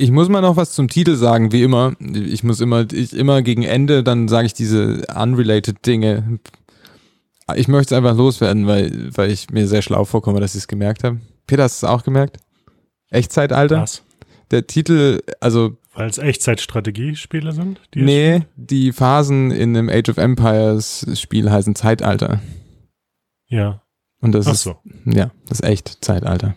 Ich 0.00 0.12
muss 0.12 0.28
mal 0.28 0.40
noch 0.40 0.56
was 0.56 0.72
zum 0.72 0.86
Titel 0.88 1.16
sagen, 1.16 1.50
wie 1.50 1.64
immer. 1.64 1.94
Ich 1.98 2.44
muss 2.44 2.60
immer, 2.60 2.86
ich 2.92 3.12
immer 3.12 3.42
gegen 3.42 3.64
Ende, 3.64 4.04
dann 4.04 4.28
sage 4.28 4.46
ich 4.46 4.54
diese 4.54 5.02
unrelated 5.14 5.84
Dinge. 5.84 6.38
Ich 7.56 7.66
möchte 7.66 7.94
es 7.94 7.98
einfach 7.98 8.16
loswerden, 8.16 8.68
weil, 8.68 9.10
weil 9.16 9.30
ich 9.32 9.50
mir 9.50 9.66
sehr 9.66 9.82
schlau 9.82 10.04
vorkomme, 10.04 10.38
dass 10.38 10.54
ich 10.54 10.60
es 10.60 10.68
gemerkt 10.68 11.02
habe. 11.02 11.18
Peter, 11.48 11.64
hast 11.64 11.82
du 11.82 11.86
es 11.86 11.92
auch 11.92 12.04
gemerkt? 12.04 12.38
Echtzeitalter? 13.10 13.82
Was? 13.82 14.04
Der 14.52 14.68
Titel, 14.68 15.20
also 15.40 15.76
Weil 15.94 16.08
es 16.08 16.18
Echtzeitstrategiespiele 16.18 17.50
sind? 17.52 17.80
Die 17.94 18.02
nee, 18.02 18.42
die 18.54 18.92
Phasen 18.92 19.50
in 19.50 19.76
einem 19.76 19.88
Age 19.88 20.10
of 20.10 20.18
Empires 20.18 21.06
Spiel 21.14 21.50
heißen 21.50 21.74
Zeitalter. 21.74 22.40
Ja. 23.48 23.82
Und 24.20 24.32
das 24.32 24.46
Ach 24.46 24.52
ist, 24.52 24.62
so. 24.62 24.76
ja, 25.06 25.32
das 25.48 25.60
ist 25.60 25.66
echt 25.66 26.04
Zeitalter. 26.04 26.54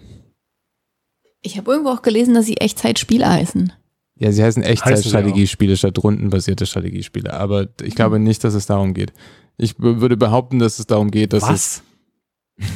Ich 1.41 1.57
habe 1.57 1.71
irgendwo 1.71 1.89
auch 1.91 2.01
gelesen, 2.01 2.33
dass 2.33 2.45
sie 2.45 2.57
Echtzeitspiele 2.57 3.27
heißen. 3.27 3.73
Ja, 4.15 4.31
sie 4.31 4.43
heißen 4.43 4.61
Echtzeitstrategiespiele 4.63 5.75
statt 5.75 5.97
rundenbasierte 6.03 6.66
Strategiespiele. 6.67 7.33
Aber 7.33 7.67
ich 7.81 7.95
glaube 7.95 8.17
Hm. 8.17 8.23
nicht, 8.23 8.43
dass 8.43 8.53
es 8.53 8.67
darum 8.67 8.93
geht. 8.93 9.13
Ich 9.57 9.80
würde 9.80 10.17
behaupten, 10.17 10.59
dass 10.59 10.77
es 10.80 10.85
darum 10.88 11.09
geht, 11.11 11.33
dass 11.33 11.43
es. 11.43 11.49
Was? 11.49 12.67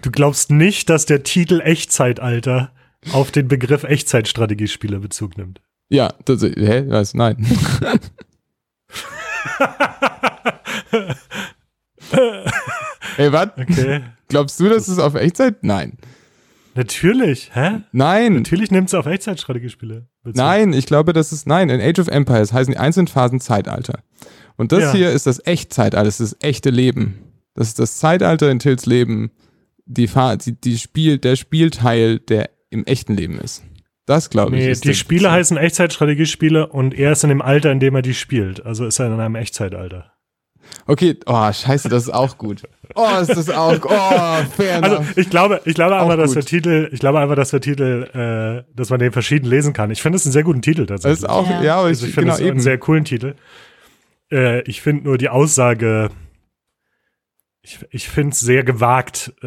Du 0.00 0.12
glaubst 0.12 0.52
nicht, 0.52 0.90
dass 0.90 1.06
der 1.06 1.24
Titel 1.24 1.60
Echtzeitalter 1.60 2.70
auf 3.12 3.32
den 3.32 3.48
Begriff 3.48 3.82
Echtzeitstrategiespiele 3.82 5.00
Bezug 5.00 5.36
nimmt? 5.36 5.60
Ja, 5.88 6.14
das, 6.24 6.40
hä? 6.42 6.84
Was? 6.86 7.14
Nein. 7.14 7.44
Ey, 13.16 13.32
was? 13.32 13.48
Okay. 13.56 14.02
Glaubst 14.28 14.60
du, 14.60 14.68
dass 14.68 14.88
es 14.88 14.98
auf 14.98 15.14
Echtzeit? 15.14 15.62
Nein. 15.62 15.98
Natürlich, 16.78 17.50
hä? 17.54 17.80
Nein. 17.90 18.34
Natürlich 18.34 18.70
nimmt 18.70 18.86
es 18.86 18.94
auf 18.94 19.06
Echtzeitstrategiespiele. 19.06 20.06
Nein, 20.22 20.72
ich 20.72 20.86
glaube, 20.86 21.12
das 21.12 21.32
ist, 21.32 21.44
nein, 21.44 21.70
in 21.70 21.80
Age 21.80 21.98
of 21.98 22.06
Empires 22.06 22.52
heißen 22.52 22.72
die 22.72 22.78
einzelnen 22.78 23.08
Phasen 23.08 23.40
Zeitalter. 23.40 23.98
Und 24.56 24.70
das 24.70 24.84
Ja. 24.84 24.92
hier 24.92 25.10
ist 25.10 25.26
das 25.26 25.44
Echtzeitalter, 25.44 26.04
das 26.04 26.20
ist 26.20 26.34
das 26.34 26.40
echte 26.48 26.70
Leben. 26.70 27.18
Das 27.54 27.66
ist 27.66 27.80
das 27.80 27.98
Zeitalter 27.98 28.48
in 28.48 28.60
Tills 28.60 28.86
Leben, 28.86 29.32
die, 29.86 30.06
die, 30.06 30.60
die 30.60 30.78
Spiel, 30.78 31.18
der 31.18 31.34
Spielteil, 31.34 32.20
der 32.20 32.50
im 32.70 32.84
echten 32.84 33.16
Leben 33.16 33.40
ist. 33.40 33.64
Das 34.06 34.30
glaube 34.30 34.56
ich. 34.56 34.62
Nee, 34.62 34.70
ist 34.70 34.84
die 34.84 34.94
Spiele 34.94 35.32
heißen 35.32 35.56
Echtzeitstrategiespiele 35.56 36.68
und 36.68 36.94
er 36.94 37.10
ist 37.10 37.24
in 37.24 37.30
dem 37.30 37.42
Alter, 37.42 37.72
in 37.72 37.80
dem 37.80 37.96
er 37.96 38.02
die 38.02 38.14
spielt. 38.14 38.64
Also 38.64 38.86
ist 38.86 39.00
er 39.00 39.06
in 39.06 39.18
einem 39.18 39.34
Echtzeitalter. 39.34 40.12
Okay, 40.86 41.16
oh, 41.26 41.52
scheiße, 41.52 41.88
das 41.90 42.04
ist 42.04 42.10
auch 42.14 42.38
gut. 42.38 42.62
Oh, 42.94 43.06
ist 43.20 43.28
das 43.36 43.50
auch, 43.50 43.78
oh, 43.84 44.44
fair 44.56 44.82
Also 44.82 45.04
ich 45.16 45.28
glaube, 45.28 45.60
ich 45.66 45.74
glaube 45.74 45.96
Auch 45.96 46.02
einfach, 46.04 46.16
dass 46.16 46.30
gut. 46.30 46.36
der 46.36 46.44
Titel, 46.46 46.88
ich 46.92 46.98
glaube 47.00 47.18
einfach, 47.20 47.36
dass 47.36 47.50
der 47.50 47.60
Titel, 47.60 48.04
äh, 48.14 48.64
dass 48.74 48.88
man 48.88 48.98
den 48.98 49.12
verschieden 49.12 49.46
lesen 49.50 49.74
kann. 49.74 49.90
Ich 49.90 50.00
finde 50.00 50.16
es 50.16 50.24
einen 50.24 50.32
sehr 50.32 50.44
guten 50.44 50.62
Titel 50.62 50.86
Das 50.86 51.02
tatsächlich. 51.02 51.24
ist 51.24 51.28
auch, 51.28 51.48
ja, 51.50 51.62
Ja. 51.62 51.80
also 51.82 52.06
ich, 52.06 52.14
finde 52.14 52.26
genau 52.26 52.34
es 52.34 52.40
einen 52.40 52.48
eben. 52.48 52.60
sehr 52.60 52.78
coolen 52.78 53.04
Titel. 53.04 53.34
Äh, 54.32 54.62
ich 54.62 54.80
finde 54.80 55.04
nur 55.04 55.18
die 55.18 55.28
Aussage, 55.28 56.08
ich, 57.62 57.78
ich 57.90 58.08
finde 58.08 58.30
es 58.32 58.40
sehr 58.40 58.64
gewagt, 58.64 59.34
äh, 59.42 59.46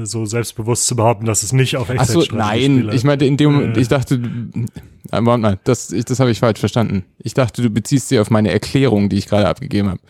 äh, 0.00 0.04
so 0.04 0.24
selbstbewusst 0.24 0.86
zu 0.88 0.96
behaupten, 0.96 1.26
dass 1.26 1.44
es 1.44 1.52
nicht 1.52 1.76
auf 1.76 1.90
Achso, 1.90 2.20
Echtzeitstrategiespiele 2.22 2.86
nein, 2.86 2.96
ich 2.96 3.04
meinte 3.04 3.24
in 3.24 3.36
dem 3.36 3.52
Moment, 3.52 3.76
Äh. 3.76 3.80
ich 3.80 3.88
dachte, 3.88 4.18
du- 4.18 4.66
äh, 5.12 5.20
Moment 5.20 5.42
mal, 5.42 5.58
das, 5.62 5.92
ich, 5.92 6.04
das 6.04 6.18
habe 6.18 6.30
ich 6.32 6.40
falsch 6.40 6.58
verstanden. 6.58 7.04
Ich 7.18 7.34
dachte, 7.34 7.62
du 7.62 7.70
beziehst 7.70 8.08
sie 8.08 8.18
auf 8.18 8.30
meine 8.30 8.50
Erklärung, 8.50 9.08
die 9.08 9.18
ich 9.18 9.28
gerade 9.28 9.46
abgegeben 9.46 9.90
habe. 9.90 10.00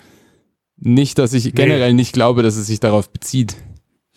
Nicht, 0.85 1.19
dass 1.19 1.33
ich 1.33 1.55
generell 1.55 1.95
nicht 1.95 2.13
glaube, 2.13 2.43
dass 2.43 2.57
es 2.57 2.67
sich 2.67 2.81
darauf 2.81 3.11
bezieht. 3.11 3.57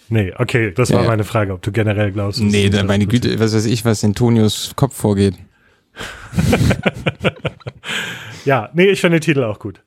Nee, 0.10 0.34
okay, 0.38 0.72
das 0.72 0.92
war 0.92 1.02
ja. 1.02 1.08
meine 1.08 1.24
Frage, 1.24 1.54
ob 1.54 1.62
du 1.62 1.72
generell 1.72 2.12
glaubst. 2.12 2.40
dass 2.40 2.52
Nee, 2.52 2.66
es 2.66 2.72
da, 2.72 2.78
nicht 2.78 2.88
meine 2.88 3.08
Güte, 3.08 3.40
was 3.40 3.56
weiß 3.56 3.66
ich, 3.66 3.86
was 3.86 4.04
in 4.04 4.14
Tonios 4.14 4.74
Kopf 4.76 4.96
vorgeht. 4.96 5.36
Ja, 8.46 8.70
nee, 8.74 8.86
ich 8.86 9.02
finde 9.02 9.20
den 9.20 9.22
Titel 9.24 9.44
auch 9.44 9.60
gut. 9.60 9.84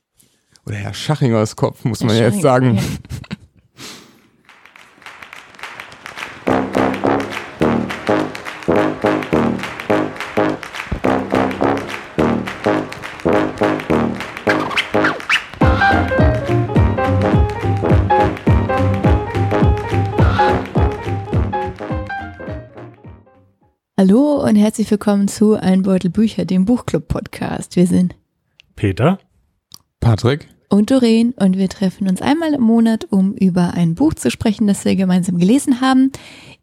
Oder 0.67 0.77
Herr 0.77 0.93
Schachingers 0.93 1.57
Kopf, 1.57 1.85
muss 1.85 2.03
man 2.03 2.15
Herr 2.15 2.29
ja 2.29 2.29
jetzt 2.29 2.43
sagen. 2.43 2.79
Hallo 24.01 24.45
und 24.45 24.55
herzlich 24.55 24.89
willkommen 24.93 25.27
zu 25.27 25.55
Ein 25.55 25.83
Beutel 25.83 26.09
Bücher, 26.09 26.45
dem 26.45 26.65
Buchclub-Podcast. 26.65 27.75
Wir 27.75 27.89
sind 27.89 28.15
Peter? 28.77 29.19
Patrick? 29.99 30.47
und 30.69 30.93
Doreen 30.93 31.33
und 31.33 31.59
wir 31.59 31.69
treffen 31.69 32.09
uns 32.09 32.23
einmal 32.23 32.55
im 32.55 32.61
Monat, 32.61 33.09
um 33.11 33.35
über 33.35 33.75
ein 33.75 33.97
Buch 33.97 34.15
zu 34.15 34.31
sprechen, 34.31 34.69
das 34.69 34.85
wir 34.85 34.95
gemeinsam 34.95 35.37
gelesen 35.37 35.81
haben. 35.81 36.13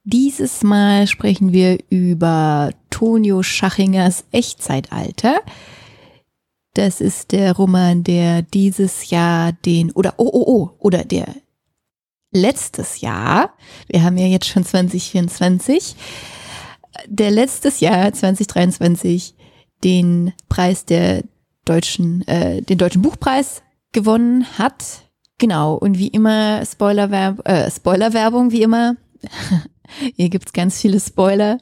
Dieses 0.05 0.63
Mal 0.63 1.07
sprechen 1.07 1.51
wir 1.51 1.77
über 1.89 2.71
Tonio 2.89 3.43
Schachingers 3.43 4.23
Echtzeitalter. 4.31 5.41
Das 6.73 7.01
ist 7.01 7.33
der 7.33 7.51
Roman, 7.51 8.05
der 8.05 8.43
dieses 8.43 9.09
Jahr 9.09 9.51
den, 9.51 9.91
oder, 9.91 10.13
oh, 10.19 10.29
oh, 10.31 10.43
oh, 10.47 10.69
oder 10.79 11.03
der 11.03 11.27
letztes 12.31 13.01
Jahr, 13.01 13.53
wir 13.87 14.03
haben 14.03 14.17
ja 14.17 14.27
jetzt 14.27 14.47
schon 14.47 14.63
2024, 14.63 15.95
der 17.07 17.31
letztes 17.31 17.79
Jahr 17.79 18.11
2023 18.11 19.35
den 19.83 20.33
Preis 20.49 20.85
der 20.85 21.23
deutschen, 21.65 22.27
äh, 22.27 22.61
den 22.61 22.77
deutschen 22.77 23.01
Buchpreis 23.01 23.61
gewonnen 23.91 24.45
hat. 24.57 25.03
Genau, 25.37 25.75
und 25.75 25.97
wie 25.97 26.07
immer 26.07 26.65
Spoilerwerbung, 26.65 27.45
äh, 27.45 27.69
Spoilerwerbung, 27.69 28.51
wie 28.51 28.61
immer. 28.61 28.95
Hier 30.15 30.29
gibt's 30.29 30.53
ganz 30.53 30.79
viele 30.79 30.99
Spoiler 30.99 31.57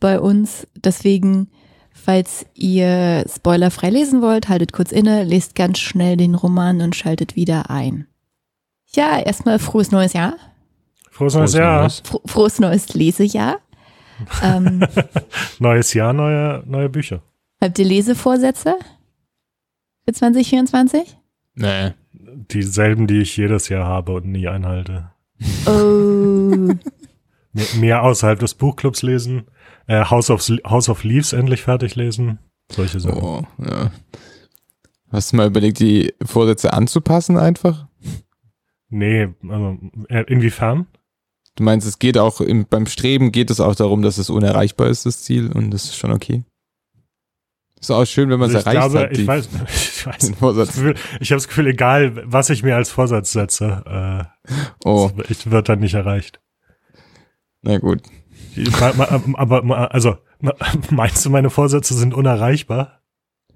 bei 0.00 0.18
uns. 0.18 0.66
Deswegen, 0.74 1.48
falls 1.92 2.46
ihr 2.54 3.24
Spoiler 3.32 3.70
frei 3.70 3.90
lesen 3.90 4.22
wollt, 4.22 4.48
haltet 4.48 4.72
kurz 4.72 4.92
inne, 4.92 5.24
lest 5.24 5.54
ganz 5.54 5.78
schnell 5.78 6.16
den 6.16 6.34
Roman 6.34 6.80
und 6.80 6.96
schaltet 6.96 7.36
wieder 7.36 7.70
ein. 7.70 8.06
Ja, 8.92 9.18
erstmal 9.18 9.58
frohes 9.58 9.90
neues 9.90 10.14
Jahr. 10.14 10.34
Frohes 11.10 11.34
neues 11.34 11.52
Jahr. 11.52 11.90
Fro 11.90 12.22
frohes 12.24 12.58
neues 12.58 12.94
Lesejahr. 12.94 13.58
Ähm, 14.42 14.86
Neues 15.58 15.94
Jahr, 15.94 16.12
neue, 16.12 16.62
neue 16.66 16.88
Bücher. 16.88 17.22
habt 17.60 17.78
ihr 17.78 17.84
Lesevorsätze 17.84 18.76
für 20.04 20.12
2024? 20.12 21.16
Nee. 21.54 21.92
Dieselben, 22.12 23.06
die 23.06 23.20
ich 23.20 23.36
jedes 23.36 23.68
Jahr 23.68 23.86
habe 23.86 24.12
und 24.12 24.26
nie 24.26 24.48
einhalte. 24.48 25.10
Oh. 25.66 26.68
Mehr, 27.80 28.02
außerhalb 28.02 28.38
des 28.38 28.54
Buchclubs 28.54 29.02
lesen. 29.02 29.46
Äh, 29.86 30.04
House, 30.04 30.30
of, 30.30 30.46
House 30.64 30.88
of 30.88 31.04
Leaves 31.04 31.32
endlich 31.32 31.62
fertig 31.62 31.96
lesen. 31.96 32.38
Solche 32.70 33.00
Sachen. 33.00 33.22
Oh, 33.22 33.42
ja. 33.58 33.90
Hast 35.10 35.32
du 35.32 35.36
mal 35.36 35.46
überlegt, 35.46 35.80
die 35.80 36.12
Vorsätze 36.22 36.72
anzupassen 36.72 37.38
einfach? 37.38 37.86
Nee, 38.90 39.28
also, 39.42 39.78
äh, 40.08 40.24
inwiefern? 40.28 40.86
Du 41.58 41.64
meinst, 41.64 41.88
es 41.88 41.98
geht 41.98 42.16
auch, 42.16 42.40
im, 42.40 42.66
beim 42.66 42.86
Streben 42.86 43.32
geht 43.32 43.50
es 43.50 43.58
auch 43.58 43.74
darum, 43.74 44.00
dass 44.00 44.18
es 44.18 44.30
unerreichbar 44.30 44.86
ist, 44.86 45.06
das 45.06 45.24
Ziel, 45.24 45.50
und 45.50 45.72
das 45.72 45.86
ist 45.86 45.96
schon 45.96 46.12
okay. 46.12 46.44
Ist 47.80 47.90
auch 47.90 48.04
schön, 48.04 48.30
wenn 48.30 48.38
man 48.38 48.48
es 48.48 48.54
Also 48.54 48.70
ich 48.70 48.76
erreicht 48.76 48.92
glaube, 48.92 49.08
hat, 49.08 49.18
ich 49.18 49.26
weiß, 49.26 49.48
ich 49.68 50.06
weiß 50.06 50.32
Vorsatz. 50.38 50.78
Ich 51.18 51.32
habe 51.32 51.36
das 51.38 51.48
Gefühl, 51.48 51.66
egal, 51.66 52.22
was 52.26 52.50
ich 52.50 52.62
mir 52.62 52.76
als 52.76 52.90
Vorsatz 52.92 53.32
setze, 53.32 54.28
Oh, 54.84 55.10
äh, 55.16 55.24
es 55.28 55.50
wird 55.50 55.68
dann 55.68 55.80
nicht 55.80 55.94
erreicht. 55.94 56.40
na 57.62 57.78
gut. 57.78 58.02
Aber, 59.34 59.92
also, 59.92 60.16
meinst 60.90 61.26
du, 61.26 61.30
meine 61.30 61.50
Vorsätze 61.50 61.94
sind 61.94 62.14
unerreichbar? 62.14 63.02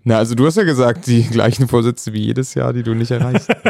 Na, 0.02 0.18
also 0.18 0.34
du 0.34 0.44
hast 0.44 0.56
ja 0.56 0.64
gesagt, 0.64 1.06
die 1.06 1.22
gleichen 1.22 1.68
Vorsätze 1.68 2.12
wie 2.12 2.22
jedes 2.22 2.54
Jahr, 2.54 2.72
die 2.72 2.82
du 2.82 2.94
nicht 2.94 3.12
erreichst. 3.12 3.48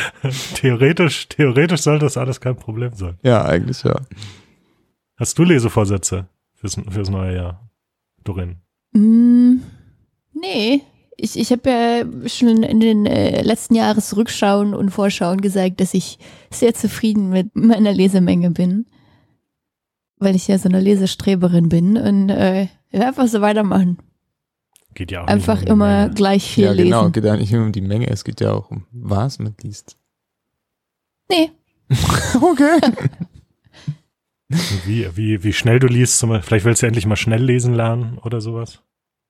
theoretisch, 0.54 1.28
theoretisch 1.28 1.82
sollte 1.82 2.06
das 2.06 2.16
alles 2.16 2.40
kein 2.40 2.56
Problem 2.56 2.92
sein. 2.94 3.18
ja, 3.22 3.44
eigentlich 3.44 3.82
ja. 3.82 4.00
Hast 5.16 5.38
du 5.38 5.44
Lesevorsätze 5.44 6.26
fürs, 6.54 6.76
fürs 6.90 7.10
neue 7.10 7.36
Jahr, 7.36 7.70
Dorin? 8.24 8.56
Mm, 8.92 9.62
nee. 10.32 10.82
Ich, 11.16 11.38
ich 11.38 11.52
habe 11.52 11.70
ja 11.70 12.28
schon 12.28 12.62
in 12.62 12.80
den 12.80 13.06
äh, 13.06 13.42
letzten 13.42 13.74
Jahresrückschauen 13.74 14.74
und 14.74 14.90
Vorschauen 14.90 15.40
gesagt, 15.40 15.80
dass 15.80 15.94
ich 15.94 16.18
sehr 16.50 16.74
zufrieden 16.74 17.28
mit 17.28 17.54
meiner 17.54 17.92
Lesemenge 17.92 18.50
bin. 18.50 18.86
Weil 20.16 20.34
ich 20.34 20.48
ja 20.48 20.58
so 20.58 20.68
eine 20.68 20.80
Lesestreberin 20.80 21.68
bin 21.68 21.96
und 21.96 22.30
äh, 22.30 22.68
ja, 22.90 23.08
einfach 23.08 23.28
so 23.28 23.40
weitermachen. 23.40 23.98
Geht 24.94 25.10
ja 25.10 25.22
auch 25.22 25.26
Einfach 25.26 25.60
nicht 25.60 25.62
um 25.62 25.66
die 25.66 25.72
immer 25.72 26.00
Menge. 26.02 26.14
gleich 26.14 26.50
viel 26.52 26.64
ja, 26.64 26.74
genau. 26.74 27.00
lesen. 27.00 27.12
Geht 27.12 27.24
ja 27.24 27.36
nicht 27.36 27.52
nur 27.52 27.62
um 27.64 27.72
die 27.72 27.80
Menge, 27.80 28.08
es 28.08 28.24
geht 28.24 28.40
ja 28.40 28.52
auch 28.52 28.70
um 28.70 28.84
was 28.92 29.38
man 29.38 29.54
liest. 29.62 29.96
Nee, 31.30 31.50
Okay. 32.40 32.78
Wie, 34.84 35.08
wie, 35.16 35.42
wie 35.44 35.52
schnell 35.54 35.78
du 35.78 35.86
liest, 35.86 36.18
zum 36.18 36.28
Beispiel. 36.28 36.46
vielleicht 36.46 36.64
willst 36.66 36.82
du 36.82 36.86
endlich 36.86 37.06
mal 37.06 37.16
schnell 37.16 37.42
lesen 37.42 37.72
lernen 37.74 38.18
oder 38.22 38.40
sowas. 38.42 38.80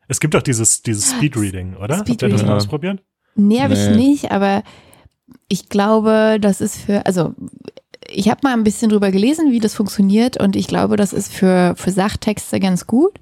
Es 0.08 0.18
gibt 0.18 0.34
doch 0.34 0.42
dieses, 0.42 0.82
dieses 0.82 1.12
Speedreading, 1.12 1.76
oder? 1.76 1.98
Habt 1.98 2.08
ihr 2.22 2.28
das 2.28 2.44
mal 2.44 2.56
ausprobiert? 2.56 3.00
Nee, 3.36 3.60
habe 3.60 3.74
ich 3.74 3.88
Nee. 3.88 3.96
nicht, 3.96 4.32
aber 4.32 4.64
ich 5.48 5.68
glaube, 5.68 6.38
das 6.40 6.60
ist 6.60 6.76
für, 6.76 7.06
also 7.06 7.34
ich 8.10 8.28
habe 8.28 8.40
mal 8.42 8.52
ein 8.52 8.64
bisschen 8.64 8.90
drüber 8.90 9.12
gelesen, 9.12 9.52
wie 9.52 9.60
das 9.60 9.74
funktioniert 9.74 10.38
und 10.38 10.56
ich 10.56 10.66
glaube, 10.66 10.96
das 10.96 11.12
ist 11.12 11.32
für, 11.32 11.74
für 11.76 11.92
Sachtexte 11.92 12.58
ganz 12.58 12.86
gut. 12.88 13.12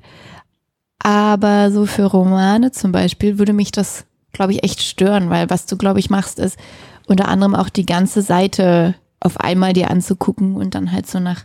Aber 1.00 1.72
so 1.72 1.86
für 1.86 2.04
Romane 2.04 2.72
zum 2.72 2.92
Beispiel 2.92 3.38
würde 3.38 3.52
mich 3.52 3.72
das, 3.72 4.04
glaube 4.32 4.52
ich, 4.52 4.62
echt 4.62 4.82
stören, 4.82 5.30
weil 5.30 5.50
was 5.50 5.66
du, 5.66 5.76
glaube 5.76 5.98
ich, 5.98 6.10
machst, 6.10 6.38
ist 6.38 6.58
unter 7.06 7.28
anderem 7.28 7.54
auch 7.54 7.70
die 7.70 7.86
ganze 7.86 8.22
Seite 8.22 8.94
auf 9.18 9.40
einmal 9.40 9.72
dir 9.72 9.90
anzugucken 9.90 10.56
und 10.56 10.74
dann 10.74 10.92
halt 10.92 11.06
so 11.06 11.18
nach 11.18 11.44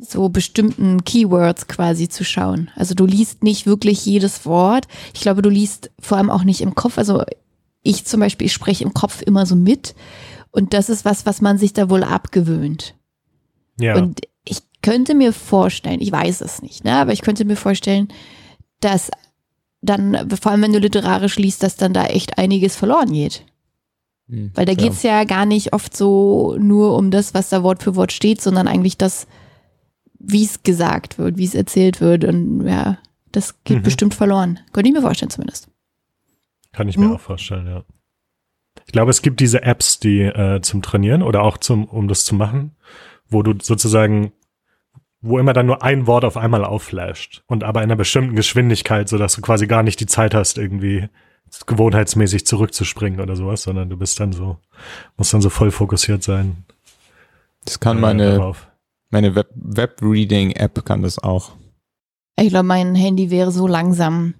so 0.00 0.28
bestimmten 0.28 1.04
Keywords 1.04 1.66
quasi 1.66 2.08
zu 2.08 2.24
schauen. 2.24 2.70
Also 2.76 2.94
du 2.94 3.04
liest 3.04 3.42
nicht 3.42 3.66
wirklich 3.66 4.06
jedes 4.06 4.46
Wort. 4.46 4.86
Ich 5.12 5.20
glaube, 5.20 5.42
du 5.42 5.50
liest 5.50 5.90
vor 5.98 6.18
allem 6.18 6.30
auch 6.30 6.44
nicht 6.44 6.60
im 6.60 6.76
Kopf. 6.76 6.98
Also 6.98 7.24
ich 7.82 8.04
zum 8.04 8.20
Beispiel, 8.20 8.46
ich 8.46 8.52
spreche 8.52 8.84
im 8.84 8.94
Kopf 8.94 9.22
immer 9.22 9.44
so 9.44 9.56
mit. 9.56 9.96
Und 10.50 10.72
das 10.72 10.88
ist 10.88 11.04
was, 11.04 11.26
was 11.26 11.40
man 11.40 11.58
sich 11.58 11.72
da 11.72 11.90
wohl 11.90 12.04
abgewöhnt. 12.04 12.94
Ja. 13.80 13.96
Und 13.96 14.20
ich 14.44 14.58
könnte 14.82 15.14
mir 15.14 15.32
vorstellen, 15.32 16.00
ich 16.00 16.12
weiß 16.12 16.40
es 16.40 16.62
nicht, 16.62 16.84
ne, 16.84 16.96
aber 16.96 17.12
ich 17.12 17.22
könnte 17.22 17.44
mir 17.44 17.56
vorstellen, 17.56 18.08
dass 18.80 19.10
dann, 19.80 20.28
vor 20.40 20.52
allem 20.52 20.62
wenn 20.62 20.72
du 20.72 20.78
literarisch 20.80 21.36
liest, 21.36 21.62
dass 21.62 21.76
dann 21.76 21.92
da 21.92 22.06
echt 22.06 22.38
einiges 22.38 22.74
verloren 22.76 23.12
geht. 23.12 23.44
Hm, 24.28 24.50
Weil 24.54 24.66
da 24.66 24.72
ja. 24.72 24.78
geht's 24.78 25.02
ja 25.02 25.24
gar 25.24 25.46
nicht 25.46 25.72
oft 25.72 25.96
so 25.96 26.56
nur 26.58 26.96
um 26.96 27.10
das, 27.10 27.32
was 27.34 27.48
da 27.48 27.62
Wort 27.62 27.82
für 27.82 27.94
Wort 27.96 28.12
steht, 28.12 28.40
sondern 28.40 28.66
eigentlich 28.68 28.98
das, 28.98 29.26
wie 30.18 30.44
es 30.44 30.62
gesagt 30.62 31.18
wird, 31.18 31.36
wie 31.38 31.44
es 31.44 31.54
erzählt 31.54 32.00
wird. 32.00 32.24
Und 32.24 32.66
ja, 32.66 32.98
das 33.32 33.62
geht 33.64 33.78
Mhm. 33.78 33.82
bestimmt 33.82 34.14
verloren. 34.14 34.58
Könnte 34.72 34.88
ich 34.88 34.94
mir 34.94 35.02
vorstellen 35.02 35.30
zumindest. 35.30 35.68
Kann 36.72 36.88
ich 36.88 36.98
mir 36.98 37.06
Hm. 37.06 37.12
auch 37.14 37.20
vorstellen, 37.20 37.66
ja. 37.66 37.84
Ich 38.86 38.92
glaube, 38.92 39.10
es 39.10 39.22
gibt 39.22 39.40
diese 39.40 39.62
Apps, 39.62 39.98
die 40.00 40.20
äh, 40.20 40.60
zum 40.62 40.82
Trainieren 40.82 41.22
oder 41.22 41.42
auch 41.42 41.58
zum, 41.58 41.84
um 41.84 42.08
das 42.08 42.24
zu 42.24 42.34
machen, 42.34 42.72
wo 43.28 43.42
du 43.42 43.54
sozusagen, 43.62 44.32
wo 45.20 45.38
immer 45.38 45.52
dann 45.52 45.66
nur 45.66 45.82
ein 45.82 46.06
Wort 46.06 46.24
auf 46.24 46.36
einmal 46.36 46.64
aufflasht 46.64 47.42
und 47.46 47.64
aber 47.64 47.80
in 47.80 47.84
einer 47.90 47.96
bestimmten 47.96 48.36
Geschwindigkeit, 48.36 49.08
sodass 49.08 49.34
du 49.34 49.40
quasi 49.42 49.66
gar 49.66 49.82
nicht 49.82 49.98
die 50.00 50.06
Zeit 50.06 50.34
hast, 50.34 50.58
irgendwie 50.58 51.08
gewohnheitsmäßig 51.66 52.46
zurückzuspringen 52.46 53.20
oder 53.20 53.34
sowas, 53.34 53.62
sondern 53.62 53.88
du 53.88 53.96
bist 53.96 54.20
dann 54.20 54.32
so, 54.32 54.58
musst 55.16 55.32
dann 55.34 55.40
so 55.40 55.50
voll 55.50 55.70
fokussiert 55.70 56.22
sein. 56.22 56.64
Das 57.64 57.80
kann 57.80 57.96
äh, 57.98 58.00
meine, 58.00 58.32
darauf. 58.36 58.68
meine 59.10 59.34
Web- 59.34 59.50
Web-Reading-App 59.54 60.84
kann 60.84 61.02
das 61.02 61.18
auch. 61.18 61.52
Ich 62.38 62.50
glaube, 62.50 62.64
mein 62.68 62.94
Handy 62.94 63.30
wäre 63.30 63.50
so 63.50 63.66
langsam, 63.66 64.34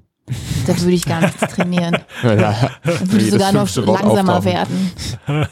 da 0.67 0.79
würde 0.81 0.93
ich 0.93 1.07
gar 1.07 1.23
nichts 1.23 1.41
trainieren. 1.55 1.97
Ja, 2.23 2.71
Da 2.85 3.01
würde 3.11 3.25
ich 3.25 3.31
sogar 3.31 3.53
noch 3.53 3.75
langsamer 3.75 4.37
auftauchen. 4.37 4.45
werden. 4.45 4.93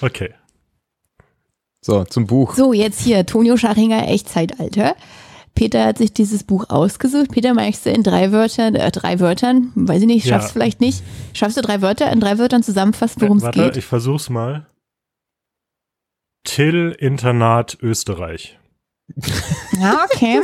Okay. 0.00 0.32
So, 1.88 2.04
zum 2.04 2.26
Buch. 2.26 2.54
So, 2.54 2.74
jetzt 2.74 3.00
hier, 3.00 3.24
Tonio 3.24 3.56
Schachinger, 3.56 4.06
Echtzeitalter. 4.08 4.94
Peter 5.54 5.86
hat 5.86 5.96
sich 5.96 6.12
dieses 6.12 6.44
Buch 6.44 6.66
ausgesucht. 6.68 7.30
Peter, 7.32 7.54
magst 7.54 7.86
du 7.86 7.90
in 7.90 8.02
drei 8.02 8.30
Wörtern, 8.30 8.74
äh, 8.74 8.90
drei 8.90 9.20
Wörtern, 9.20 9.72
weiß 9.74 10.02
ich 10.02 10.06
nicht, 10.06 10.26
Ja. 10.26 10.34
schaffst 10.34 10.52
vielleicht 10.52 10.82
nicht. 10.82 11.02
Schaffst 11.32 11.56
du 11.56 11.62
drei 11.62 11.80
Wörter, 11.80 12.12
in 12.12 12.20
drei 12.20 12.36
Wörtern 12.36 12.62
zusammenfassen, 12.62 13.22
worum 13.22 13.38
es 13.38 13.42
Warte, 13.44 13.62
geht? 13.64 13.76
ich 13.78 13.86
versuch's 13.86 14.28
mal. 14.28 14.66
Till 16.44 16.94
Internat 16.98 17.78
Österreich. 17.80 18.58
Ja, 19.80 20.04
okay. 20.12 20.42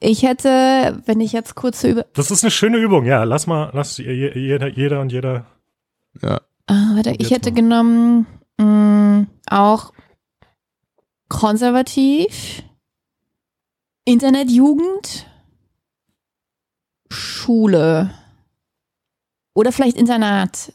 Ich 0.00 0.24
hätte, 0.24 1.00
wenn 1.06 1.20
ich 1.20 1.30
jetzt 1.32 1.54
kurz 1.54 1.84
über, 1.84 2.04
Das 2.14 2.32
ist 2.32 2.42
eine 2.42 2.50
schöne 2.50 2.78
Übung, 2.78 3.04
ja. 3.04 3.22
Lass 3.22 3.46
mal, 3.46 3.70
lass 3.74 3.96
je- 3.98 4.36
jeder, 4.36 4.66
jeder 4.66 5.00
und 5.00 5.12
jeder. 5.12 5.46
Ja. 6.20 6.40
Ah, 6.66 6.96
warte, 6.96 7.14
ich 7.18 7.30
hätte 7.30 7.50
mal. 7.50 7.54
genommen 7.54 8.26
mh, 8.58 9.26
auch 9.48 9.92
konservativ, 11.30 12.62
Internetjugend, 14.04 15.26
Schule 17.10 18.10
oder 19.54 19.72
vielleicht 19.72 19.96
Internat. 19.96 20.74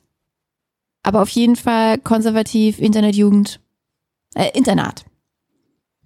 Aber 1.03 1.21
auf 1.21 1.29
jeden 1.29 1.55
Fall 1.55 1.99
konservativ, 1.99 2.79
Internetjugend, 2.79 3.59
äh, 4.33 4.49
Internat. 4.57 5.05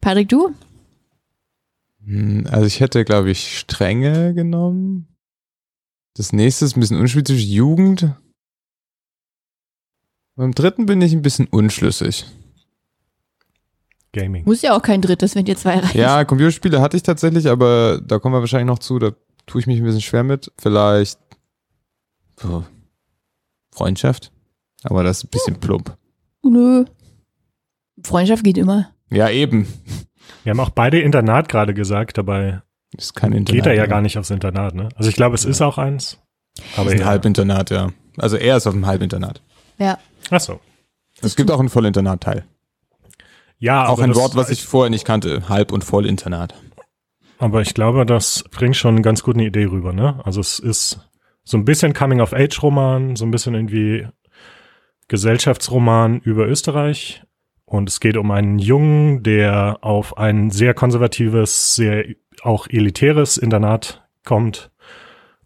Patrick, 0.01 0.27
du? 0.27 0.53
Hm, 2.03 2.45
Also 2.51 2.65
ich 2.65 2.81
hätte, 2.81 3.05
glaube 3.05 3.31
ich, 3.31 3.57
Strenge 3.59 4.33
genommen. 4.33 5.07
Das 6.15 6.33
nächste 6.33 6.65
ist 6.65 6.75
ein 6.75 6.81
bisschen 6.81 6.99
unspezifisch, 6.99 7.45
Jugend. 7.45 8.13
Beim 10.35 10.53
dritten 10.53 10.85
bin 10.85 11.01
ich 11.01 11.13
ein 11.13 11.21
bisschen 11.21 11.47
unschlüssig. 11.47 12.25
Gaming. 14.13 14.43
Muss 14.45 14.61
ja 14.61 14.75
auch 14.75 14.81
kein 14.81 15.01
drittes, 15.01 15.35
wenn 15.35 15.45
ihr 15.45 15.55
zwei 15.55 15.79
reicht. 15.79 15.95
Ja, 15.95 16.23
Computerspiele 16.25 16.81
hatte 16.81 16.97
ich 16.97 17.03
tatsächlich, 17.03 17.47
aber 17.47 18.01
da 18.03 18.19
kommen 18.19 18.33
wir 18.35 18.39
wahrscheinlich 18.39 18.67
noch 18.67 18.79
zu, 18.79 18.97
da 18.99 19.11
tue 19.45 19.61
ich 19.61 19.67
mich 19.67 19.79
ein 19.79 19.83
bisschen 19.83 20.01
schwer 20.01 20.23
mit. 20.23 20.51
Vielleicht 20.57 21.19
so, 22.37 22.63
Freundschaft, 23.73 24.31
aber 24.83 25.03
das 25.03 25.17
ist 25.19 25.23
ein 25.25 25.29
bisschen 25.29 25.59
plump. 25.59 25.95
Nö. 26.43 26.85
Freundschaft 28.03 28.43
geht 28.43 28.57
immer. 28.57 28.89
Ja, 29.11 29.29
eben. 29.29 29.67
Wir 30.43 30.51
haben 30.51 30.59
auch 30.59 30.69
beide 30.69 30.99
Internat 30.99 31.49
gerade 31.49 31.73
gesagt, 31.73 32.17
dabei 32.17 32.61
Ist 32.97 33.13
kein 33.15 33.33
Internat. 33.33 33.63
geht 33.63 33.65
er 33.65 33.75
ja 33.75 33.83
ne? 33.83 33.89
gar 33.89 34.01
nicht 34.01 34.17
aufs 34.17 34.29
Internat, 34.29 34.73
ne? 34.73 34.89
Also 34.95 35.09
ich 35.09 35.15
glaube, 35.15 35.35
es 35.35 35.45
ist 35.45 35.61
auch 35.61 35.77
eins. 35.77 36.17
Aber 36.77 36.87
Ist 36.87 36.93
ein 36.93 36.99
ja. 36.99 37.05
Halbinternat, 37.05 37.69
ja. 37.69 37.89
Also 38.17 38.37
er 38.37 38.57
ist 38.57 38.67
auf 38.67 38.73
dem 38.73 38.85
Halbinternat. 38.85 39.41
Ja. 39.77 39.97
Ach 40.29 40.39
so. 40.39 40.59
Es 41.21 41.35
gibt 41.35 41.51
auch 41.51 41.59
einen 41.59 41.69
Vollinternat-Teil. 41.69 42.45
Ja, 43.59 43.87
Auch 43.87 43.99
ein 43.99 44.15
Wort, 44.15 44.35
was 44.35 44.49
ich 44.49 44.65
vorher 44.65 44.89
nicht 44.89 45.05
kannte. 45.05 45.49
Halb- 45.49 45.71
und 45.71 45.83
Vollinternat. 45.83 46.55
Aber 47.37 47.61
ich 47.61 47.73
glaube, 47.73 48.05
das 48.05 48.43
bringt 48.51 48.75
schon 48.75 48.95
eine 48.95 49.01
ganz 49.01 49.21
gute 49.21 49.41
Idee 49.41 49.65
rüber, 49.65 49.93
ne? 49.93 50.19
Also 50.23 50.41
es 50.41 50.59
ist 50.59 50.99
so 51.43 51.57
ein 51.57 51.65
bisschen 51.65 51.93
Coming-of-Age-Roman, 51.93 53.15
so 53.15 53.25
ein 53.25 53.31
bisschen 53.31 53.55
irgendwie 53.55 54.07
Gesellschaftsroman 55.07 56.19
über 56.19 56.47
Österreich. 56.47 57.23
Und 57.65 57.89
es 57.89 57.99
geht 57.99 58.17
um 58.17 58.31
einen 58.31 58.59
Jungen, 58.59 59.23
der 59.23 59.77
auf 59.81 60.17
ein 60.17 60.51
sehr 60.51 60.73
konservatives, 60.73 61.75
sehr 61.75 62.05
auch 62.41 62.67
elitäres 62.67 63.37
Internat 63.37 64.07
kommt. 64.25 64.71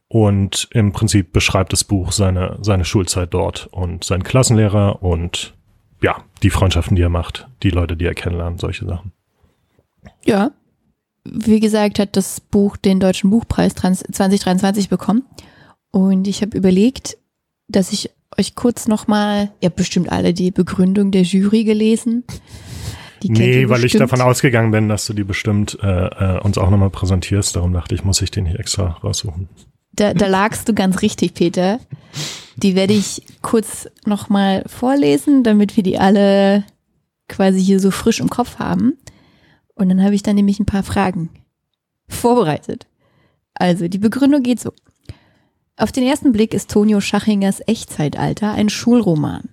Und 0.08 0.68
im 0.72 0.92
Prinzip 0.94 1.34
beschreibt 1.34 1.74
das 1.74 1.84
Buch 1.84 2.12
seine, 2.12 2.58
seine 2.62 2.86
Schulzeit 2.86 3.34
dort 3.34 3.68
und 3.72 4.04
seinen 4.04 4.24
Klassenlehrer 4.24 5.02
und 5.02 5.56
ja, 6.04 6.24
die 6.44 6.50
Freundschaften, 6.50 6.96
die 6.96 7.02
er 7.02 7.10
macht, 7.10 7.48
die 7.64 7.70
Leute, 7.72 7.96
die 7.98 8.06
er 8.06 8.14
kennenlernt, 8.14 8.60
solche 8.60 8.86
Sachen. 8.86 9.12
Ja. 10.26 10.52
Wie 11.26 11.60
gesagt, 11.62 12.00
hat 12.00 12.18
das 12.18 12.42
Buch 12.42 12.76
den 12.76 13.00
Deutschen 13.00 13.30
Buchpreis 13.30 13.74
trans- 13.74 14.04
2023 14.12 14.90
bekommen. 14.90 15.24
Und 15.92 16.28
ich 16.28 16.42
habe 16.42 16.58
überlegt, 16.58 17.18
dass 17.70 17.94
ich 17.94 18.10
euch 18.38 18.56
kurz 18.56 18.88
nochmal, 18.88 19.52
ihr 19.62 19.68
habt 19.68 19.78
bestimmt 19.78 20.12
alle 20.12 20.34
die 20.34 20.52
Begründung 20.52 21.12
der 21.12 21.22
Jury 21.22 21.64
gelesen. 21.64 22.26
Die 23.22 23.30
Nee, 23.30 23.70
weil 23.70 23.78
ich 23.78 23.84
bestimmt. 23.84 24.02
davon 24.02 24.22
ausgegangen 24.22 24.72
bin, 24.72 24.90
dass 24.90 25.06
du 25.06 25.14
die 25.14 25.24
bestimmt 25.24 25.78
äh, 25.82 25.88
äh, 26.38 26.40
uns 26.42 26.58
auch 26.58 26.70
nochmal 26.70 26.90
präsentierst. 26.90 27.56
Darum 27.56 27.72
dachte 27.72 27.96
ich, 27.96 28.04
muss 28.04 28.22
ich 28.22 28.32
den 28.32 28.46
hier 28.46 28.60
extra 28.60 28.98
raussuchen. 29.02 29.48
Da, 29.94 30.14
da 30.14 30.28
lagst 30.28 30.68
du 30.68 30.74
ganz 30.74 31.02
richtig, 31.02 31.34
Peter. 31.34 31.80
Die 32.58 32.76
werde 32.76 32.94
ich 32.94 33.24
kurz 33.42 33.88
nochmal 34.06 34.64
vorlesen, 34.68 35.44
damit 35.44 35.76
wir 35.76 35.84
die 35.84 36.00
alle 36.00 36.64
quasi 37.28 37.62
hier 37.62 37.80
so 37.80 37.92
frisch 37.92 38.20
im 38.20 38.30
Kopf 38.30 38.60
haben. 38.60 38.98
Und 39.76 39.90
dann 39.90 40.04
habe 40.04 40.16
ich 40.16 40.24
dann 40.24 40.36
nämlich 40.36 40.60
ein 40.60 40.66
paar 40.66 40.84
Fragen 40.84 41.30
vorbereitet. 42.08 42.88
Also, 43.54 43.88
die 43.88 43.98
Begründung 43.98 44.44
geht 44.44 44.60
so. 44.60 44.72
Auf 45.78 45.92
den 45.92 46.04
ersten 46.04 46.32
Blick 46.32 46.54
ist 46.54 46.70
Tonio 46.70 47.02
Schachingers 47.02 47.62
Echtzeitalter 47.66 48.52
ein 48.52 48.70
Schulroman. 48.70 49.50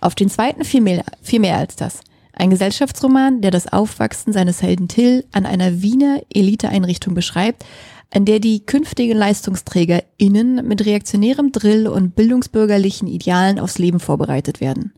Auf 0.00 0.14
den 0.14 0.28
zweiten 0.28 0.64
viel 0.64 0.82
mehr, 0.82 1.04
viel 1.22 1.40
mehr 1.40 1.56
als 1.56 1.76
das. 1.76 2.00
Ein 2.34 2.50
Gesellschaftsroman, 2.50 3.40
der 3.40 3.50
das 3.50 3.72
Aufwachsen 3.72 4.32
seines 4.32 4.62
Helden 4.62 4.88
Till 4.88 5.24
an 5.32 5.46
einer 5.46 5.82
Wiener 5.82 6.22
Eliteeinrichtung 6.32 7.14
beschreibt, 7.14 7.64
an 8.12 8.24
der 8.26 8.40
die 8.40 8.64
künftigen 8.64 9.16
LeistungsträgerInnen 9.16 10.66
mit 10.66 10.84
reaktionärem 10.84 11.50
Drill 11.50 11.88
und 11.88 12.14
bildungsbürgerlichen 12.14 13.08
Idealen 13.08 13.58
aufs 13.58 13.78
Leben 13.78 14.00
vorbereitet 14.00 14.60
werden. 14.60 14.92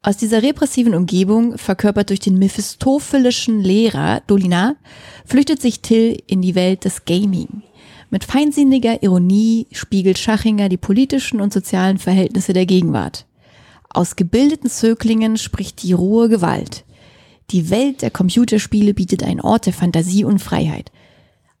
Aus 0.00 0.16
dieser 0.16 0.44
repressiven 0.44 0.94
Umgebung, 0.94 1.58
verkörpert 1.58 2.10
durch 2.10 2.20
den 2.20 2.38
mephistophelischen 2.38 3.60
Lehrer 3.60 4.22
Dolinar, 4.28 4.76
flüchtet 5.26 5.60
sich 5.60 5.80
Till 5.82 6.22
in 6.28 6.40
die 6.40 6.54
Welt 6.54 6.84
des 6.84 7.04
Gaming. 7.04 7.62
Mit 8.08 8.22
feinsinniger 8.24 9.02
Ironie 9.02 9.66
spiegelt 9.72 10.18
Schachinger 10.18 10.68
die 10.68 10.76
politischen 10.76 11.40
und 11.40 11.52
sozialen 11.52 11.98
Verhältnisse 11.98 12.52
der 12.52 12.64
Gegenwart. 12.64 13.26
Aus 13.90 14.14
gebildeten 14.14 14.70
Zöglingen 14.70 15.36
spricht 15.36 15.82
die 15.82 15.92
rohe 15.92 16.28
Gewalt. 16.28 16.84
Die 17.50 17.68
Welt 17.70 18.02
der 18.02 18.10
Computerspiele 18.10 18.94
bietet 18.94 19.24
einen 19.24 19.40
Ort 19.40 19.66
der 19.66 19.72
Fantasie 19.72 20.24
und 20.24 20.38
Freiheit. 20.38 20.92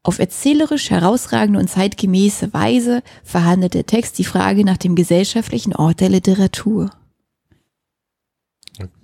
Auf 0.02 0.18
erzählerisch 0.18 0.90
herausragende 0.90 1.58
und 1.58 1.68
zeitgemäße 1.68 2.52
Weise 2.52 3.02
verhandelt 3.24 3.74
der 3.74 3.86
Text 3.86 4.18
die 4.18 4.24
Frage 4.24 4.64
nach 4.64 4.76
dem 4.76 4.94
gesellschaftlichen 4.94 5.74
Ort 5.74 6.00
der 6.00 6.08
Literatur. 6.08 6.90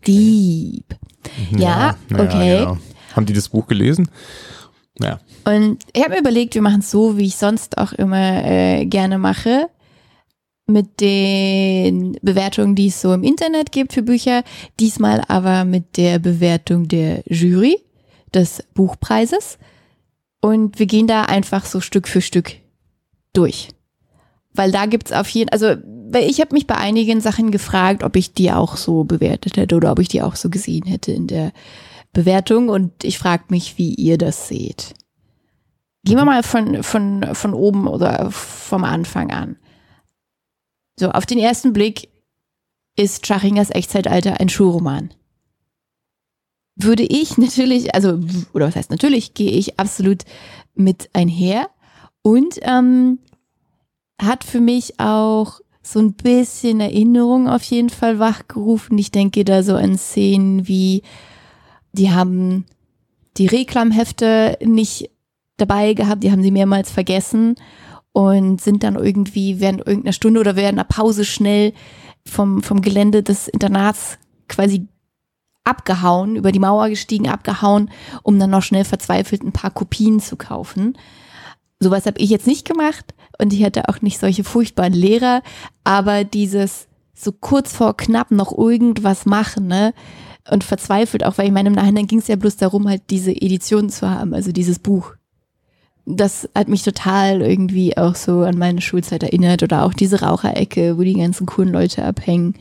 Deep. 0.07 0.97
Ja, 1.57 1.97
okay. 2.13 2.59
genau. 2.59 2.79
Haben 3.15 3.27
die 3.27 3.33
das 3.33 3.49
Buch 3.49 3.67
gelesen? 3.67 4.09
Ja. 4.99 5.21
Und 5.45 5.79
ich 5.93 6.03
habe 6.03 6.15
mir 6.15 6.21
überlegt, 6.21 6.55
wir 6.55 6.63
machen 6.63 6.81
es 6.81 6.91
so, 6.91 7.17
wie 7.19 7.27
ich 7.27 7.37
sonst 7.37 7.79
auch 7.79 7.93
immer 7.93 8.45
äh, 8.45 8.87
gerne 8.87 9.19
mache. 9.19 9.69
Mit 10.67 11.01
den 11.01 12.17
Bewertungen, 12.23 12.75
die 12.75 12.87
es 12.87 13.03
so 13.03 13.13
im 13.13 13.23
Internet 13.23 13.71
gibt 13.71 13.93
für 13.93 14.03
Bücher. 14.03 14.43
Diesmal 14.81 15.23
aber 15.29 15.65
mit 15.65 15.99
der 15.99 16.19
Bewertung 16.19 16.89
der 16.89 17.23
Jury 17.27 17.79
des 18.33 18.65
Buchpreises. 18.73 19.59
Und 20.45 20.79
wir 20.79 20.85
gehen 20.85 21.07
da 21.07 21.23
einfach 21.23 21.65
so 21.65 21.81
Stück 21.81 22.07
für 22.07 22.21
Stück 22.21 22.57
durch. 23.33 23.71
Weil 24.53 24.73
da 24.73 24.85
gibt's 24.85 25.11
auf 25.11 25.27
jeden 25.31 25.49
also 25.49 25.77
weil 26.11 26.29
ich 26.29 26.39
habe 26.43 26.53
mich 26.53 26.67
bei 26.67 26.75
einigen 26.75 27.23
Sachen 27.23 27.51
gefragt, 27.51 28.05
ob 28.05 28.15
ich 28.15 28.35
die 28.35 28.53
auch 28.53 28.77
so 28.77 29.05
bewertet 29.05 29.57
hätte 29.57 29.75
oder 29.75 29.91
ob 29.91 30.01
ich 30.01 30.09
die 30.09 30.21
auch 30.21 30.37
so 30.37 30.51
gesehen 30.51 30.85
hätte 30.85 31.13
in 31.13 31.29
der 31.29 31.55
Bewertung 32.13 32.69
und 32.69 33.05
ich 33.05 33.19
frage 33.19 33.45
mich, 33.49 33.79
wie 33.79 33.95
ihr 33.95 34.19
das 34.19 34.47
seht. 34.47 34.93
Gehen 36.05 36.19
wir 36.19 36.27
mal 36.27 36.43
von, 36.43 36.83
von, 36.83 37.35
von 37.35 37.55
oben 37.55 37.89
oder 37.89 38.31
vom 38.31 38.85
Anfang 38.85 39.31
an. 39.31 39.57
So, 41.01 41.11
auf 41.11 41.25
den 41.25 41.39
ersten 41.39 41.73
Blick 41.73 42.11
ist 42.97 43.27
Schachingers 43.27 43.71
Echtzeitalter 43.71 44.39
ein 44.41 44.51
Schulroman. 44.51 45.09
Würde 46.77 47.05
ich 47.05 47.39
natürlich, 47.39 47.95
also, 47.95 48.21
oder 48.53 48.67
was 48.67 48.77
heißt 48.77 48.91
natürlich, 48.91 49.35
gehe 49.35 49.51
ich 49.51 49.79
absolut 49.79 50.23
mit 50.75 51.09
einher 51.13 51.69
und 52.23 52.59
ähm, 52.63 53.19
hat 54.21 54.45
für 54.45 54.61
mich 54.61 54.99
auch 54.99 55.61
so 55.83 55.99
ein 55.99 56.15
bisschen 56.15 56.81
Erinnerung 56.81 57.49
auf 57.49 57.63
jeden 57.65 57.91
Fall 57.91 58.19
wachgerufen. 58.19 58.97
Ich 58.99 59.11
denke 59.11 59.45
da 59.45 59.63
so 59.63 59.77
an 59.77 59.99
Szenen 59.99 60.67
wie, 60.67 61.03
die 61.93 62.11
haben 62.11 62.65
die 63.37 63.47
Reklamhefte 63.47 64.59
nicht 64.65 65.11
dabei 65.57 65.95
gehabt, 65.95 66.25
die 66.25 66.33
haben 66.33 66.43
sie 66.43 66.51
mehrmals 66.51 66.91
vergessen 66.91 67.57
und 68.13 68.61
sind 68.61 68.83
dann 68.83 68.97
irgendwie 68.97 69.61
während 69.61 69.87
irgendeiner 69.87 70.13
Stunde 70.13 70.41
oder 70.41 70.57
während 70.57 70.79
einer 70.79 70.85
Pause 70.85 71.25
schnell 71.25 71.73
vom, 72.27 72.63
vom 72.63 72.81
Gelände 72.81 73.23
des 73.23 73.49
Internats 73.49 74.19
quasi 74.49 74.87
abgehauen, 75.65 76.37
über 76.37 76.53
die 76.53 76.59
Mauer 76.59 76.89
gestiegen, 76.89 77.29
abgehauen, 77.29 77.91
um 78.23 78.39
dann 78.39 78.51
noch 78.51 78.63
schnell 78.63 78.85
verzweifelt 78.85 79.43
ein 79.43 79.53
paar 79.53 79.71
Kopien 79.71 80.21
zu 80.21 80.37
kaufen. 80.37 80.97
Sowas 81.81 82.07
habe 82.07 82.19
ich 82.19 82.31
jetzt 82.31 82.47
nicht 82.47 82.67
gemacht 82.67 83.15
und 83.39 83.53
ich 83.53 83.65
hatte 83.65 83.89
auch 83.89 84.01
nicht 84.01 84.19
solche 84.19 84.45
furchtbaren 84.45 84.93
Lehrer, 84.93 85.43
aber 85.83 86.25
dieses 86.25 86.87
so 87.15 87.33
kurz 87.33 87.73
vor 87.73 87.97
knapp 87.97 88.31
noch 88.31 88.57
irgendwas 88.57 89.25
machen, 89.27 89.67
ne? 89.67 89.95
Und 90.51 90.63
verzweifelt, 90.63 91.25
auch 91.25 91.39
weil 91.39 91.47
ich 91.47 91.53
meine, 91.53 91.71
im 91.71 91.75
Nachhinein 91.75 92.07
ging 92.07 92.19
es 92.19 92.29
ja 92.29 92.37
bloß 92.37 92.57
darum, 92.57 92.87
halt 92.87 93.03
diese 93.09 93.33
Edition 93.33 93.89
zu 93.89 94.11
haben, 94.11 94.35
also 94.35 94.53
dieses 94.53 94.79
Buch. 94.79 95.15
Das 96.05 96.51
hat 96.55 96.69
mich 96.69 96.83
total 96.83 97.41
irgendwie 97.41 97.97
auch 97.97 98.15
so 98.15 98.43
an 98.43 98.59
meine 98.59 98.83
Schulzeit 98.83 99.23
erinnert 99.23 99.63
oder 99.63 99.85
auch 99.85 99.95
diese 99.95 100.21
Raucherecke, 100.21 100.99
wo 100.99 101.03
die 101.03 101.15
ganzen 101.15 101.47
coolen 101.47 101.73
Leute 101.73 102.05
abhängen. 102.05 102.57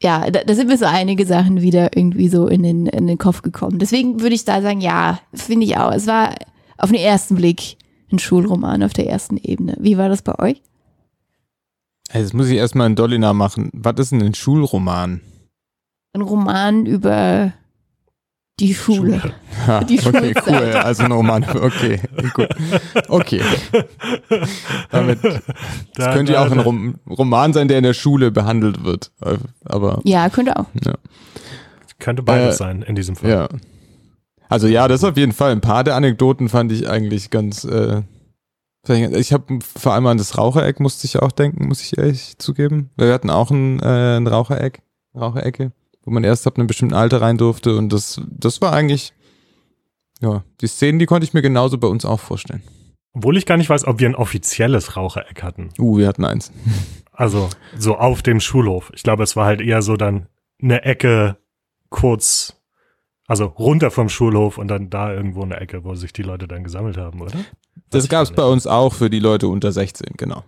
Ja, 0.00 0.30
da, 0.30 0.44
da 0.44 0.54
sind 0.54 0.68
mir 0.68 0.78
so 0.78 0.84
einige 0.84 1.26
Sachen 1.26 1.60
wieder 1.60 1.96
irgendwie 1.96 2.28
so 2.28 2.46
in 2.46 2.62
den, 2.62 2.86
in 2.86 3.06
den 3.06 3.18
Kopf 3.18 3.42
gekommen. 3.42 3.78
Deswegen 3.78 4.20
würde 4.20 4.34
ich 4.34 4.44
da 4.44 4.62
sagen, 4.62 4.80
ja, 4.80 5.18
finde 5.34 5.66
ich 5.66 5.76
auch. 5.76 5.92
Es 5.92 6.06
war 6.06 6.34
auf 6.76 6.90
den 6.90 7.00
ersten 7.00 7.34
Blick 7.34 7.76
ein 8.12 8.18
Schulroman 8.18 8.82
auf 8.82 8.92
der 8.92 9.08
ersten 9.08 9.36
Ebene. 9.36 9.76
Wie 9.80 9.98
war 9.98 10.08
das 10.08 10.22
bei 10.22 10.38
euch? 10.38 10.62
Jetzt 12.12 12.32
muss 12.32 12.48
ich 12.48 12.56
erstmal 12.56 12.86
einen 12.86 12.96
Dolina 12.96 13.32
machen. 13.32 13.70
Was 13.72 13.98
ist 13.98 14.12
denn 14.12 14.22
ein 14.22 14.34
Schulroman? 14.34 15.20
Ein 16.14 16.22
Roman 16.22 16.86
über 16.86 17.52
die 18.60 18.74
Schule. 18.74 19.20
Schule. 19.20 19.34
Ja, 19.66 19.84
Die 19.84 19.98
okay, 20.04 20.34
cool. 20.46 20.72
Also 20.74 21.04
ein 21.04 21.12
Roman. 21.12 21.44
Okay, 21.44 22.00
gut. 22.34 22.48
Okay. 23.08 23.40
Damit, 24.90 25.22
das 25.24 25.40
Da- 25.94 26.12
könnte 26.14 26.32
ja 26.32 26.40
da- 26.42 26.46
auch 26.48 26.52
ein 26.52 26.60
Rom 26.60 26.94
Roman 27.08 27.52
sein, 27.52 27.68
der 27.68 27.78
in 27.78 27.84
der 27.84 27.94
Schule 27.94 28.30
behandelt 28.30 28.84
wird. 28.84 29.10
Aber 29.64 30.00
Ja, 30.04 30.28
könnte 30.28 30.56
auch. 30.56 30.66
Könnte 31.98 32.22
beides 32.22 32.54
Äh, 32.54 32.58
sein 32.58 32.82
in 32.82 32.94
diesem 32.94 33.16
Fall. 33.16 33.30
ja. 33.30 33.48
Also 34.48 34.66
ja, 34.66 34.88
das 34.88 35.04
auf 35.04 35.16
jeden 35.16 35.32
Fall. 35.32 35.52
Ein 35.52 35.60
paar 35.60 35.84
der 35.84 35.94
Anekdoten 35.94 36.48
fand 36.48 36.72
ich 36.72 36.88
eigentlich 36.88 37.30
ganz. 37.30 37.64
Äh, 37.64 38.02
ich 38.88 39.32
habe 39.34 39.58
vor 39.60 39.92
allem 39.92 40.06
an 40.06 40.16
das 40.16 40.38
Rauchereck 40.38 40.80
musste 40.80 41.06
ich 41.06 41.18
auch 41.18 41.32
denken, 41.32 41.68
muss 41.68 41.82
ich 41.82 41.98
ehrlich 41.98 42.38
zugeben. 42.38 42.88
Wir 42.96 43.12
hatten 43.12 43.28
auch 43.28 43.50
ein, 43.50 43.78
äh, 43.80 44.16
ein 44.16 44.26
Rauchereck, 44.26 44.80
Raucherecke, 45.14 45.72
wo 46.08 46.12
man 46.14 46.24
erst 46.24 46.46
ab 46.46 46.56
einem 46.56 46.66
bestimmten 46.66 46.94
Alter 46.94 47.20
rein 47.20 47.36
durfte 47.36 47.76
und 47.76 47.92
das, 47.92 48.18
das 48.30 48.62
war 48.62 48.72
eigentlich, 48.72 49.12
ja, 50.22 50.42
die 50.62 50.66
Szenen, 50.66 50.98
die 50.98 51.04
konnte 51.04 51.26
ich 51.26 51.34
mir 51.34 51.42
genauso 51.42 51.76
bei 51.76 51.86
uns 51.86 52.06
auch 52.06 52.18
vorstellen. 52.18 52.62
Obwohl 53.12 53.36
ich 53.36 53.44
gar 53.44 53.58
nicht 53.58 53.68
weiß, 53.68 53.86
ob 53.86 54.00
wir 54.00 54.08
ein 54.08 54.14
offizielles 54.14 54.96
Rauchereck 54.96 55.42
hatten. 55.42 55.68
Uh, 55.78 55.98
wir 55.98 56.08
hatten 56.08 56.24
eins. 56.24 56.50
Also 57.12 57.48
so 57.76 57.96
auf 57.96 58.22
dem 58.22 58.38
Schulhof. 58.38 58.92
Ich 58.94 59.02
glaube, 59.02 59.24
es 59.24 59.34
war 59.34 59.44
halt 59.44 59.60
eher 59.60 59.82
so 59.82 59.96
dann 59.96 60.28
eine 60.62 60.84
Ecke 60.84 61.36
kurz, 61.88 62.62
also 63.26 63.46
runter 63.46 63.90
vom 63.90 64.08
Schulhof 64.08 64.56
und 64.56 64.68
dann 64.68 64.88
da 64.88 65.12
irgendwo 65.12 65.42
eine 65.42 65.56
Ecke, 65.56 65.82
wo 65.82 65.96
sich 65.96 66.12
die 66.12 66.22
Leute 66.22 66.46
dann 66.46 66.62
gesammelt 66.62 66.96
haben, 66.96 67.20
oder? 67.20 67.32
Das 67.90 68.08
gab 68.08 68.24
es 68.24 68.32
bei 68.32 68.44
uns 68.44 68.66
auch 68.66 68.92
für 68.92 69.08
die 69.08 69.18
Leute 69.18 69.48
unter 69.48 69.72
16, 69.72 70.14
genau. 70.16 70.44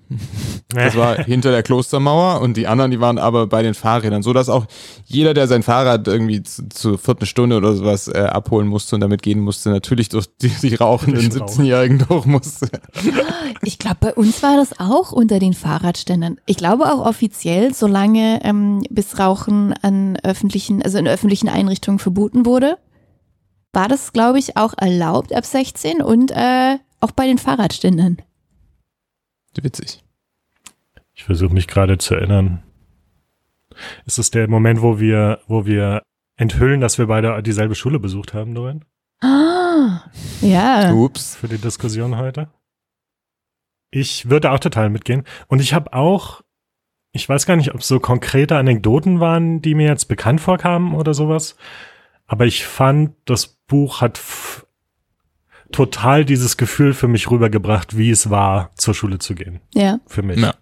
Das 0.68 0.96
war 0.96 1.16
hinter 1.24 1.50
der 1.50 1.62
Klostermauer 1.62 2.40
und 2.40 2.56
die 2.56 2.66
anderen, 2.66 2.90
die 2.90 3.00
waren 3.00 3.18
aber 3.18 3.46
bei 3.46 3.62
den 3.62 3.74
Fahrrädern, 3.74 4.22
so 4.22 4.32
dass 4.32 4.48
auch 4.48 4.66
jeder, 5.06 5.32
der 5.32 5.48
sein 5.48 5.62
Fahrrad 5.62 6.06
irgendwie 6.06 6.42
zu, 6.42 6.68
zur 6.68 6.98
vierten 6.98 7.26
Stunde 7.26 7.56
oder 7.56 7.74
sowas 7.74 8.08
äh, 8.08 8.18
abholen 8.18 8.68
musste 8.68 8.94
und 8.94 9.00
damit 9.00 9.22
gehen 9.22 9.40
musste, 9.40 9.70
natürlich 9.70 10.08
durch 10.10 10.26
die, 10.40 10.48
die 10.48 10.74
rauchenden 10.74 11.30
Durch 11.30 11.40
Rauchen. 11.40 11.62
17-Jährigen 11.62 11.98
durch 12.06 12.26
musste. 12.26 12.68
Ich 13.62 13.78
glaube, 13.78 13.96
bei 14.00 14.14
uns 14.14 14.42
war 14.42 14.56
das 14.56 14.80
auch 14.80 15.12
unter 15.12 15.38
den 15.38 15.52
Fahrradständern. 15.52 16.38
Ich 16.46 16.56
glaube 16.56 16.92
auch 16.92 17.04
offiziell, 17.04 17.74
solange 17.74 18.40
ähm, 18.42 18.82
bis 18.88 19.18
Rauchen 19.18 19.74
an 19.82 20.16
öffentlichen, 20.22 20.82
also 20.82 20.96
in 20.96 21.06
öffentlichen 21.06 21.48
Einrichtungen 21.48 21.98
verboten 21.98 22.46
wurde, 22.46 22.78
war 23.72 23.88
das, 23.88 24.12
glaube 24.12 24.38
ich, 24.38 24.56
auch 24.56 24.74
erlaubt 24.76 25.34
ab 25.34 25.44
16 25.44 26.00
und 26.00 26.30
äh, 26.30 26.78
auch 27.00 27.10
bei 27.12 27.26
den 27.26 27.38
Fahrradständern. 27.38 28.18
Witzig. 29.60 30.02
Ich 31.14 31.24
versuche 31.24 31.52
mich 31.52 31.66
gerade 31.66 31.98
zu 31.98 32.14
erinnern. 32.14 32.62
Ist 34.06 34.18
es 34.18 34.30
der 34.30 34.48
Moment, 34.48 34.80
wo 34.82 35.00
wir, 35.00 35.40
wo 35.48 35.66
wir 35.66 36.02
enthüllen, 36.36 36.80
dass 36.80 36.98
wir 36.98 37.06
beide 37.06 37.42
dieselbe 37.42 37.74
Schule 37.74 37.98
besucht 37.98 38.32
haben, 38.32 38.54
Dorian? 38.54 38.84
Ah, 39.20 40.02
ja. 40.40 40.92
Ups. 40.92 41.36
Für 41.36 41.48
die 41.48 41.58
Diskussion 41.58 42.16
heute? 42.16 42.48
Ich 43.90 44.30
würde 44.30 44.50
auch 44.50 44.60
total 44.60 44.88
mitgehen. 44.88 45.24
Und 45.48 45.60
ich 45.60 45.74
habe 45.74 45.92
auch, 45.92 46.42
ich 47.12 47.28
weiß 47.28 47.44
gar 47.44 47.56
nicht, 47.56 47.74
ob 47.74 47.80
es 47.80 47.88
so 47.88 48.00
konkrete 48.00 48.56
Anekdoten 48.56 49.20
waren, 49.20 49.60
die 49.60 49.74
mir 49.74 49.88
jetzt 49.88 50.06
bekannt 50.06 50.40
vorkamen 50.40 50.94
oder 50.94 51.12
sowas. 51.12 51.56
Aber 52.26 52.46
ich 52.46 52.64
fand, 52.64 53.16
das 53.24 53.58
Buch 53.66 54.00
hat 54.00 54.18
total 55.72 56.24
dieses 56.24 56.56
Gefühl 56.56 56.94
für 56.94 57.08
mich 57.08 57.30
rübergebracht, 57.30 57.96
wie 57.96 58.10
es 58.10 58.30
war, 58.30 58.70
zur 58.76 58.94
Schule 58.94 59.18
zu 59.18 59.34
gehen. 59.34 59.60
Ja. 59.74 60.00
Für 60.06 60.22
mich. 60.22 60.40
Ja. 60.40 60.54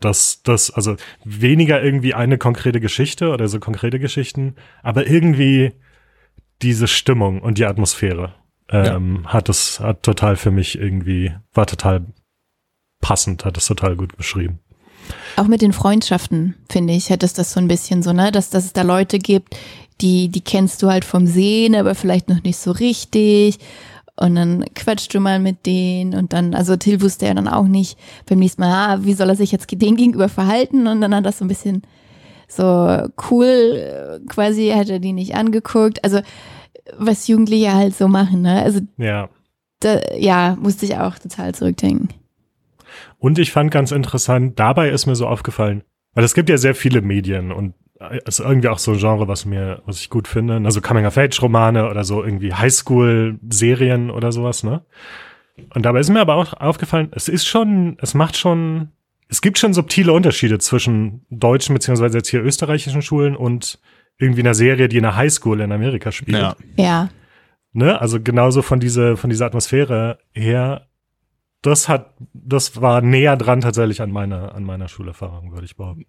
Das, 0.00 0.40
das, 0.42 0.70
also 0.70 0.96
weniger 1.24 1.82
irgendwie 1.82 2.14
eine 2.14 2.38
konkrete 2.38 2.80
Geschichte 2.80 3.30
oder 3.30 3.46
so 3.48 3.60
konkrete 3.60 3.98
Geschichten, 3.98 4.54
aber 4.82 5.06
irgendwie 5.06 5.72
diese 6.62 6.88
Stimmung 6.88 7.42
und 7.42 7.58
die 7.58 7.66
Atmosphäre 7.66 8.34
ähm, 8.70 9.26
hat 9.26 9.50
es 9.50 9.78
hat 9.78 10.02
total 10.02 10.36
für 10.36 10.50
mich 10.50 10.78
irgendwie 10.78 11.32
war 11.52 11.66
total 11.66 12.06
passend, 13.00 13.44
hat 13.44 13.58
es 13.58 13.66
total 13.66 13.96
gut 13.96 14.16
beschrieben. 14.16 14.60
Auch 15.36 15.46
mit 15.46 15.62
den 15.62 15.72
Freundschaften, 15.72 16.56
finde 16.70 16.94
ich, 16.94 17.10
hätte 17.10 17.26
es 17.26 17.34
das 17.34 17.52
so 17.52 17.60
ein 17.60 17.68
bisschen 17.68 18.02
so, 18.02 18.12
ne, 18.12 18.32
dass, 18.32 18.50
dass 18.50 18.64
es 18.64 18.72
da 18.72 18.82
Leute 18.82 19.18
gibt, 19.18 19.56
die, 20.00 20.28
die 20.28 20.40
kennst 20.40 20.82
du 20.82 20.88
halt 20.88 21.04
vom 21.04 21.26
Sehen, 21.26 21.74
aber 21.74 21.94
vielleicht 21.94 22.28
noch 22.28 22.42
nicht 22.42 22.56
so 22.56 22.70
richtig. 22.70 23.58
Und 24.18 24.34
dann 24.34 24.64
quatschst 24.74 25.12
du 25.12 25.20
mal 25.20 25.38
mit 25.38 25.66
denen 25.66 26.14
und 26.14 26.32
dann, 26.32 26.54
also 26.54 26.76
Till 26.76 27.02
wusste 27.02 27.26
ja 27.26 27.34
dann 27.34 27.48
auch 27.48 27.66
nicht 27.66 27.98
beim 28.26 28.38
nächsten 28.38 28.62
Mal, 28.62 28.72
ah, 28.72 28.98
wie 29.02 29.12
soll 29.12 29.28
er 29.28 29.36
sich 29.36 29.52
jetzt 29.52 29.70
dem 29.70 29.96
gegenüber 29.96 30.30
verhalten? 30.30 30.86
Und 30.86 31.02
dann 31.02 31.14
hat 31.14 31.26
das 31.26 31.38
so 31.38 31.44
ein 31.44 31.48
bisschen 31.48 31.82
so 32.48 33.08
cool, 33.30 33.44
äh, 33.44 34.20
quasi 34.26 34.70
hat 34.74 34.88
er 34.88 35.00
die 35.00 35.12
nicht 35.12 35.34
angeguckt. 35.34 36.02
Also, 36.02 36.20
was 36.96 37.26
Jugendliche 37.28 37.74
halt 37.74 37.94
so 37.94 38.08
machen, 38.08 38.42
ne? 38.42 38.62
Also, 38.62 38.80
Ja. 38.96 39.28
da, 39.80 40.00
ja, 40.18 40.56
musste 40.60 40.86
ich 40.86 40.96
auch 40.96 41.18
total 41.18 41.54
zurückdenken. 41.54 42.08
Und 43.18 43.38
ich 43.38 43.52
fand 43.52 43.70
ganz 43.70 43.92
interessant, 43.92 44.58
dabei 44.58 44.90
ist 44.90 45.06
mir 45.06 45.16
so 45.16 45.26
aufgefallen, 45.26 45.82
weil 46.14 46.24
es 46.24 46.34
gibt 46.34 46.48
ja 46.48 46.56
sehr 46.56 46.74
viele 46.74 47.02
Medien 47.02 47.52
und 47.52 47.74
ist 48.26 48.40
irgendwie 48.40 48.68
auch 48.68 48.78
so 48.78 48.92
ein 48.92 48.98
Genre, 48.98 49.28
was 49.28 49.44
mir, 49.44 49.82
was 49.86 50.00
ich 50.00 50.10
gut 50.10 50.28
finde. 50.28 50.60
Also 50.64 50.80
Coming-of-Age-Romane 50.80 51.88
oder 51.88 52.04
so 52.04 52.22
irgendwie 52.22 52.52
Highschool-Serien 52.52 54.10
oder 54.10 54.32
sowas, 54.32 54.62
ne? 54.62 54.82
Und 55.74 55.86
dabei 55.86 56.00
ist 56.00 56.10
mir 56.10 56.20
aber 56.20 56.34
auch 56.34 56.52
aufgefallen, 56.52 57.08
es 57.12 57.28
ist 57.28 57.46
schon, 57.46 57.96
es 58.02 58.12
macht 58.12 58.36
schon, 58.36 58.90
es 59.28 59.40
gibt 59.40 59.56
schon 59.56 59.72
subtile 59.72 60.12
Unterschiede 60.12 60.58
zwischen 60.58 61.24
deutschen 61.30 61.72
beziehungsweise 61.74 62.18
jetzt 62.18 62.28
hier 62.28 62.44
österreichischen 62.44 63.00
Schulen 63.00 63.34
und 63.34 63.78
irgendwie 64.18 64.40
einer 64.40 64.54
Serie, 64.54 64.88
die 64.88 64.98
in 64.98 65.04
einer 65.06 65.16
Highschool 65.16 65.60
in 65.62 65.72
Amerika 65.72 66.12
spielt. 66.12 66.38
Ja. 66.38 66.56
Ja. 66.76 67.08
Ne? 67.72 67.98
Also 67.98 68.20
genauso 68.20 68.60
von 68.60 68.80
dieser, 68.80 69.16
von 69.16 69.30
dieser 69.30 69.46
Atmosphäre 69.46 70.18
her, 70.32 70.88
das 71.62 71.88
hat, 71.88 72.14
das 72.34 72.80
war 72.80 73.00
näher 73.00 73.36
dran 73.36 73.62
tatsächlich 73.62 74.02
an 74.02 74.12
meiner, 74.12 74.54
an 74.54 74.64
meiner 74.64 74.88
Schulerfahrung, 74.88 75.52
würde 75.52 75.64
ich 75.64 75.76
behaupten. 75.76 76.06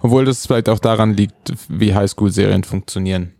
Obwohl 0.00 0.24
das 0.24 0.46
vielleicht 0.46 0.68
auch 0.68 0.78
daran 0.78 1.14
liegt, 1.14 1.52
wie 1.68 1.94
Highschool-Serien 1.94 2.64
funktionieren. 2.64 3.32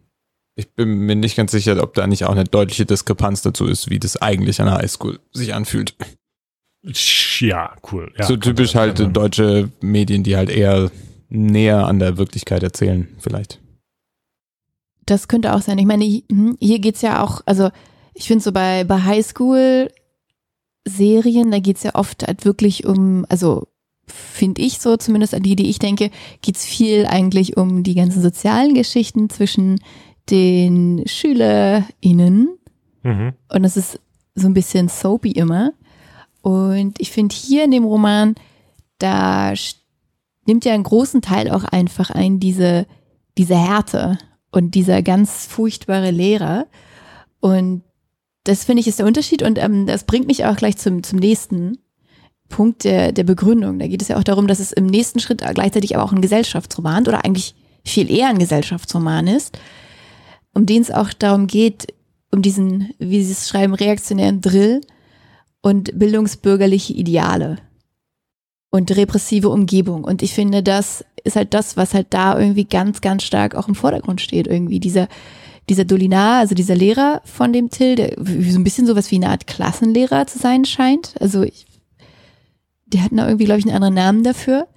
Ich 0.54 0.70
bin 0.74 1.06
mir 1.06 1.16
nicht 1.16 1.36
ganz 1.36 1.52
sicher, 1.52 1.82
ob 1.82 1.94
da 1.94 2.06
nicht 2.06 2.24
auch 2.24 2.32
eine 2.32 2.44
deutliche 2.44 2.84
Diskrepanz 2.84 3.40
dazu 3.42 3.66
ist, 3.66 3.88
wie 3.90 3.98
das 3.98 4.20
eigentlich 4.20 4.60
an 4.60 4.66
der 4.66 4.76
Highschool 4.78 5.18
sich 5.32 5.54
anfühlt. 5.54 5.94
Ja, 6.84 7.76
cool. 7.92 8.12
Ja, 8.18 8.26
so 8.26 8.36
typisch 8.36 8.74
halt 8.74 8.98
man- 8.98 9.12
deutsche 9.12 9.70
Medien, 9.80 10.24
die 10.24 10.36
halt 10.36 10.50
eher 10.50 10.90
näher 11.28 11.86
an 11.86 12.00
der 12.00 12.18
Wirklichkeit 12.18 12.62
erzählen, 12.62 13.08
vielleicht. 13.18 13.60
Das 15.06 15.28
könnte 15.28 15.54
auch 15.54 15.62
sein. 15.62 15.78
Ich 15.78 15.86
meine, 15.86 16.04
hm, 16.04 16.58
hier 16.60 16.78
geht's 16.80 17.02
ja 17.02 17.22
auch, 17.22 17.40
also 17.46 17.70
ich 18.14 18.26
finde 18.26 18.44
so 18.44 18.52
bei, 18.52 18.84
bei 18.84 19.00
Highschool-Serien, 19.02 21.50
da 21.50 21.60
geht's 21.60 21.82
ja 21.82 21.94
oft 21.94 22.26
halt 22.26 22.44
wirklich 22.44 22.84
um, 22.84 23.24
also 23.28 23.68
finde 24.06 24.62
ich 24.62 24.78
so, 24.78 24.96
zumindest 24.96 25.34
an 25.34 25.42
die, 25.42 25.56
die 25.56 25.70
ich 25.70 25.78
denke, 25.78 26.10
geht's 26.40 26.64
viel 26.64 27.06
eigentlich 27.06 27.56
um 27.56 27.82
die 27.82 27.94
ganzen 27.94 28.22
sozialen 28.22 28.74
Geschichten 28.74 29.30
zwischen 29.30 29.80
den 30.30 31.02
SchülerInnen. 31.06 32.58
Mhm. 33.02 33.32
Und 33.48 33.64
es 33.64 33.76
ist 33.76 34.00
so 34.34 34.46
ein 34.46 34.54
bisschen 34.54 34.88
soapy 34.88 35.32
immer. 35.32 35.72
Und 36.40 37.00
ich 37.00 37.10
finde 37.10 37.34
hier 37.34 37.64
in 37.64 37.70
dem 37.70 37.84
Roman, 37.84 38.34
da 38.98 39.54
nimmt 40.46 40.64
ja 40.64 40.74
einen 40.74 40.82
großen 40.82 41.22
Teil 41.22 41.50
auch 41.50 41.64
einfach 41.64 42.10
ein, 42.10 42.40
diese, 42.40 42.86
diese 43.38 43.56
Härte 43.56 44.18
und 44.50 44.74
dieser 44.74 45.02
ganz 45.02 45.46
furchtbare 45.46 46.10
Lehrer. 46.10 46.66
Und 47.40 47.82
das 48.44 48.64
finde 48.64 48.80
ich 48.80 48.88
ist 48.88 48.98
der 48.98 49.06
Unterschied. 49.06 49.42
Und 49.42 49.58
ähm, 49.58 49.86
das 49.86 50.04
bringt 50.04 50.26
mich 50.26 50.44
auch 50.44 50.56
gleich 50.56 50.76
zum, 50.76 51.02
zum 51.02 51.18
nächsten 51.18 51.78
Punkt 52.52 52.84
der, 52.84 53.10
der 53.10 53.24
Begründung. 53.24 53.80
Da 53.80 53.88
geht 53.88 54.02
es 54.02 54.08
ja 54.08 54.16
auch 54.16 54.22
darum, 54.22 54.46
dass 54.46 54.60
es 54.60 54.70
im 54.70 54.86
nächsten 54.86 55.18
Schritt 55.18 55.42
gleichzeitig 55.54 55.96
aber 55.96 56.04
auch 56.04 56.12
ein 56.12 56.22
Gesellschaftsroman 56.22 57.06
oder 57.08 57.24
eigentlich 57.24 57.56
viel 57.84 58.08
eher 58.08 58.28
ein 58.28 58.38
Gesellschaftsroman 58.38 59.26
ist, 59.26 59.58
um 60.54 60.66
den 60.66 60.82
es 60.82 60.92
auch 60.92 61.12
darum 61.12 61.48
geht, 61.48 61.92
um 62.30 62.42
diesen, 62.42 62.94
wie 62.98 63.24
sie 63.24 63.32
es 63.32 63.48
schreiben, 63.48 63.74
reaktionären 63.74 64.40
Drill 64.40 64.82
und 65.62 65.98
bildungsbürgerliche 65.98 66.92
Ideale 66.92 67.56
und 68.70 68.94
repressive 68.96 69.48
Umgebung. 69.48 70.04
Und 70.04 70.22
ich 70.22 70.32
finde, 70.32 70.62
das 70.62 71.04
ist 71.24 71.36
halt 71.36 71.54
das, 71.54 71.76
was 71.76 71.94
halt 71.94 72.08
da 72.10 72.38
irgendwie 72.38 72.64
ganz, 72.64 73.00
ganz 73.00 73.22
stark 73.22 73.54
auch 73.54 73.68
im 73.68 73.74
Vordergrund 73.74 74.20
steht. 74.20 74.46
Irgendwie 74.46 74.80
dieser, 74.80 75.08
dieser 75.68 75.84
Dolinar, 75.84 76.40
also 76.40 76.54
dieser 76.54 76.74
Lehrer 76.74 77.22
von 77.24 77.52
dem 77.52 77.70
Till, 77.70 77.96
der 77.96 78.14
so 78.16 78.58
ein 78.58 78.64
bisschen 78.64 78.86
sowas 78.86 79.10
wie 79.10 79.16
eine 79.16 79.30
Art 79.30 79.46
Klassenlehrer 79.46 80.26
zu 80.26 80.38
sein 80.38 80.64
scheint. 80.64 81.14
Also 81.20 81.42
ich, 81.42 81.66
der 82.92 83.04
hat 83.04 83.12
da 83.12 83.26
irgendwie, 83.26 83.44
glaube 83.44 83.60
ich, 83.60 83.66
einen 83.66 83.74
anderen 83.74 83.94
Namen 83.94 84.24
dafür. 84.24 84.68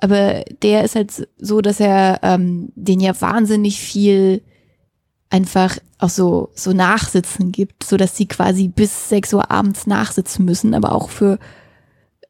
Aber 0.00 0.44
der 0.62 0.84
ist 0.84 0.94
halt 0.94 1.28
so, 1.38 1.60
dass 1.60 1.78
er 1.78 2.20
ähm, 2.22 2.72
den 2.74 3.00
ja 3.00 3.18
wahnsinnig 3.20 3.80
viel 3.80 4.42
einfach 5.28 5.78
auch 5.98 6.08
so, 6.08 6.50
so 6.54 6.72
Nachsitzen 6.72 7.52
gibt, 7.52 7.84
so 7.84 7.96
dass 7.96 8.16
sie 8.16 8.26
quasi 8.26 8.68
bis 8.68 9.10
6 9.10 9.34
Uhr 9.34 9.50
abends 9.50 9.86
nachsitzen 9.86 10.44
müssen, 10.44 10.74
aber 10.74 10.92
auch 10.92 11.10
für, 11.10 11.38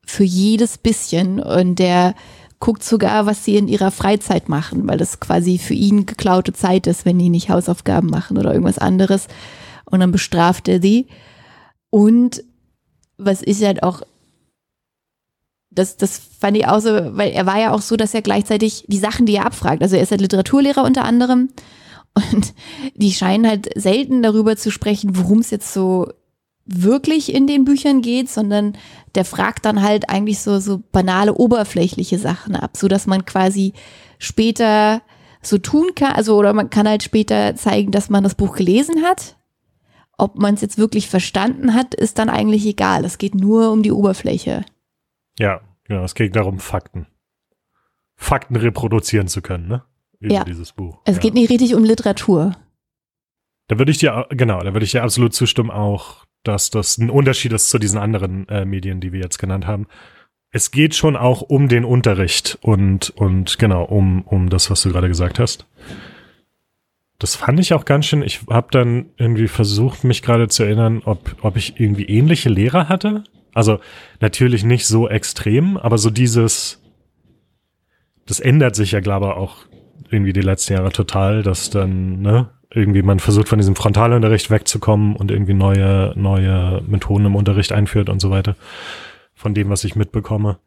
für 0.04 0.24
jedes 0.24 0.78
bisschen. 0.78 1.40
Und 1.40 1.78
der 1.78 2.14
guckt 2.58 2.84
sogar, 2.84 3.24
was 3.24 3.44
sie 3.44 3.56
in 3.56 3.68
ihrer 3.68 3.90
Freizeit 3.90 4.48
machen, 4.48 4.86
weil 4.86 4.98
das 4.98 5.20
quasi 5.20 5.58
für 5.58 5.74
ihn 5.74 6.04
geklaute 6.04 6.52
Zeit 6.52 6.86
ist, 6.86 7.06
wenn 7.06 7.18
die 7.18 7.30
nicht 7.30 7.48
Hausaufgaben 7.48 8.08
machen 8.08 8.36
oder 8.36 8.52
irgendwas 8.52 8.78
anderes. 8.78 9.28
Und 9.86 10.00
dann 10.00 10.12
bestraft 10.12 10.68
er 10.68 10.82
sie. 10.82 11.06
Und 11.88 12.44
was 13.16 13.42
ich 13.42 13.64
halt 13.64 13.82
auch 13.82 14.02
das, 15.70 15.96
das 15.96 16.20
fand 16.40 16.56
ich 16.56 16.66
auch 16.66 16.80
so, 16.80 16.90
weil 17.16 17.30
er 17.30 17.46
war 17.46 17.58
ja 17.58 17.72
auch 17.72 17.82
so, 17.82 17.96
dass 17.96 18.14
er 18.14 18.22
gleichzeitig 18.22 18.84
die 18.88 18.98
Sachen, 18.98 19.26
die 19.26 19.36
er 19.36 19.46
abfragt, 19.46 19.82
also 19.82 19.96
er 19.96 20.02
ist 20.02 20.10
halt 20.10 20.20
Literaturlehrer 20.20 20.84
unter 20.84 21.04
anderem 21.04 21.50
und 22.14 22.54
die 22.94 23.12
scheinen 23.12 23.46
halt 23.46 23.70
selten 23.76 24.22
darüber 24.22 24.56
zu 24.56 24.70
sprechen, 24.70 25.16
worum 25.16 25.38
es 25.38 25.50
jetzt 25.50 25.72
so 25.72 26.08
wirklich 26.66 27.34
in 27.34 27.46
den 27.46 27.64
Büchern 27.64 28.00
geht, 28.00 28.28
sondern 28.28 28.76
der 29.14 29.24
fragt 29.24 29.64
dann 29.64 29.82
halt 29.82 30.08
eigentlich 30.08 30.40
so, 30.40 30.60
so 30.60 30.82
banale, 30.92 31.34
oberflächliche 31.34 32.18
Sachen 32.18 32.54
ab, 32.54 32.76
so 32.76 32.88
dass 32.88 33.06
man 33.06 33.24
quasi 33.24 33.72
später 34.18 35.02
so 35.42 35.58
tun 35.58 35.92
kann, 35.94 36.12
also 36.12 36.36
oder 36.36 36.52
man 36.52 36.70
kann 36.70 36.86
halt 36.86 37.02
später 37.02 37.56
zeigen, 37.56 37.90
dass 37.92 38.10
man 38.10 38.22
das 38.22 38.34
Buch 38.34 38.56
gelesen 38.56 39.02
hat. 39.02 39.36
Ob 40.18 40.36
man 40.36 40.54
es 40.54 40.60
jetzt 40.60 40.76
wirklich 40.76 41.08
verstanden 41.08 41.74
hat, 41.74 41.94
ist 41.94 42.18
dann 42.18 42.28
eigentlich 42.28 42.66
egal. 42.66 43.06
Es 43.06 43.16
geht 43.16 43.34
nur 43.34 43.72
um 43.72 43.82
die 43.82 43.92
Oberfläche. 43.92 44.66
Ja, 45.40 45.60
genau. 45.84 46.04
Es 46.04 46.14
geht 46.14 46.36
darum, 46.36 46.58
Fakten. 46.58 47.06
Fakten 48.16 48.56
reproduzieren 48.56 49.26
zu 49.28 49.40
können, 49.42 49.68
ne? 49.68 49.82
Über 50.18 50.34
Ja. 50.34 50.44
dieses 50.44 50.72
Buch. 50.72 51.00
Es 51.06 51.16
ja. 51.16 51.22
geht 51.22 51.34
nicht 51.34 51.48
richtig 51.50 51.74
um 51.74 51.82
Literatur. 51.84 52.54
Da 53.68 53.78
würde 53.78 53.90
ich 53.90 53.98
dir, 53.98 54.16
au- 54.16 54.26
genau, 54.28 54.60
da 54.60 54.74
würde 54.74 54.84
ich 54.84 54.90
dir 54.90 55.02
absolut 55.02 55.32
zustimmen 55.32 55.70
auch, 55.70 56.26
dass 56.42 56.70
das 56.70 56.98
ein 56.98 57.08
Unterschied 57.08 57.52
ist 57.52 57.70
zu 57.70 57.78
diesen 57.78 57.98
anderen 57.98 58.46
äh, 58.48 58.64
Medien, 58.66 59.00
die 59.00 59.12
wir 59.12 59.20
jetzt 59.20 59.38
genannt 59.38 59.66
haben. 59.66 59.86
Es 60.50 60.70
geht 60.72 60.94
schon 60.94 61.16
auch 61.16 61.40
um 61.42 61.68
den 61.68 61.84
Unterricht 61.84 62.58
und, 62.60 63.10
und 63.10 63.58
genau, 63.58 63.84
um, 63.84 64.22
um 64.22 64.50
das, 64.50 64.70
was 64.70 64.82
du 64.82 64.90
gerade 64.90 65.08
gesagt 65.08 65.38
hast. 65.38 65.66
Das 67.18 67.36
fand 67.36 67.60
ich 67.60 67.72
auch 67.74 67.84
ganz 67.84 68.06
schön. 68.06 68.22
Ich 68.22 68.40
habe 68.50 68.68
dann 68.70 69.10
irgendwie 69.16 69.46
versucht, 69.48 70.04
mich 70.04 70.22
gerade 70.22 70.48
zu 70.48 70.64
erinnern, 70.64 71.02
ob, 71.04 71.36
ob 71.42 71.56
ich 71.56 71.78
irgendwie 71.80 72.04
ähnliche 72.06 72.48
Lehrer 72.48 72.88
hatte. 72.88 73.24
Also 73.54 73.80
natürlich 74.20 74.64
nicht 74.64 74.86
so 74.86 75.08
extrem, 75.08 75.76
aber 75.76 75.98
so 75.98 76.10
dieses, 76.10 76.82
das 78.26 78.40
ändert 78.40 78.76
sich 78.76 78.92
ja, 78.92 79.00
glaube 79.00 79.26
ich, 79.26 79.32
auch 79.32 79.56
irgendwie 80.10 80.32
die 80.32 80.40
letzten 80.40 80.74
Jahre 80.74 80.92
total, 80.92 81.42
dass 81.42 81.70
dann, 81.70 82.20
ne, 82.20 82.50
irgendwie 82.72 83.02
man 83.02 83.18
versucht 83.18 83.48
von 83.48 83.58
diesem 83.58 83.74
Frontalunterricht 83.74 84.50
wegzukommen 84.50 85.16
und 85.16 85.30
irgendwie 85.30 85.54
neue, 85.54 86.12
neue 86.16 86.82
Methoden 86.86 87.26
im 87.26 87.36
Unterricht 87.36 87.72
einführt 87.72 88.08
und 88.08 88.20
so 88.20 88.30
weiter. 88.30 88.56
Von 89.34 89.54
dem, 89.54 89.70
was 89.70 89.84
ich 89.84 89.96
mitbekomme. 89.96 90.58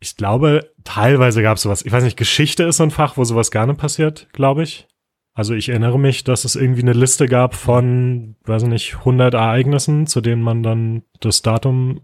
Ich 0.00 0.16
glaube, 0.16 0.70
teilweise 0.84 1.42
gab 1.42 1.56
es 1.56 1.62
sowas. 1.62 1.84
Ich 1.84 1.92
weiß 1.92 2.04
nicht, 2.04 2.16
Geschichte 2.16 2.64
ist 2.64 2.78
so 2.78 2.82
ein 2.82 2.90
Fach, 2.90 3.16
wo 3.16 3.24
sowas 3.24 3.50
gerne 3.50 3.74
passiert, 3.74 4.28
glaube 4.32 4.62
ich. 4.62 4.88
Also 5.34 5.54
ich 5.54 5.68
erinnere 5.68 5.98
mich, 5.98 6.24
dass 6.24 6.44
es 6.44 6.56
irgendwie 6.56 6.82
eine 6.82 6.94
Liste 6.94 7.28
gab 7.28 7.54
von, 7.54 8.36
weiß 8.44 8.62
ich 8.62 8.68
nicht, 8.68 8.94
100 9.00 9.34
Ereignissen, 9.34 10.06
zu 10.06 10.20
denen 10.20 10.42
man 10.42 10.62
dann 10.62 11.02
das 11.20 11.42
Datum 11.42 12.00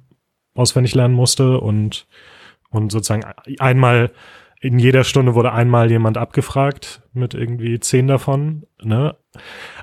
auswendig 0.55 0.95
lernen 0.95 1.15
musste 1.15 1.61
und, 1.61 2.07
und 2.71 2.93
sozusagen 2.93 3.25
einmal 3.59 4.13
in 4.61 4.79
jeder 4.79 5.03
Stunde 5.03 5.35
wurde 5.35 5.53
einmal 5.53 5.91
jemand 5.91 6.17
abgefragt 6.17 7.03
mit 7.13 7.35
irgendwie 7.35 7.81
zehn 7.81 8.07
davon, 8.07 8.65
ne? 8.81 9.17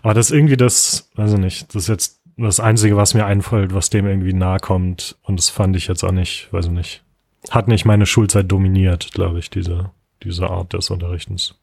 Aber 0.01 0.13
das 0.13 0.29
ist 0.29 0.35
irgendwie 0.35 0.55
das, 0.55 1.11
weiß 1.15 1.33
ich 1.33 1.39
nicht, 1.39 1.75
das 1.75 1.83
ist 1.83 1.89
jetzt 1.89 2.21
das 2.37 2.59
Einzige, 2.61 2.95
was 2.95 3.13
mir 3.13 3.25
einfällt, 3.25 3.73
was 3.73 3.89
dem 3.89 4.07
irgendwie 4.07 4.33
nahe 4.33 4.59
kommt. 4.59 5.17
Und 5.23 5.37
das 5.37 5.49
fand 5.49 5.75
ich 5.75 5.87
jetzt 5.87 6.03
auch 6.03 6.11
nicht, 6.11 6.47
weiß 6.51 6.67
ich 6.67 6.71
nicht. 6.71 7.03
Hat 7.49 7.67
nicht 7.67 7.85
meine 7.85 8.05
Schulzeit 8.05 8.49
dominiert, 8.49 9.11
glaube 9.13 9.39
ich, 9.39 9.49
diese, 9.49 9.91
diese 10.23 10.49
Art 10.49 10.73
des 10.73 10.89
Unterrichtens. 10.89 11.55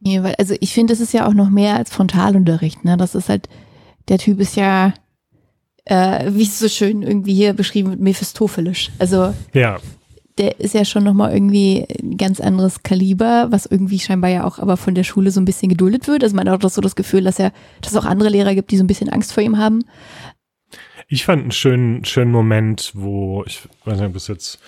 Nee, 0.00 0.22
weil, 0.22 0.34
also 0.36 0.54
ich 0.60 0.72
finde, 0.72 0.92
es 0.92 1.00
ist 1.00 1.12
ja 1.12 1.26
auch 1.26 1.34
noch 1.34 1.50
mehr 1.50 1.76
als 1.76 1.92
Frontalunterricht, 1.92 2.84
ne? 2.84 2.96
Das 2.96 3.14
ist 3.14 3.28
halt, 3.28 3.48
der 4.08 4.18
Typ 4.18 4.40
ist 4.40 4.56
ja, 4.56 4.94
äh, 5.88 6.30
wie 6.32 6.42
es 6.42 6.58
so 6.58 6.68
schön 6.68 7.02
irgendwie 7.02 7.34
hier 7.34 7.54
beschrieben 7.54 7.90
wird, 7.90 8.00
mephistophelisch. 8.00 8.90
Also 8.98 9.34
Ja, 9.52 9.78
der 10.38 10.60
ist 10.60 10.74
ja 10.74 10.84
schon 10.84 11.04
nochmal 11.04 11.32
irgendwie 11.32 11.86
ein 12.00 12.16
ganz 12.16 12.40
anderes 12.40 12.82
Kaliber, 12.82 13.48
was 13.50 13.66
irgendwie 13.66 13.98
scheinbar 13.98 14.30
ja 14.30 14.44
auch 14.44 14.58
aber 14.58 14.76
von 14.76 14.94
der 14.94 15.04
Schule 15.04 15.30
so 15.30 15.40
ein 15.40 15.44
bisschen 15.44 15.68
geduldet 15.68 16.06
wird. 16.06 16.22
Also 16.22 16.36
man 16.36 16.48
hat 16.48 16.64
auch 16.64 16.70
so 16.70 16.80
das 16.80 16.96
Gefühl, 16.96 17.24
dass 17.24 17.38
er, 17.38 17.52
dass 17.80 17.92
es 17.92 17.96
auch 17.96 18.04
andere 18.04 18.28
Lehrer 18.28 18.54
gibt, 18.54 18.70
die 18.70 18.76
so 18.76 18.84
ein 18.84 18.86
bisschen 18.86 19.08
Angst 19.08 19.32
vor 19.32 19.42
ihm 19.42 19.58
haben. 19.58 19.84
Ich 21.08 21.24
fand 21.24 21.42
einen 21.42 21.52
schönen, 21.52 22.04
schönen 22.04 22.30
Moment, 22.30 22.92
wo, 22.94 23.42
ich 23.46 23.62
weiß 23.84 23.98
nicht, 23.98 24.12
bis 24.12 24.28
jetzt, 24.28 24.60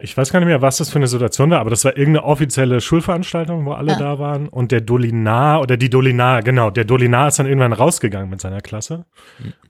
ich 0.00 0.16
weiß 0.16 0.32
gar 0.32 0.40
nicht 0.40 0.48
mehr, 0.48 0.62
was 0.62 0.78
das 0.78 0.90
für 0.90 0.98
eine 0.98 1.06
Situation 1.06 1.50
war, 1.50 1.60
aber 1.60 1.70
das 1.70 1.84
war 1.84 1.96
irgendeine 1.96 2.24
offizielle 2.26 2.80
Schulveranstaltung, 2.80 3.64
wo 3.66 3.72
alle 3.72 3.94
Ah. 3.94 3.98
da 3.98 4.18
waren. 4.18 4.48
Und 4.48 4.72
der 4.72 4.80
Dolinar, 4.80 5.60
oder 5.60 5.76
die 5.76 5.90
Dolinar, 5.90 6.42
genau, 6.42 6.70
der 6.70 6.84
Dolinar 6.84 7.28
ist 7.28 7.38
dann 7.38 7.46
irgendwann 7.46 7.72
rausgegangen 7.72 8.28
mit 8.30 8.40
seiner 8.40 8.60
Klasse. 8.60 9.06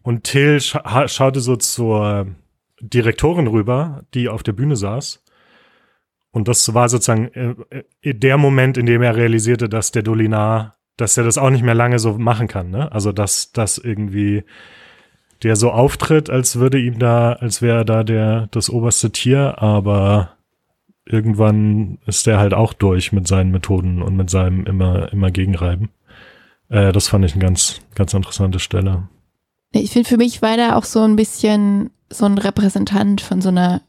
Und 0.03 0.25
Till 0.25 0.61
scha 0.61 0.83
ha- 0.85 1.09
schaute 1.09 1.41
so 1.41 1.57
zur 1.57 2.27
Direktorin 2.81 3.47
rüber, 3.47 4.05
die 4.15 4.29
auf 4.29 4.43
der 4.43 4.53
Bühne 4.53 4.77
saß. 4.77 5.23
Und 6.33 6.49
das 6.49 6.73
war 6.75 6.89
sozusagen 6.89 7.29
äh, 7.35 7.83
äh, 8.03 8.15
der 8.15 8.39
Moment, 8.39 8.79
in 8.79 8.87
dem 8.87 9.03
er 9.03 9.17
realisierte, 9.17 9.69
dass 9.69 9.91
der 9.91 10.03
Dolinar, 10.03 10.77
dass 10.97 11.17
er 11.19 11.25
das 11.25 11.39
auch 11.39 11.51
nicht 11.51 11.65
mehr 11.65 11.75
lange 11.75 11.99
so 11.99 12.19
machen 12.19 12.47
kann. 12.47 12.71
Ne? 12.71 12.91
Also 12.93 13.11
dass 13.13 13.53
das 13.53 13.79
irgendwie 13.79 14.45
der 15.43 15.57
so 15.57 15.71
auftritt, 15.71 16.31
als 16.31 16.57
würde 16.57 16.79
ihm 16.79 16.99
da, 16.99 17.33
als 17.33 17.63
wäre 17.63 17.85
da 17.85 18.05
der 18.05 18.49
das 18.51 18.71
oberste 18.71 19.11
Tier, 19.11 19.63
aber 19.63 20.37
irgendwann 21.05 21.99
ist 22.07 22.27
der 22.27 22.39
halt 22.39 22.55
auch 22.55 22.73
durch 22.73 23.13
mit 23.13 23.27
seinen 23.27 23.51
Methoden 23.51 24.03
und 24.03 24.17
mit 24.17 24.31
seinem 24.31 24.65
immer 24.67 25.13
immer 25.13 25.31
Gegenreiben. 25.31 25.89
Äh, 26.69 26.93
das 26.93 27.09
fand 27.09 27.25
ich 27.25 27.33
eine 27.33 27.43
ganz 27.43 27.81
ganz 27.95 28.15
interessante 28.15 28.59
Stelle. 28.59 29.09
Ich 29.73 29.93
finde, 29.93 30.09
für 30.09 30.17
mich 30.17 30.43
war 30.43 30.57
da 30.57 30.77
auch 30.77 30.85
so 30.85 31.01
ein 31.01 31.17
bisschen 31.17 31.91
so 32.11 32.25
ein 32.27 32.39
Repräsentant 32.39 33.21
von 33.21 33.41
so 33.41 33.49
einer 33.51 33.83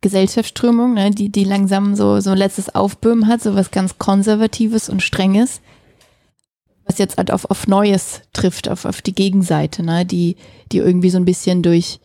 Gesellschaftsströmung, 0.00 0.94
ne, 0.94 1.10
die, 1.10 1.30
die 1.30 1.44
langsam 1.44 1.94
so, 1.96 2.20
so 2.20 2.30
ein 2.30 2.38
letztes 2.38 2.74
Aufböhmen 2.74 3.26
hat, 3.26 3.40
so 3.42 3.54
was 3.54 3.70
ganz 3.70 3.98
Konservatives 3.98 4.88
und 4.88 5.02
Strenges, 5.02 5.60
was 6.88 6.98
jetzt 6.98 7.18
halt 7.18 7.30
auf, 7.30 7.44
auf 7.50 7.66
Neues 7.66 8.22
trifft, 8.32 8.68
auf, 8.68 8.84
auf 8.84 9.02
die 9.02 9.14
Gegenseite, 9.14 9.82
ne, 9.82 10.04
die, 10.04 10.36
die 10.72 10.78
irgendwie 10.78 11.10
so 11.10 11.18
ein 11.18 11.24
bisschen 11.24 11.62
durch 11.62 12.00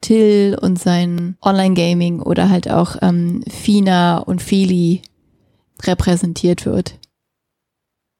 Till 0.00 0.58
und 0.60 0.78
sein 0.78 1.36
Online-Gaming 1.42 2.20
oder 2.20 2.48
halt 2.48 2.70
auch 2.70 2.96
ähm, 3.02 3.42
Fina 3.48 4.18
und 4.18 4.42
Feli 4.42 5.02
repräsentiert 5.82 6.66
wird. 6.66 6.98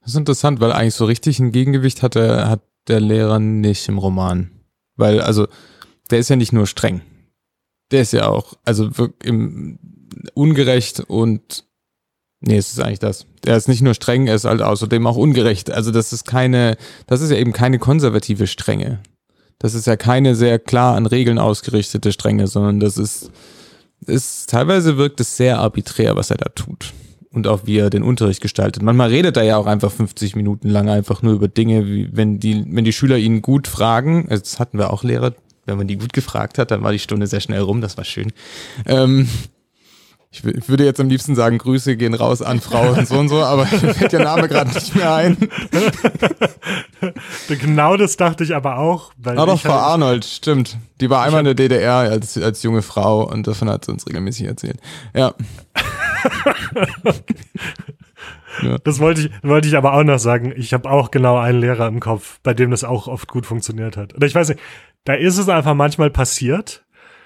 Das 0.01 0.13
ist 0.13 0.17
interessant, 0.17 0.61
weil 0.61 0.73
eigentlich 0.73 0.95
so 0.95 1.05
richtig 1.05 1.39
ein 1.39 1.53
Gegengewicht 1.53 2.03
hat 2.03 2.15
der, 2.15 2.49
hat 2.49 2.63
der 2.89 3.01
Lehrer 3.01 3.39
nicht 3.39 3.89
im 3.89 3.99
Roman. 3.99 4.51
Weil, 4.97 5.21
also, 5.21 5.47
der 6.11 6.19
ist 6.19 6.29
ja 6.29 6.37
nicht 6.37 6.53
nur 6.53 6.67
streng 6.67 7.03
der 7.93 8.03
ist 8.03 8.13
ja 8.13 8.29
auch, 8.29 8.55
also 8.65 8.91
im, 9.23 9.79
ungerecht 10.35 11.01
und 11.01 11.65
nee, 12.43 12.57
es 12.57 12.73
ist 12.73 12.81
eigentlich 12.81 12.99
das. 12.99 13.27
Der 13.45 13.57
ist 13.57 13.69
nicht 13.69 13.83
nur 13.83 13.95
streng, 13.95 14.27
er 14.27 14.35
ist 14.35 14.45
halt 14.45 14.63
außerdem 14.63 15.07
auch 15.07 15.17
ungerecht. 15.17 15.71
Also 15.71 15.91
das 15.91 16.13
ist 16.13 16.27
keine, 16.27 16.77
das 17.07 17.21
ist 17.21 17.31
ja 17.31 17.37
eben 17.37 17.53
keine 17.53 17.79
konservative 17.79 18.47
Strenge. 18.47 19.01
Das 19.59 19.75
ist 19.75 19.87
ja 19.87 19.97
keine 19.97 20.35
sehr 20.35 20.59
klar 20.59 20.97
an 20.97 21.07
Regeln 21.07 21.39
ausgerichtete 21.39 22.13
Strenge, 22.13 22.49
sondern 22.49 22.81
das 22.81 22.99
ist, 22.99 23.31
ist 24.07 24.51
teilweise 24.51 24.97
wirkt 24.97 25.21
es 25.21 25.37
sehr 25.37 25.59
arbiträr, 25.59 26.17
was 26.17 26.31
er 26.31 26.37
da 26.37 26.49
tut. 26.49 26.93
Und 27.31 27.47
auch 27.47 27.61
wie 27.65 27.79
er 27.79 27.89
den 27.89 28.03
Unterricht 28.03 28.43
gestaltet. 28.43 28.83
Manchmal 28.83 29.09
redet 29.09 29.39
er 29.39 29.45
ja 29.45 29.57
auch 29.57 29.67
einfach 29.67 29.91
50 29.91 30.37
Minuten 30.37 30.69
lang 30.69 30.91
einfach 30.91 31.23
nur 31.23 31.33
über 31.33 31.49
Dinge, 31.49 31.87
wie 31.87 32.09
wenn 32.13 32.41
die, 32.41 32.67
wenn 32.69 32.85
die 32.85 32.93
Schüler 32.93 33.17
ihn 33.17 33.41
gut 33.41 33.69
fragen, 33.69 34.27
also 34.29 34.43
das 34.43 34.59
hatten 34.59 34.77
wir 34.77 34.93
auch 34.93 35.03
Lehrer, 35.03 35.33
wenn 35.65 35.79
man 35.79 35.87
die 35.87 35.97
gut 35.97 36.13
gefragt 36.13 36.59
hat, 36.59 36.71
dann 36.71 36.83
war 36.83 36.93
die 36.93 36.99
Stunde 36.99 37.27
sehr 37.27 37.41
schnell 37.41 37.61
rum, 37.61 37.81
das 37.81 37.97
war 37.97 38.05
schön. 38.05 38.33
Ähm, 38.85 39.29
ich, 40.33 40.43
ich, 40.47 40.69
würde 40.71 40.85
jetzt 40.87 40.99
am 40.99 41.11
liebsten 41.11 41.35
sagen, 41.35 41.59
Grüße 41.59 41.99
gehen 41.99 42.15
raus 42.15 42.41
an 42.41 42.61
Frau 42.61 42.93
und 42.93 43.07
so 43.07 43.19
und 43.19 43.29
so, 43.29 43.43
aber 43.43 43.65
mir 43.71 43.95
fällt 43.95 44.13
der 44.13 44.25
Name 44.25 44.49
gerade 44.49 44.73
nicht 44.73 44.95
mehr 44.97 45.15
ein. 45.15 45.37
genau 47.49 47.99
das 47.99 48.17
dachte 48.17 48.43
ich 48.43 48.55
aber 48.55 48.79
auch. 48.79 49.13
Weil 49.19 49.39
aber 49.39 49.59
Frau 49.59 49.75
halt, 49.75 49.83
Arnold, 49.83 50.25
stimmt. 50.25 50.79
Die 51.03 51.11
war 51.11 51.23
einmal 51.23 51.41
in 51.41 51.45
der 51.45 51.55
DDR 51.55 51.97
als, 51.97 52.39
als 52.39 52.63
junge 52.63 52.81
Frau 52.81 53.29
und 53.31 53.47
davon 53.47 53.69
hat 53.69 53.85
sie 53.85 53.93
uns 53.93 54.07
regelmäßig 54.09 54.47
erzählt. 54.47 54.79
Ja. 55.15 55.35
ja. 58.63 58.79
Das 58.85 59.01
wollte 59.01 59.21
ich, 59.21 59.31
wollte 59.43 59.69
ich 59.69 59.77
aber 59.77 59.93
auch 59.93 60.03
noch 60.03 60.19
sagen. 60.19 60.55
Ich 60.57 60.73
habe 60.73 60.91
auch 60.91 61.11
genau 61.11 61.37
einen 61.37 61.61
Lehrer 61.61 61.89
im 61.89 62.01
Kopf, 62.01 62.41
bei 62.43 62.55
dem 62.55 62.71
das 62.71 62.85
auch 62.85 63.07
oft 63.07 63.29
gut 63.29 63.45
funktioniert 63.45 63.99
hat. 63.99 64.15
Und 64.15 64.25
ich 64.25 64.35
weiß 64.35 64.49
nicht, 64.49 64.61
da 65.05 65.13
ist 65.13 65.37
es 65.37 65.51
einfach 65.51 65.75
manchmal 65.75 66.09
passiert. 66.09 66.85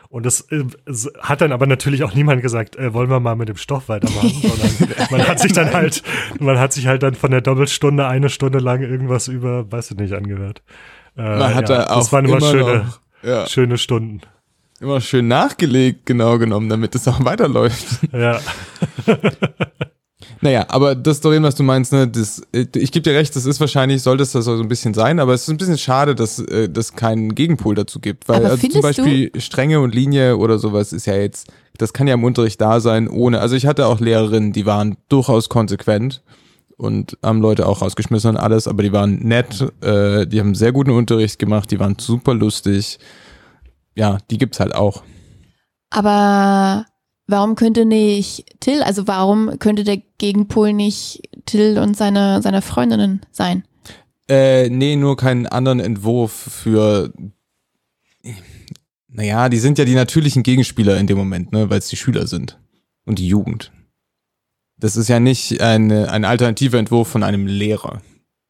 Und 0.08 0.26
das, 0.26 0.42
äh, 0.50 0.64
hat 1.20 1.40
dann 1.40 1.52
aber 1.52 1.66
natürlich 1.66 2.04
auch 2.04 2.14
niemand 2.14 2.42
gesagt, 2.42 2.76
äh, 2.76 2.94
wollen 2.94 3.10
wir 3.10 3.20
mal 3.20 3.36
mit 3.36 3.48
dem 3.48 3.56
Stoff 3.56 3.88
weitermachen, 3.88 4.30
sondern 4.42 5.08
man 5.10 5.28
hat 5.28 5.40
sich 5.40 5.52
dann 5.52 5.72
halt, 5.72 6.02
man 6.38 6.58
hat 6.58 6.72
sich 6.72 6.86
halt 6.86 7.02
dann 7.02 7.14
von 7.14 7.30
der 7.30 7.40
Doppelstunde 7.40 8.06
eine 8.06 8.28
Stunde 8.28 8.58
lang 8.58 8.82
irgendwas 8.82 9.28
über, 9.28 9.70
weiß 9.70 9.92
ich 9.92 9.96
nicht, 9.96 10.12
angehört. 10.12 10.62
Äh, 11.16 11.22
man 11.22 11.54
hat 11.54 11.68
ja, 11.68 11.78
da 11.78 11.86
auch 11.90 11.98
das 11.98 12.12
waren 12.12 12.24
immer, 12.24 12.38
immer 12.38 12.50
schöne, 12.50 12.78
noch, 12.84 13.00
ja. 13.22 13.46
schöne 13.46 13.78
Stunden. 13.78 14.20
Immer 14.80 15.00
schön 15.00 15.26
nachgelegt, 15.26 16.04
genau 16.04 16.38
genommen, 16.38 16.68
damit 16.68 16.94
es 16.94 17.08
auch 17.08 17.24
weiterläuft. 17.24 18.00
Ja. 18.12 18.40
Naja, 20.46 20.64
aber 20.68 20.94
das 20.94 21.20
Doreen, 21.20 21.42
was 21.42 21.56
du 21.56 21.64
meinst, 21.64 21.92
ne, 21.92 22.06
das, 22.06 22.40
äh, 22.52 22.66
ich 22.76 22.92
gebe 22.92 23.02
dir 23.02 23.16
recht, 23.16 23.35
das 23.35 23.46
ist 23.46 23.59
wahrscheinlich, 23.59 24.00
sollte 24.04 24.22
es 24.22 24.30
das 24.30 24.44
so 24.44 24.52
ein 24.52 24.68
bisschen 24.68 24.94
sein, 24.94 25.18
aber 25.18 25.35
es 25.35 25.42
ist 25.42 25.48
ein 25.48 25.56
bisschen 25.56 25.76
schade, 25.76 26.14
dass 26.14 26.38
es 26.38 26.90
äh, 26.90 26.94
keinen 26.94 27.35
Gegenpol 27.35 27.74
dazu 27.74 27.98
gibt. 27.98 28.28
Weil 28.28 28.46
also 28.46 28.68
zum 28.68 28.80
Beispiel 28.80 29.30
du? 29.30 29.40
Strenge 29.40 29.80
und 29.80 29.92
Linie 29.92 30.37
oder 30.37 30.61
sowas 30.61 30.92
ist 30.92 31.04
ja 31.06 31.16
jetzt, 31.16 31.48
das 31.78 31.92
kann 31.92 32.06
ja 32.06 32.14
im 32.14 32.22
Unterricht 32.22 32.61
da 32.61 32.78
sein, 32.78 33.09
ohne. 33.09 33.40
Also 33.40 33.56
ich 33.56 33.66
hatte 33.66 33.87
auch 33.87 33.98
Lehrerinnen, 33.98 34.52
die 34.52 34.66
waren 34.66 34.96
durchaus 35.09 35.48
konsequent 35.48 36.22
und 36.76 37.18
haben 37.24 37.40
Leute 37.40 37.66
auch 37.66 37.82
rausgeschmissen 37.82 38.30
und 38.30 38.37
alles, 38.37 38.68
aber 38.68 38.85
die 38.85 38.92
waren 38.92 39.18
nett, 39.26 39.66
äh, 39.82 40.28
die 40.28 40.38
haben 40.38 40.54
sehr 40.54 40.70
guten 40.70 40.92
Unterricht 40.92 41.40
gemacht, 41.40 41.72
die 41.72 41.80
waren 41.80 41.96
super 41.98 42.35
lustig. 42.35 43.00
Ja, 43.96 44.18
die 44.30 44.38
gibt's 44.38 44.61
halt 44.61 44.76
auch. 44.76 45.02
Aber 45.90 46.87
Warum 47.26 47.56
könnte 47.56 47.84
nicht 47.84 48.60
Till, 48.60 48.82
also 48.82 49.08
warum 49.08 49.58
könnte 49.58 49.82
der 49.82 49.98
Gegenpol 50.18 50.72
nicht 50.72 51.22
Till 51.44 51.78
und 51.78 51.96
seine, 51.96 52.40
seine 52.40 52.62
Freundinnen 52.62 53.20
sein? 53.32 53.64
Äh, 54.28 54.68
nee, 54.70 54.96
nur 54.96 55.16
keinen 55.16 55.46
anderen 55.46 55.80
Entwurf 55.80 56.32
für. 56.32 57.12
Naja, 59.08 59.48
die 59.48 59.58
sind 59.58 59.78
ja 59.78 59.84
die 59.84 59.94
natürlichen 59.94 60.42
Gegenspieler 60.42 60.98
in 60.98 61.06
dem 61.06 61.16
Moment, 61.16 61.52
ne, 61.52 61.70
weil 61.70 61.78
es 61.78 61.88
die 61.88 61.96
Schüler 61.96 62.26
sind. 62.26 62.60
Und 63.04 63.18
die 63.18 63.28
Jugend. 63.28 63.72
Das 64.78 64.96
ist 64.96 65.08
ja 65.08 65.20
nicht 65.20 65.60
eine, 65.60 66.10
ein 66.10 66.24
alternativer 66.24 66.78
Entwurf 66.78 67.08
von 67.08 67.22
einem 67.22 67.46
Lehrer. 67.46 68.02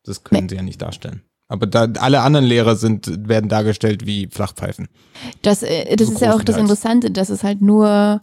Das 0.02 0.24
können 0.24 0.44
nee. 0.44 0.48
sie 0.50 0.56
ja 0.56 0.62
nicht 0.62 0.82
darstellen. 0.82 1.22
Aber 1.48 1.66
da, 1.66 1.84
alle 2.00 2.22
anderen 2.22 2.46
Lehrer 2.46 2.74
sind, 2.74 3.28
werden 3.28 3.48
dargestellt 3.48 4.06
wie 4.06 4.28
Flachpfeifen. 4.28 4.88
Das, 5.42 5.62
äh, 5.62 5.94
das 5.94 6.08
so 6.08 6.14
ist 6.14 6.20
ja 6.20 6.34
auch 6.34 6.42
das 6.42 6.56
Interessante, 6.56 7.10
dass 7.10 7.28
es 7.28 7.44
halt 7.44 7.60
nur 7.60 8.22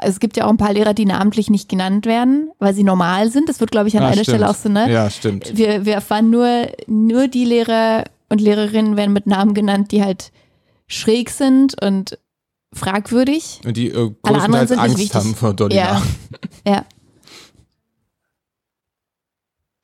es 0.00 0.20
gibt 0.20 0.36
ja 0.36 0.46
auch 0.46 0.50
ein 0.50 0.56
paar 0.56 0.72
Lehrer, 0.72 0.94
die 0.94 1.04
namentlich 1.04 1.50
nicht 1.50 1.68
genannt 1.68 2.06
werden, 2.06 2.50
weil 2.58 2.74
sie 2.74 2.84
normal 2.84 3.30
sind. 3.30 3.48
Das 3.48 3.60
wird, 3.60 3.70
glaube 3.70 3.88
ich, 3.88 3.96
an 3.96 4.02
ja, 4.04 4.10
einer 4.10 4.22
Stelle 4.22 4.48
auch 4.48 4.54
so, 4.54 4.68
ne? 4.68 4.90
Ja, 4.90 5.10
stimmt. 5.10 5.56
Wir, 5.56 5.84
wir 5.84 5.94
erfahren 5.94 6.30
nur, 6.30 6.68
nur 6.86 7.28
die 7.28 7.44
Lehrer 7.44 8.04
und 8.28 8.40
Lehrerinnen 8.40 8.96
werden 8.96 9.12
mit 9.12 9.26
Namen 9.26 9.54
genannt, 9.54 9.90
die 9.90 10.02
halt 10.02 10.30
schräg 10.86 11.30
sind 11.30 11.80
und 11.82 12.18
fragwürdig. 12.72 13.60
Und 13.64 13.76
die 13.76 13.88
äh, 13.88 14.14
Alle 14.22 14.40
anderen 14.40 14.66
sind 14.68 14.78
Angst 14.78 15.14
haben 15.14 15.34
vor 15.34 15.54
Dolly. 15.54 15.76
Ja. 15.76 16.02
ja. 16.66 16.84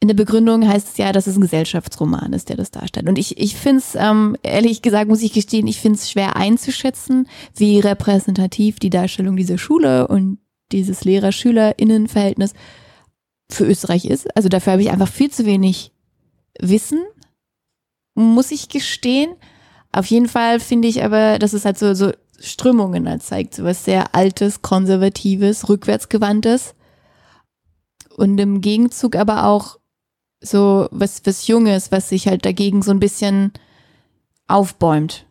In 0.05 0.09
der 0.09 0.14
Begründung 0.14 0.69
heißt 0.69 0.88
es 0.90 0.97
ja, 0.99 1.12
dass 1.12 1.27
es 1.27 1.37
ein 1.37 1.40
Gesellschaftsroman 1.40 2.35
ist, 2.35 2.51
der 2.51 2.59
das 2.59 2.71
darstellt. 2.71 3.09
Und 3.09 3.19
ich, 3.19 3.38
ich 3.38 3.57
finde 3.57 3.79
es, 3.79 3.95
ähm, 3.95 4.37
ehrlich 4.43 4.83
gesagt, 4.83 5.09
muss 5.09 5.23
ich 5.23 5.33
gestehen, 5.33 5.67
ich 5.67 5.81
finde 5.81 5.99
es 5.99 6.11
schwer 6.11 6.37
einzuschätzen, 6.37 7.27
wie 7.57 7.81
repräsentativ 7.81 8.79
die 8.79 8.90
Darstellung 8.90 9.35
dieser 9.35 9.57
Schule 9.57 10.07
und 10.07 10.40
dieses 10.73 11.07
Lehrer-Schüler-Innen-Verhältnis 11.07 12.53
für 13.49 13.64
Österreich 13.64 14.05
ist. 14.05 14.37
Also 14.37 14.51
dafür 14.51 14.75
habe 14.75 14.83
ich 14.83 14.90
einfach 14.90 15.09
viel 15.09 15.31
zu 15.31 15.47
wenig 15.47 15.90
Wissen, 16.61 17.03
muss 18.14 18.51
ich 18.51 18.69
gestehen. 18.69 19.35
Auf 19.90 20.05
jeden 20.05 20.29
Fall 20.29 20.61
finde 20.61 20.87
ich 20.87 21.03
aber, 21.03 21.38
dass 21.38 21.55
es 21.55 21.64
halt 21.64 21.79
so, 21.79 21.95
so 21.95 22.12
Strömungen 22.38 23.09
halt 23.09 23.23
zeigt, 23.23 23.55
so 23.55 23.64
was 23.64 23.87
sehr 23.87 24.14
Altes, 24.14 24.61
Konservatives, 24.61 25.71
Rückwärtsgewandtes. 25.71 26.75
Und 28.19 28.38
im 28.38 28.61
Gegenzug 28.61 29.17
aber 29.17 29.47
auch 29.47 29.79
so 30.44 30.88
was, 30.90 31.22
was 31.24 31.46
Junges, 31.46 31.90
was 31.90 32.09
sich 32.09 32.28
halt 32.28 32.44
dagegen 32.44 32.83
so 32.83 32.90
ein 32.90 33.00
bisschen 33.00 33.52
aufbäumt. 34.46 35.26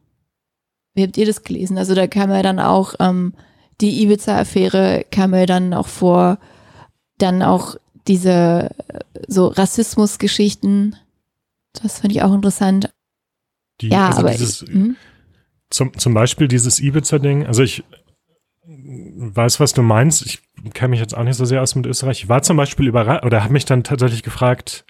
Wie 0.95 1.03
habt 1.03 1.17
ihr 1.17 1.25
das 1.25 1.43
gelesen? 1.43 1.77
Also 1.77 1.95
da 1.95 2.07
kam 2.07 2.31
ja 2.31 2.41
dann 2.41 2.59
auch 2.59 2.95
ähm, 2.99 3.33
die 3.81 4.03
Ibiza-Affäre 4.03 5.05
kam 5.11 5.33
ja 5.33 5.45
dann 5.45 5.73
auch 5.73 5.87
vor, 5.87 6.37
dann 7.17 7.41
auch 7.41 7.75
diese 8.07 8.69
so 9.27 9.47
Rassismusgeschichten. 9.47 10.95
Das 11.81 11.99
fand 11.99 12.13
ich 12.13 12.21
auch 12.21 12.33
interessant. 12.33 12.93
Die, 13.81 13.89
ja, 13.89 14.07
also 14.07 14.19
aber 14.19 14.31
dieses, 14.31 14.61
ich, 14.61 14.69
hm? 14.69 14.95
zum, 15.69 15.97
zum 15.97 16.13
Beispiel 16.13 16.47
dieses 16.47 16.79
Ibiza-Ding, 16.79 17.47
also 17.47 17.63
ich 17.63 17.83
weiß, 18.65 19.59
was 19.59 19.73
du 19.73 19.81
meinst. 19.81 20.25
Ich 20.25 20.41
kenne 20.73 20.89
mich 20.89 20.99
jetzt 20.99 21.15
auch 21.15 21.23
nicht 21.23 21.37
so 21.37 21.45
sehr 21.45 21.61
aus 21.61 21.75
mit 21.75 21.85
Österreich. 21.85 22.23
Ich 22.23 22.29
war 22.29 22.43
zum 22.43 22.57
Beispiel 22.57 22.87
überrascht 22.87 23.25
oder 23.25 23.43
habe 23.43 23.53
mich 23.53 23.65
dann 23.65 23.83
tatsächlich 23.83 24.23
gefragt, 24.23 24.85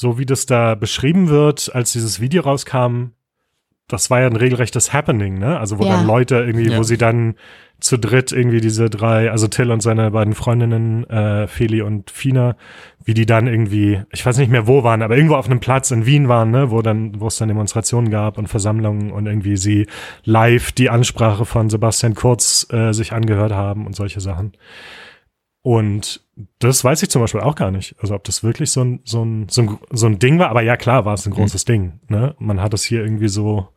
so 0.00 0.16
wie 0.16 0.24
das 0.24 0.46
da 0.46 0.76
beschrieben 0.76 1.28
wird, 1.28 1.70
als 1.74 1.92
dieses 1.92 2.20
Video 2.20 2.42
rauskam, 2.42 3.10
das 3.86 4.08
war 4.08 4.20
ja 4.20 4.28
ein 4.28 4.36
regelrechtes 4.36 4.94
Happening, 4.94 5.38
ne? 5.38 5.58
Also 5.58 5.78
wo 5.78 5.84
ja. 5.84 5.90
dann 5.90 6.06
Leute 6.06 6.36
irgendwie, 6.36 6.70
ja. 6.70 6.78
wo 6.78 6.82
sie 6.84 6.96
dann 6.96 7.34
zu 7.80 7.98
dritt 7.98 8.32
irgendwie 8.32 8.62
diese 8.62 8.88
drei, 8.88 9.30
also 9.30 9.46
Till 9.46 9.70
und 9.70 9.82
seine 9.82 10.10
beiden 10.10 10.32
Freundinnen, 10.34 11.04
äh, 11.10 11.46
Feli 11.48 11.82
und 11.82 12.10
Fina, 12.10 12.56
wie 13.04 13.12
die 13.12 13.26
dann 13.26 13.46
irgendwie, 13.46 14.00
ich 14.10 14.24
weiß 14.24 14.38
nicht 14.38 14.50
mehr 14.50 14.66
wo 14.66 14.84
waren, 14.84 15.02
aber 15.02 15.16
irgendwo 15.16 15.34
auf 15.34 15.46
einem 15.46 15.60
Platz 15.60 15.90
in 15.90 16.06
Wien 16.06 16.28
waren, 16.28 16.50
ne, 16.50 16.70
wo 16.70 16.80
dann, 16.80 17.20
wo 17.20 17.26
es 17.26 17.36
dann 17.36 17.48
Demonstrationen 17.48 18.10
gab 18.10 18.38
und 18.38 18.46
Versammlungen 18.46 19.12
und 19.12 19.26
irgendwie 19.26 19.58
sie 19.58 19.86
live 20.24 20.72
die 20.72 20.88
Ansprache 20.88 21.44
von 21.44 21.68
Sebastian 21.68 22.14
Kurz 22.14 22.66
äh, 22.72 22.92
sich 22.92 23.12
angehört 23.12 23.52
haben 23.52 23.84
und 23.84 23.94
solche 23.94 24.20
Sachen. 24.20 24.52
Und 25.62 26.22
das 26.58 26.82
weiß 26.84 27.02
ich 27.02 27.10
zum 27.10 27.20
Beispiel 27.20 27.40
auch 27.40 27.54
gar 27.54 27.70
nicht. 27.70 27.94
Also 28.00 28.14
ob 28.14 28.24
das 28.24 28.42
wirklich 28.42 28.70
so 28.70 28.82
ein, 28.82 29.00
so 29.04 29.24
ein, 29.24 29.48
so 29.48 29.62
ein, 29.62 29.78
so 29.90 30.06
ein 30.06 30.18
Ding 30.18 30.38
war. 30.38 30.48
Aber 30.48 30.62
ja, 30.62 30.76
klar 30.76 31.04
war 31.04 31.14
es 31.14 31.26
ein 31.26 31.34
großes 31.34 31.66
mhm. 31.66 31.72
Ding. 31.72 32.00
Ne? 32.08 32.34
Man 32.38 32.60
hat 32.60 32.72
es 32.72 32.84
hier 32.84 33.02
irgendwie 33.02 33.28
so, 33.28 33.68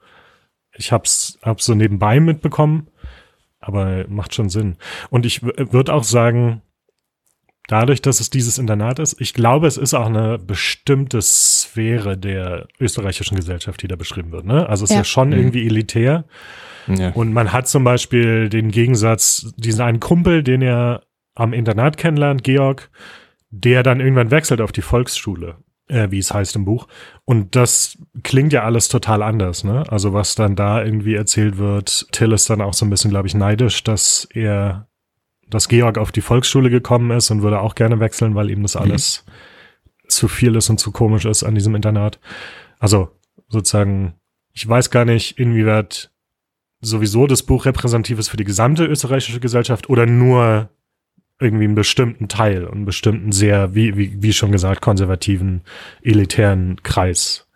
ich 0.76 0.92
hab's, 0.92 1.38
hab's 1.42 1.66
so 1.66 1.76
nebenbei 1.76 2.20
mitbekommen. 2.20 2.88
Aber 3.60 4.06
macht 4.10 4.34
schon 4.36 4.50
Sinn. 4.50 4.78
Und 5.10 5.26
ich 5.26 5.42
würde 5.42 5.94
auch 5.94 6.04
sagen, 6.04 6.62
dadurch, 7.68 8.02
dass 8.02 8.20
es 8.20 8.30
dieses 8.30 8.58
Internat 8.58 9.00
ist, 9.00 9.20
ich 9.22 9.34
glaube, 9.34 9.68
es 9.68 9.78
ist 9.78 9.94
auch 9.94 10.08
eine 10.08 10.38
bestimmte 10.38 11.22
Sphäre 11.22 12.18
der 12.18 12.68
österreichischen 12.80 13.36
Gesellschaft, 13.36 13.82
die 13.82 13.88
da 13.88 13.96
beschrieben 13.96 14.32
wird. 14.32 14.46
Ne? 14.46 14.68
Also 14.68 14.84
es 14.84 14.90
ja. 14.90 14.98
ist 14.98 15.00
ja 15.00 15.04
schon 15.06 15.30
mhm. 15.30 15.36
irgendwie 15.36 15.66
elitär. 15.66 16.26
Ja. 16.88 17.12
Und 17.12 17.32
man 17.32 17.54
hat 17.54 17.68
zum 17.68 17.86
Beispiel 17.86 18.50
den 18.50 18.70
Gegensatz, 18.70 19.54
diesen 19.56 19.82
einen 19.82 20.02
Kumpel, 20.02 20.44
den 20.44 20.62
er 20.62 21.04
am 21.36 21.54
Internat 21.54 21.98
kennenlernt, 21.98 22.44
Georg, 22.44 22.90
der 23.50 23.84
dann 23.84 24.00
irgendwann 24.00 24.32
wechselt 24.32 24.62
auf 24.62 24.72
die 24.72 24.82
Volksschule, 24.82 25.58
äh, 25.88 26.10
wie 26.12 26.20
es 26.20 26.34
heißt 26.34 26.56
im 26.56 26.66
Buch. 26.66 26.88
Und 27.26 27.56
das 27.56 27.98
klingt 28.24 28.54
ja 28.54 28.64
alles 28.64 28.88
total 28.88 29.22
anders, 29.22 29.64
ne? 29.64 29.84
Also 29.90 30.14
was 30.14 30.36
dann 30.36 30.56
da 30.56 30.84
irgendwie 30.84 31.16
erzählt 31.16 31.58
wird, 31.58 32.08
Till 32.12 32.32
ist 32.32 32.50
dann 32.50 32.62
auch 32.62 32.74
so 32.74 32.86
ein 32.86 32.90
bisschen, 32.90 33.12
glaube 33.12 33.28
ich, 33.28 33.36
neidisch, 33.36 33.84
dass 33.84 34.28
er 34.34 34.88
dass 35.54 35.68
Georg 35.68 35.98
auf 35.98 36.12
die 36.12 36.22
Volksschule 36.22 36.70
gekommen 36.70 37.12
ist 37.12 37.30
und 37.30 37.44
würde 37.44 37.60
auch 37.60 37.76
gerne 37.76 38.00
wechseln, 38.00 38.36
weil 38.36 38.50
ihm 38.50 38.64
das 38.64 38.76
mhm. 38.76 38.82
alles 38.82 39.24
mhm. 39.26 40.10
zu 40.10 40.28
viel 40.28 40.56
ist 40.56 40.70
und 40.70 40.80
zu 40.80 40.92
komisch 40.92 41.26
ist 41.26 41.44
an 41.44 41.56
diesem 41.56 41.76
Internat. 41.76 42.20
Also 42.80 43.10
sozusagen, 43.50 44.16
ich 44.52 44.68
weiß 44.68 44.90
gar 44.90 45.06
nicht, 45.06 45.38
inwieweit 45.38 46.12
sowieso 46.82 47.28
das 47.28 47.44
Buch 47.44 47.66
repräsentativ 47.66 48.20
ist 48.20 48.30
für 48.30 48.38
die 48.38 48.44
gesamte 48.44 48.86
österreichische 48.86 49.40
Gesellschaft 49.40 49.90
oder 49.90 50.06
nur 50.06 50.70
irgendwie 51.44 51.66
einen 51.66 51.76
bestimmten 51.76 52.28
Teil, 52.28 52.68
einen 52.68 52.86
bestimmten 52.86 53.32
sehr, 53.32 53.76
wie, 53.76 53.98
wie, 53.98 54.22
wie 54.22 54.34
schon 54.34 54.52
gesagt, 54.52 54.82
konservativen, 54.82 55.62
elitären 56.02 56.82
Kreis 56.84 57.48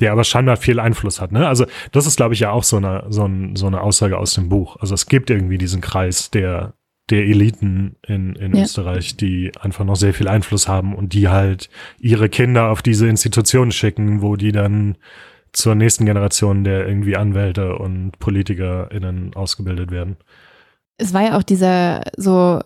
der 0.00 0.12
aber 0.12 0.24
scheinbar 0.24 0.56
viel 0.56 0.80
Einfluss 0.80 1.20
hat. 1.20 1.32
Ne? 1.32 1.46
Also 1.46 1.66
das 1.92 2.06
ist, 2.06 2.16
glaube 2.16 2.34
ich, 2.34 2.40
ja 2.40 2.50
auch 2.50 2.64
so 2.64 2.76
eine, 2.76 3.04
so, 3.08 3.24
ein, 3.26 3.56
so 3.56 3.66
eine 3.66 3.80
Aussage 3.80 4.18
aus 4.18 4.34
dem 4.34 4.48
Buch. 4.48 4.76
Also 4.80 4.94
es 4.94 5.06
gibt 5.06 5.30
irgendwie 5.30 5.58
diesen 5.58 5.80
Kreis 5.80 6.30
der, 6.30 6.74
der 7.10 7.24
Eliten 7.24 7.96
in, 8.06 8.34
in 8.34 8.56
ja. 8.56 8.64
Österreich, 8.64 9.16
die 9.16 9.52
einfach 9.60 9.84
noch 9.84 9.96
sehr 9.96 10.14
viel 10.14 10.28
Einfluss 10.28 10.66
haben 10.66 10.94
und 10.94 11.12
die 11.12 11.28
halt 11.28 11.70
ihre 11.98 12.28
Kinder 12.28 12.70
auf 12.70 12.82
diese 12.82 13.06
Institutionen 13.06 13.70
schicken, 13.70 14.20
wo 14.20 14.36
die 14.36 14.52
dann 14.52 14.96
zur 15.52 15.76
nächsten 15.76 16.06
Generation 16.06 16.64
der 16.64 16.88
irgendwie 16.88 17.16
Anwälte 17.16 17.76
und 17.76 18.18
PolitikerInnen 18.18 19.34
ausgebildet 19.34 19.92
werden. 19.92 20.16
Es 20.96 21.12
war 21.12 21.22
ja 21.22 21.38
auch 21.38 21.42
dieser 21.42 22.02
so, 22.16 22.60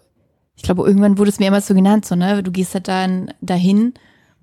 ich 0.54 0.62
glaube, 0.62 0.86
irgendwann 0.86 1.18
wurde 1.18 1.30
es 1.30 1.38
mir 1.38 1.48
immer 1.48 1.60
so 1.60 1.74
genannt, 1.74 2.04
so, 2.04 2.14
ne, 2.14 2.42
du 2.42 2.50
gehst 2.50 2.74
halt 2.74 2.88
dann 2.88 3.32
dahin 3.40 3.94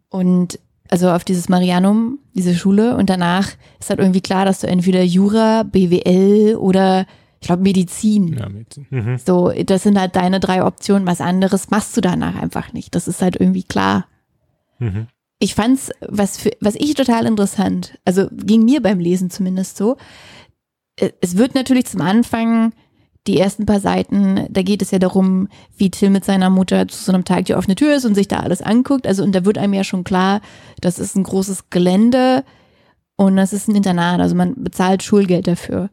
und 0.09 0.59
also 0.89 1.09
auf 1.09 1.23
dieses 1.23 1.49
Marianum, 1.49 2.19
diese 2.33 2.55
Schule 2.55 2.95
und 2.95 3.09
danach 3.09 3.49
ist 3.79 3.89
halt 3.89 3.99
irgendwie 3.99 4.21
klar, 4.21 4.45
dass 4.45 4.61
du 4.61 4.67
entweder 4.67 5.03
Jura, 5.03 5.63
BWL 5.63 6.55
oder 6.55 7.05
ich 7.41 7.47
glaube 7.47 7.63
Medizin. 7.63 8.37
Ja, 8.37 8.49
Medizin. 8.49 8.87
Mhm. 8.89 9.17
So, 9.17 9.51
das 9.51 9.83
sind 9.83 9.99
halt 9.99 10.15
deine 10.15 10.39
drei 10.39 10.63
Optionen. 10.63 11.07
Was 11.07 11.21
anderes 11.21 11.69
machst 11.69 11.95
du 11.95 12.01
danach 12.01 12.35
einfach 12.41 12.73
nicht. 12.73 12.95
Das 12.95 13.07
ist 13.07 13.21
halt 13.21 13.35
irgendwie 13.39 13.63
klar. 13.63 14.07
Mhm. 14.79 15.07
Ich 15.39 15.53
fand's, 15.53 15.91
was 16.07 16.37
für, 16.37 16.51
was 16.61 16.75
ich 16.75 16.93
total 16.93 17.25
interessant, 17.25 17.99
also 18.05 18.29
ging 18.31 18.63
mir 18.63 18.81
beim 18.81 18.99
Lesen 18.99 19.29
zumindest 19.29 19.77
so. 19.77 19.97
Äh, 20.95 21.11
es 21.21 21.37
wird 21.37 21.55
natürlich 21.55 21.85
zum 21.85 22.01
Anfang 22.01 22.73
die 23.27 23.39
ersten 23.39 23.65
paar 23.65 23.79
Seiten, 23.79 24.45
da 24.49 24.61
geht 24.61 24.81
es 24.81 24.91
ja 24.91 24.99
darum, 24.99 25.47
wie 25.77 25.89
Till 25.89 26.09
mit 26.09 26.25
seiner 26.25 26.49
Mutter 26.49 26.87
zu 26.87 27.03
so 27.03 27.11
einem 27.11 27.25
Tag 27.25 27.45
die 27.45 27.55
offene 27.55 27.75
Tür 27.75 27.95
ist 27.95 28.05
und 28.05 28.15
sich 28.15 28.27
da 28.27 28.39
alles 28.39 28.61
anguckt. 28.61 29.07
Also, 29.07 29.23
und 29.23 29.33
da 29.33 29.45
wird 29.45 29.57
einem 29.57 29.73
ja 29.73 29.83
schon 29.83 30.03
klar, 30.03 30.41
das 30.81 30.99
ist 30.99 31.15
ein 31.15 31.23
großes 31.23 31.69
Gelände 31.69 32.43
und 33.15 33.35
das 33.35 33.53
ist 33.53 33.67
ein 33.67 33.75
Internat. 33.75 34.19
Also 34.21 34.35
man 34.35 34.63
bezahlt 34.63 35.03
Schulgeld 35.03 35.47
dafür. 35.47 35.89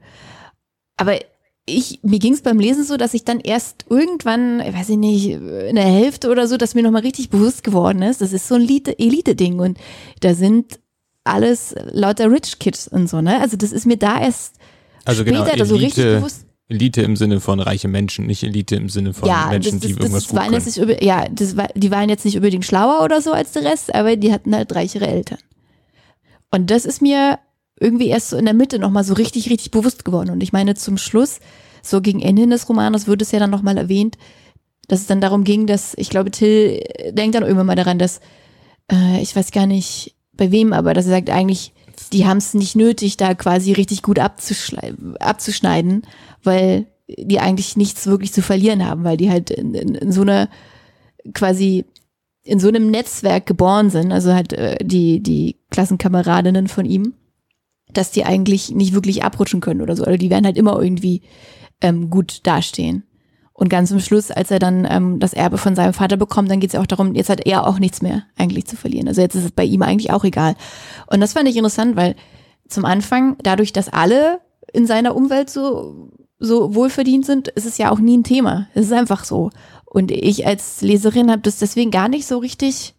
Aber 0.97 1.19
ich, 1.65 2.01
mir 2.03 2.19
ging 2.19 2.35
es 2.35 2.43
beim 2.43 2.59
Lesen 2.59 2.85
so, 2.85 2.97
dass 2.97 3.15
ich 3.15 3.25
dann 3.25 3.41
erst 3.41 3.87
irgendwann, 3.89 4.61
ich 4.61 4.75
weiß 4.75 4.91
ich 4.91 4.97
nicht, 4.99 5.31
in 5.31 5.77
der 5.77 5.85
Hälfte 5.85 6.31
oder 6.31 6.47
so, 6.49 6.57
dass 6.57 6.75
mir 6.75 6.83
nochmal 6.83 7.03
richtig 7.03 7.31
bewusst 7.31 7.63
geworden 7.63 8.03
ist, 8.03 8.21
das 8.21 8.33
ist 8.33 8.49
so 8.49 8.57
ein 8.57 8.69
Elite-Ding 8.69 9.61
und 9.61 9.79
da 10.21 10.35
sind 10.35 10.81
alles 11.25 11.75
lauter 11.93 12.31
Rich 12.31 12.59
Kids 12.59 12.89
und 12.89 13.09
so, 13.09 13.21
ne? 13.21 13.41
Also 13.41 13.57
das 13.57 13.71
ist 13.71 13.87
mir 13.87 13.97
da 13.97 14.21
erst 14.21 14.57
also 15.05 15.25
genau, 15.25 15.43
später 15.43 15.57
genau, 15.57 15.69
so 15.69 15.77
richtig 15.77 16.05
bewusst. 16.05 16.47
Elite 16.69 17.03
im 17.03 17.17
Sinne 17.17 17.41
von 17.41 17.61
reiche 17.61 17.89
Menschen, 17.89 18.27
nicht 18.27 18.43
Elite 18.43 18.77
im 18.77 18.89
Sinne 18.89 19.13
von 19.13 19.29
ja, 19.29 19.49
Menschen, 19.51 19.73
das, 19.73 19.81
das, 19.81 19.89
die 19.89 20.01
irgendwas 20.01 20.25
das 20.25 20.35
waren 20.35 20.51
können. 20.51 20.65
Jetzt 20.65 20.79
nicht, 20.79 21.03
ja, 21.03 21.27
das 21.31 21.57
war, 21.57 21.69
die 21.75 21.91
waren 21.91 22.09
jetzt 22.09 22.25
nicht 22.25 22.37
unbedingt 22.37 22.65
schlauer 22.65 23.05
oder 23.05 23.21
so 23.21 23.33
als 23.33 23.53
der 23.53 23.65
Rest, 23.65 23.95
aber 23.95 24.17
die 24.17 24.33
hatten 24.33 24.55
halt 24.55 24.75
reichere 24.75 25.07
Eltern. 25.07 25.39
Und 26.51 26.71
das 26.71 26.85
ist 26.85 27.03
mir 27.03 27.39
irgendwie 27.81 28.09
erst 28.09 28.31
so 28.31 28.37
in 28.37 28.45
der 28.45 28.55
Mitte 28.55 28.79
nochmal 28.79 29.05
so 29.05 29.15
richtig, 29.15 29.51
richtig 29.51 29.71
bewusst 29.71 30.05
geworden. 30.05 30.31
Und 30.31 30.43
ich 30.43 30.53
meine, 30.53 30.75
zum 30.75 30.97
Schluss, 30.99 31.41
so 31.83 32.01
gegen 32.01 32.21
Ende 32.21 32.47
des 32.47 32.69
Romanes, 32.69 33.07
wird 33.07 33.23
es 33.23 33.33
ja 33.33 33.41
dann 33.41 33.51
nochmal 33.51 33.77
erwähnt, 33.77 34.17
dass 34.89 35.01
es 35.01 35.07
dann 35.07 35.21
darum 35.21 35.45
ging, 35.45 35.67
dass, 35.67 35.95
ich 35.97 36.11
glaube, 36.11 36.31
Till 36.31 36.83
denkt 37.11 37.35
dann 37.35 37.43
irgendwann 37.43 37.67
mal 37.67 37.77
daran, 37.77 37.99
dass, 37.99 38.21
äh, 38.91 39.21
ich 39.21 39.35
weiß 39.35 39.51
gar 39.51 39.67
nicht 39.67 40.15
bei 40.33 40.51
wem, 40.51 40.73
aber 40.73 40.95
dass 40.95 41.07
er 41.07 41.13
sagt 41.13 41.31
eigentlich, 41.31 41.73
die 42.13 42.27
haben 42.27 42.39
es 42.39 42.55
nicht 42.55 42.77
nötig, 42.77 43.17
da 43.17 43.35
quasi 43.35 43.73
richtig 43.73 44.03
gut 44.03 44.19
abzuschneiden, 44.19 46.03
weil 46.45 46.87
die 47.09 47.41
eigentlich 47.41 47.77
nichts 47.77 48.07
wirklich 48.07 48.33
zu 48.33 48.43
verlieren 48.43 48.87
haben, 48.87 49.05
weil 49.05 49.17
die 49.17 49.31
halt 49.31 49.51
in, 49.51 49.75
in, 49.75 49.95
in 49.95 50.13
so 50.13 50.23
einer 50.23 50.49
quasi 51.35 51.85
in 52.45 52.59
so 52.59 52.69
einem 52.69 52.91
Netzwerk 52.91 53.47
geboren 53.47 53.91
sind, 53.91 54.13
also 54.13 54.33
halt 54.33 54.53
äh, 54.53 54.77
die, 54.83 55.23
die 55.23 55.61
Klassenkameradinnen 55.71 56.67
von 56.67 56.87
ihm, 56.87 57.15
dass 57.93 58.11
die 58.11 58.25
eigentlich 58.25 58.71
nicht 58.71 58.95
wirklich 58.95 59.23
abrutschen 59.23 59.61
können 59.61 59.81
oder 59.81 59.95
so. 59.95 60.03
Oder 60.03 60.19
die 60.19 60.31
werden 60.31 60.47
halt 60.47 60.57
immer 60.57 60.81
irgendwie 60.81 61.23
ähm, 61.81 62.11
gut 62.11 62.47
dastehen. 62.47 63.05
Und 63.53 63.69
ganz 63.69 63.91
zum 63.91 64.01
Schluss, 64.01 64.31
als 64.31 64.51
er 64.51 64.59
dann 64.59 64.87
ähm, 64.91 65.21
das 65.21 65.35
Erbe 65.35 65.59
von 65.59 65.77
seinem 65.77 65.93
Vater 65.93 66.17
bekommt, 66.17 66.51
dann 66.51 66.59
geht 66.59 66.71
es 66.71 66.75
ja 66.75 66.81
auch 66.81 66.87
darum, 66.87 67.15
jetzt 67.15 67.29
hat 67.29 67.47
er 67.47 67.67
auch 67.67 67.79
nichts 67.79 68.03
mehr 68.03 68.25
eigentlich 68.37 68.67
zu 68.67 68.77
verlieren. 68.77 69.07
Also 69.07 69.21
jetzt 69.21 69.37
ist 69.37 69.45
es 69.45 69.53
bei 69.53 69.65
ihm 69.65 69.83
eigentlich 69.83 70.11
auch 70.11 70.25
egal. 70.25 70.57
Und 71.07 71.21
das 71.21 71.35
fand 71.35 71.49
ich 71.49 71.57
interessant, 71.57 71.95
weil 71.95 72.17
zum 72.67 72.85
Anfang, 72.85 73.37
dadurch, 73.43 73.73
dass 73.73 73.89
alle 73.89 74.41
in 74.73 74.87
seiner 74.87 75.15
Umwelt 75.15 75.51
so, 75.51 76.11
so 76.43 76.75
wohlverdient 76.75 77.25
sind, 77.25 77.49
ist 77.49 77.67
es 77.67 77.79
ja 77.79 77.91
auch 77.91 77.99
nie 77.99 78.19
ein 78.19 78.25
Thema. 78.25 78.67
Es 78.75 78.87
ist 78.87 78.93
einfach 78.93 79.25
so. 79.25 79.51
Und 79.85 80.11
ich 80.11 80.47
als 80.47 80.83
Leserin 80.83 81.31
habe 81.31 81.43
das 81.43 81.59
deswegen 81.59 81.91
gar 81.91 82.09
nicht 82.09 82.27
so 82.27 82.39
richtig 82.39 82.95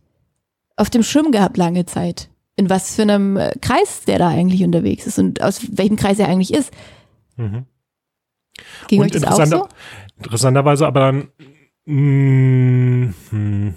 auf 0.75 0.89
dem 0.89 1.03
Schirm 1.03 1.32
gehabt 1.32 1.58
lange 1.58 1.86
Zeit. 1.86 2.29
In 2.56 2.69
was 2.69 2.95
für 2.95 3.01
einem 3.01 3.38
äh, 3.38 3.51
Kreis 3.62 4.03
der 4.06 4.19
da 4.19 4.29
eigentlich 4.29 4.63
unterwegs 4.63 5.08
ist 5.08 5.19
und 5.19 5.41
aus 5.41 5.62
welchem 5.71 5.95
Kreis 5.95 6.19
er 6.19 6.29
eigentlich 6.29 6.53
ist. 6.53 6.71
Mhm. 7.36 7.65
Ging 8.88 9.01
und 9.01 9.06
euch 9.08 9.21
das 9.21 9.23
auch 9.23 9.45
so? 9.45 9.67
Interessanterweise 10.17 10.86
aber 10.86 10.99
dann 10.99 11.27
mh, 11.86 13.08
mm, 13.08 13.13
hm, 13.29 13.75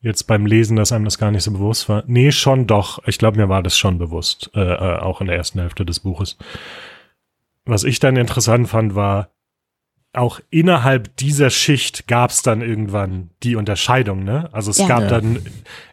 jetzt 0.00 0.24
beim 0.24 0.46
Lesen, 0.46 0.76
dass 0.76 0.92
einem 0.92 1.04
das 1.04 1.18
gar 1.18 1.30
nicht 1.30 1.44
so 1.44 1.52
bewusst 1.52 1.88
war. 1.88 2.02
Nee, 2.06 2.32
schon 2.32 2.66
doch. 2.66 3.06
Ich 3.06 3.18
glaube, 3.18 3.38
mir 3.38 3.48
war 3.48 3.62
das 3.62 3.78
schon 3.78 3.98
bewusst, 3.98 4.50
äh, 4.54 4.60
äh, 4.60 4.98
auch 4.98 5.20
in 5.20 5.28
der 5.28 5.36
ersten 5.36 5.60
Hälfte 5.60 5.86
des 5.86 6.00
Buches. 6.00 6.36
Was 7.64 7.84
ich 7.84 8.00
dann 8.00 8.16
interessant 8.16 8.68
fand, 8.68 8.94
war, 8.94 9.30
auch 10.14 10.40
innerhalb 10.50 11.16
dieser 11.16 11.48
Schicht 11.48 12.06
gab 12.06 12.30
es 12.30 12.42
dann 12.42 12.60
irgendwann 12.60 13.30
die 13.42 13.56
Unterscheidung, 13.56 14.24
ne? 14.24 14.50
Also 14.52 14.70
es 14.70 14.78
ja. 14.78 14.86
gab 14.86 15.08
dann, 15.08 15.38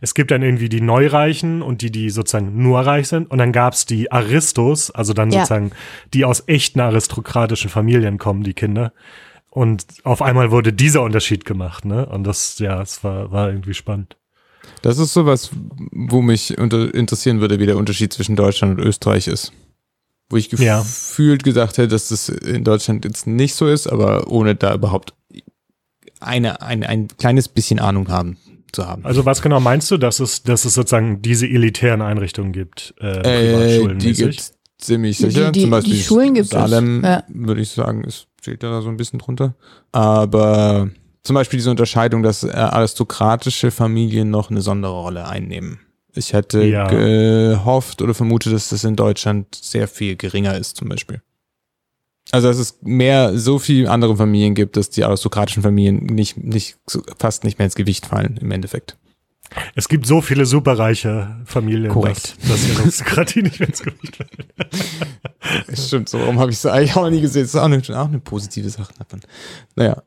es 0.01 0.13
gibt 0.13 0.31
dann 0.31 0.41
irgendwie 0.41 0.67
die 0.67 0.81
Neureichen 0.81 1.61
und 1.61 1.81
die, 1.81 1.89
die 1.89 2.09
sozusagen 2.09 2.61
nur 2.61 2.81
reich 2.81 3.07
sind, 3.07 3.31
und 3.31 3.37
dann 3.37 3.53
gab 3.53 3.73
es 3.73 3.85
die 3.85 4.11
Aristos, 4.11 4.91
also 4.91 5.13
dann 5.13 5.31
ja. 5.31 5.39
sozusagen, 5.39 5.71
die 6.13 6.25
aus 6.25 6.43
echten 6.47 6.81
aristokratischen 6.81 7.69
Familien 7.69 8.17
kommen, 8.17 8.43
die 8.43 8.53
Kinder. 8.53 8.91
Und 9.51 9.85
auf 10.03 10.21
einmal 10.21 10.51
wurde 10.51 10.73
dieser 10.73 11.01
Unterschied 11.01 11.45
gemacht, 11.45 11.85
ne? 11.85 12.05
Und 12.05 12.25
das, 12.25 12.59
ja, 12.59 12.81
es 12.81 13.03
war, 13.03 13.31
war 13.31 13.49
irgendwie 13.49 13.73
spannend. 13.73 14.17
Das 14.81 14.97
ist 14.97 15.13
sowas, 15.13 15.51
wo 15.91 16.21
mich 16.21 16.57
unter 16.57 16.93
interessieren 16.93 17.39
würde, 17.39 17.59
wie 17.59 17.65
der 17.65 17.77
Unterschied 17.77 18.11
zwischen 18.11 18.35
Deutschland 18.35 18.77
und 18.77 18.85
Österreich 18.85 19.27
ist. 19.27 19.53
Wo 20.29 20.37
ich 20.37 20.49
gefühlt 20.49 21.41
ja. 21.41 21.43
gesagt 21.43 21.77
hätte, 21.77 21.87
dass 21.87 22.09
das 22.09 22.29
in 22.29 22.63
Deutschland 22.63 23.05
jetzt 23.05 23.25
nicht 23.25 23.55
so 23.55 23.67
ist, 23.67 23.87
aber 23.87 24.29
ohne 24.29 24.55
da 24.55 24.75
überhaupt 24.75 25.13
eine, 26.19 26.61
ein, 26.61 26.83
ein 26.83 27.07
kleines 27.07 27.47
bisschen 27.47 27.79
Ahnung 27.79 28.09
haben 28.09 28.37
zu 28.71 28.85
haben. 28.85 29.03
Also 29.05 29.25
was 29.25 29.41
genau 29.41 29.59
meinst 29.59 29.89
du, 29.89 29.97
dass 29.97 30.19
es, 30.19 30.43
dass 30.43 30.65
es 30.65 30.75
sozusagen 30.75 31.21
diese 31.23 31.47
elitären 31.47 32.01
Einrichtungen 32.01 32.51
gibt? 32.51 32.93
Äh, 33.01 33.87
äh 33.87 33.95
die 33.95 34.13
gibt 34.13 34.53
ziemlich 34.77 35.17
sicher. 35.17 35.51
Die, 35.51 35.59
die, 35.59 35.61
Zum 35.61 35.71
Beispiel 35.71 35.93
die 35.93 36.01
Schulen 36.01 36.33
gibt 36.35 36.49
Salem, 36.49 37.03
ja. 37.03 37.23
würde 37.29 37.61
ich 37.61 37.71
sagen, 37.71 38.03
ist 38.03 38.29
steht 38.41 38.63
da 38.63 38.81
so 38.81 38.89
ein 38.89 38.97
bisschen 38.97 39.19
drunter. 39.19 39.55
Aber 39.91 40.89
zum 41.23 41.33
Beispiel 41.33 41.57
diese 41.57 41.71
Unterscheidung, 41.71 42.23
dass 42.23 42.43
äh, 42.43 42.51
aristokratische 42.51 43.71
Familien 43.71 44.29
noch 44.29 44.49
eine 44.49 44.61
Sonderrolle 44.61 45.27
einnehmen. 45.27 45.79
Ich 46.19 46.33
hätte 46.33 46.63
ja. 46.63 46.87
gehofft 46.87 48.01
oder 48.01 48.13
vermutet, 48.13 48.53
dass 48.53 48.69
das 48.69 48.83
in 48.83 48.95
Deutschland 48.95 49.55
sehr 49.55 49.87
viel 49.87 50.15
geringer 50.15 50.55
ist, 50.55 50.77
zum 50.77 50.89
Beispiel. 50.89 51.21
Also 52.31 52.47
dass 52.47 52.59
es 52.59 52.77
mehr 52.81 53.37
so 53.37 53.57
viel 53.57 53.87
andere 53.87 54.15
Familien 54.15 54.53
gibt, 54.53 54.77
dass 54.77 54.89
die 54.91 55.03
aristokratischen 55.03 55.63
Familien 55.63 56.05
nicht, 56.05 56.37
nicht 56.37 56.77
fast 57.17 57.43
nicht 57.43 57.57
mehr 57.57 57.65
ins 57.65 57.75
Gewicht 57.75 58.05
fallen 58.05 58.37
im 58.37 58.51
Endeffekt. 58.51 58.97
Es 59.73 59.89
gibt 59.89 60.05
so 60.05 60.21
viele 60.21 60.45
superreiche 60.45 61.37
Familien, 61.45 61.91
Korrekt. 61.91 62.35
dass, 62.41 62.49
dass 62.49 62.67
die 62.67 62.79
Aristokratie 62.79 63.41
nicht 63.43 63.59
mehr 63.59 63.69
ins 63.69 63.81
Gewicht 63.81 64.17
fällt. 64.17 65.79
Stimmt, 65.79 66.09
so 66.09 66.19
warum 66.19 66.39
habe 66.39 66.51
ich 66.51 66.57
es 66.57 66.65
eigentlich 66.67 66.95
auch 66.95 67.09
nie 67.09 67.21
gesehen. 67.21 67.43
Das 67.43 67.55
ist 67.55 67.55
auch 67.55 67.63
eine, 67.63 67.77
auch 67.77 68.07
eine 68.07 68.19
positive 68.19 68.69
Sache 68.69 68.93
davon. 68.99 69.21
Naja. 69.75 70.03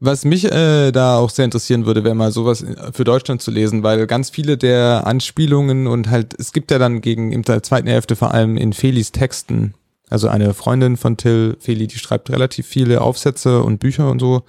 Was 0.00 0.24
mich 0.24 0.44
äh, 0.44 0.92
da 0.92 1.18
auch 1.18 1.30
sehr 1.30 1.44
interessieren 1.44 1.84
würde, 1.84 2.04
wäre 2.04 2.14
mal 2.14 2.30
sowas 2.30 2.64
für 2.92 3.02
Deutschland 3.02 3.42
zu 3.42 3.50
lesen, 3.50 3.82
weil 3.82 4.06
ganz 4.06 4.30
viele 4.30 4.56
der 4.56 5.06
Anspielungen 5.06 5.88
und 5.88 6.08
halt, 6.08 6.34
es 6.38 6.52
gibt 6.52 6.70
ja 6.70 6.78
dann 6.78 7.00
gegen 7.00 7.32
in 7.32 7.42
der 7.42 7.64
zweiten 7.64 7.88
Hälfte 7.88 8.14
vor 8.14 8.32
allem 8.32 8.56
in 8.56 8.72
Felis 8.72 9.10
Texten, 9.10 9.74
also 10.08 10.28
eine 10.28 10.54
Freundin 10.54 10.96
von 10.96 11.16
Till, 11.16 11.56
Feli, 11.58 11.88
die 11.88 11.98
schreibt 11.98 12.30
relativ 12.30 12.66
viele 12.66 13.00
Aufsätze 13.00 13.62
und 13.64 13.78
Bücher 13.78 14.08
und 14.08 14.20
so, 14.20 14.44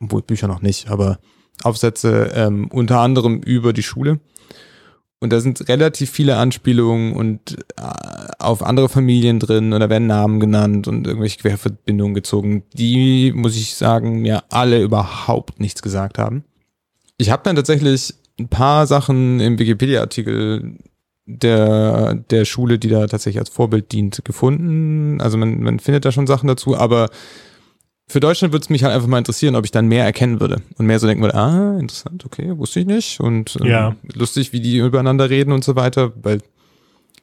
obwohl 0.00 0.22
Bücher 0.22 0.48
noch 0.48 0.62
nicht, 0.62 0.88
aber 0.88 1.18
Aufsätze 1.62 2.32
ähm, 2.34 2.68
unter 2.72 3.00
anderem 3.00 3.40
über 3.40 3.74
die 3.74 3.82
Schule. 3.82 4.20
Und 5.20 5.32
da 5.32 5.40
sind 5.40 5.68
relativ 5.68 6.10
viele 6.10 6.36
Anspielungen 6.36 7.14
und 7.14 7.58
äh, 7.76 7.82
auf 8.38 8.62
andere 8.62 8.88
Familien 8.88 9.40
drin 9.40 9.72
und 9.72 9.80
da 9.80 9.90
werden 9.90 10.06
Namen 10.06 10.38
genannt 10.38 10.86
und 10.86 11.06
irgendwelche 11.06 11.38
Querverbindungen 11.38 12.14
gezogen, 12.14 12.62
die, 12.72 13.32
muss 13.34 13.56
ich 13.56 13.74
sagen, 13.74 14.20
mir 14.20 14.44
alle 14.50 14.80
überhaupt 14.80 15.58
nichts 15.58 15.82
gesagt 15.82 16.18
haben. 16.18 16.44
Ich 17.16 17.30
habe 17.30 17.42
dann 17.42 17.56
tatsächlich 17.56 18.14
ein 18.38 18.48
paar 18.48 18.86
Sachen 18.86 19.40
im 19.40 19.58
Wikipedia-Artikel 19.58 20.78
der, 21.26 22.14
der 22.14 22.44
Schule, 22.44 22.78
die 22.78 22.88
da 22.88 23.06
tatsächlich 23.06 23.40
als 23.40 23.50
Vorbild 23.50 23.92
dient, 23.92 24.24
gefunden. 24.24 25.20
Also 25.20 25.36
man, 25.36 25.60
man 25.60 25.80
findet 25.80 26.04
da 26.04 26.12
schon 26.12 26.26
Sachen 26.28 26.46
dazu, 26.46 26.76
aber 26.76 27.10
für 28.08 28.20
Deutschland 28.20 28.52
würde 28.52 28.62
es 28.62 28.70
mich 28.70 28.84
halt 28.84 28.94
einfach 28.94 29.08
mal 29.08 29.18
interessieren, 29.18 29.54
ob 29.54 29.64
ich 29.64 29.70
dann 29.70 29.86
mehr 29.86 30.04
erkennen 30.04 30.40
würde 30.40 30.62
und 30.76 30.86
mehr 30.86 30.98
so 30.98 31.06
denken 31.06 31.22
würde, 31.22 31.34
ah, 31.34 31.78
interessant, 31.78 32.24
okay, 32.24 32.56
wusste 32.56 32.80
ich 32.80 32.86
nicht 32.86 33.20
und 33.20 33.56
ähm, 33.60 33.66
Ja. 33.66 33.96
lustig, 34.14 34.52
wie 34.52 34.60
die 34.60 34.78
übereinander 34.78 35.28
reden 35.30 35.52
und 35.52 35.62
so 35.64 35.76
weiter, 35.76 36.12
weil 36.22 36.40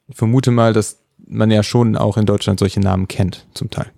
ich 0.08 0.16
vermute 0.16 0.52
mal, 0.52 0.74
dass 0.74 1.00
man 1.28 1.50
ja 1.50 1.64
schon 1.64 1.96
auch 1.96 2.18
in 2.18 2.26
Deutschland 2.26 2.60
solche 2.60 2.80
Namen 2.80 3.08
kennt, 3.08 3.48
zum 3.54 3.70
Teil. 3.70 3.92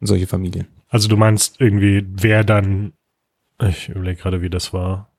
Und 0.00 0.06
solche 0.06 0.26
Familien. 0.26 0.66
Also 0.88 1.08
du 1.08 1.16
meinst 1.16 1.60
irgendwie, 1.60 2.06
wer 2.08 2.44
dann, 2.44 2.92
ich 3.62 3.88
überlege 3.90 4.20
gerade, 4.22 4.40
wie 4.40 4.48
das 4.48 4.72
war. 4.72 5.10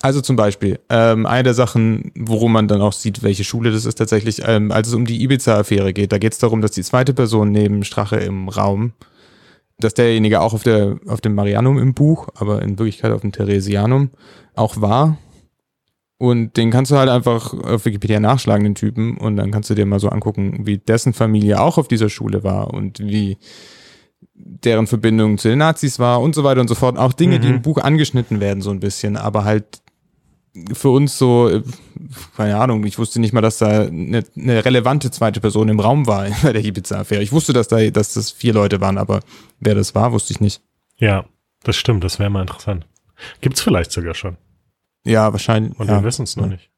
Also 0.00 0.20
zum 0.20 0.34
Beispiel, 0.34 0.80
ähm, 0.88 1.26
eine 1.26 1.44
der 1.44 1.54
Sachen, 1.54 2.10
worum 2.16 2.52
man 2.52 2.66
dann 2.66 2.80
auch 2.80 2.94
sieht, 2.94 3.22
welche 3.22 3.44
Schule 3.44 3.70
das 3.70 3.84
ist 3.84 3.96
tatsächlich, 3.96 4.42
ähm, 4.44 4.72
als 4.72 4.88
es 4.88 4.94
um 4.94 5.04
die 5.04 5.22
Ibiza-Affäre 5.22 5.92
geht, 5.92 6.10
da 6.10 6.18
geht 6.18 6.32
es 6.32 6.38
darum, 6.38 6.60
dass 6.60 6.72
die 6.72 6.82
zweite 6.82 7.14
Person 7.14 7.52
neben 7.52 7.84
Strache 7.84 8.16
im 8.16 8.48
Raum, 8.48 8.94
dass 9.84 9.94
derjenige 9.94 10.40
auch 10.40 10.54
auf, 10.54 10.62
der, 10.62 10.98
auf 11.06 11.20
dem 11.20 11.34
Marianum 11.34 11.78
im 11.78 11.94
Buch, 11.94 12.28
aber 12.34 12.62
in 12.62 12.78
Wirklichkeit 12.78 13.12
auf 13.12 13.20
dem 13.22 13.32
Theresianum 13.32 14.10
auch 14.54 14.80
war. 14.80 15.18
Und 16.18 16.56
den 16.56 16.70
kannst 16.70 16.92
du 16.92 16.96
halt 16.96 17.08
einfach 17.08 17.52
auf 17.52 17.84
Wikipedia 17.84 18.20
nachschlagen, 18.20 18.62
den 18.62 18.76
Typen, 18.76 19.16
und 19.16 19.36
dann 19.36 19.50
kannst 19.50 19.70
du 19.70 19.74
dir 19.74 19.86
mal 19.86 19.98
so 19.98 20.08
angucken, 20.08 20.60
wie 20.66 20.78
dessen 20.78 21.12
Familie 21.12 21.60
auch 21.60 21.78
auf 21.78 21.88
dieser 21.88 22.08
Schule 22.08 22.44
war 22.44 22.72
und 22.72 23.00
wie 23.00 23.38
deren 24.34 24.86
Verbindung 24.86 25.38
zu 25.38 25.48
den 25.48 25.58
Nazis 25.58 25.98
war 25.98 26.20
und 26.20 26.34
so 26.34 26.44
weiter 26.44 26.60
und 26.60 26.68
so 26.68 26.76
fort. 26.76 26.96
Auch 26.96 27.12
Dinge, 27.12 27.40
die 27.40 27.48
Mhm. 27.48 27.54
im 27.54 27.62
Buch 27.62 27.78
angeschnitten 27.78 28.38
werden, 28.40 28.60
so 28.62 28.70
ein 28.70 28.80
bisschen, 28.80 29.16
aber 29.16 29.44
halt 29.44 29.81
für 30.72 30.90
uns 30.90 31.16
so, 31.16 31.48
äh, 31.48 31.62
keine 32.36 32.58
Ahnung, 32.58 32.84
ich 32.84 32.98
wusste 32.98 33.20
nicht 33.20 33.32
mal, 33.32 33.40
dass 33.40 33.58
da 33.58 33.82
eine, 33.82 34.22
eine 34.36 34.64
relevante 34.64 35.10
zweite 35.10 35.40
Person 35.40 35.68
im 35.68 35.80
Raum 35.80 36.06
war 36.06 36.26
bei 36.42 36.52
der 36.52 36.64
Ibiza-Affäre. 36.64 37.22
Ich 37.22 37.32
wusste, 37.32 37.52
dass 37.52 37.68
da, 37.68 37.90
dass 37.90 38.14
das 38.14 38.30
vier 38.30 38.52
Leute 38.52 38.80
waren, 38.80 38.98
aber 38.98 39.20
wer 39.60 39.74
das 39.74 39.94
war, 39.94 40.12
wusste 40.12 40.32
ich 40.32 40.40
nicht. 40.40 40.60
Ja, 40.98 41.24
das 41.62 41.76
stimmt, 41.76 42.04
das 42.04 42.18
wäre 42.18 42.30
mal 42.30 42.42
interessant. 42.42 42.86
Gibt's 43.40 43.60
vielleicht 43.60 43.92
sogar 43.92 44.14
schon. 44.14 44.36
Ja, 45.04 45.32
wahrscheinlich. 45.32 45.78
Und 45.78 45.88
ja. 45.88 46.00
wir 46.00 46.04
wissen 46.04 46.24
es 46.24 46.36
noch 46.36 46.44
Ja. 46.44 46.50
nicht. 46.50 46.70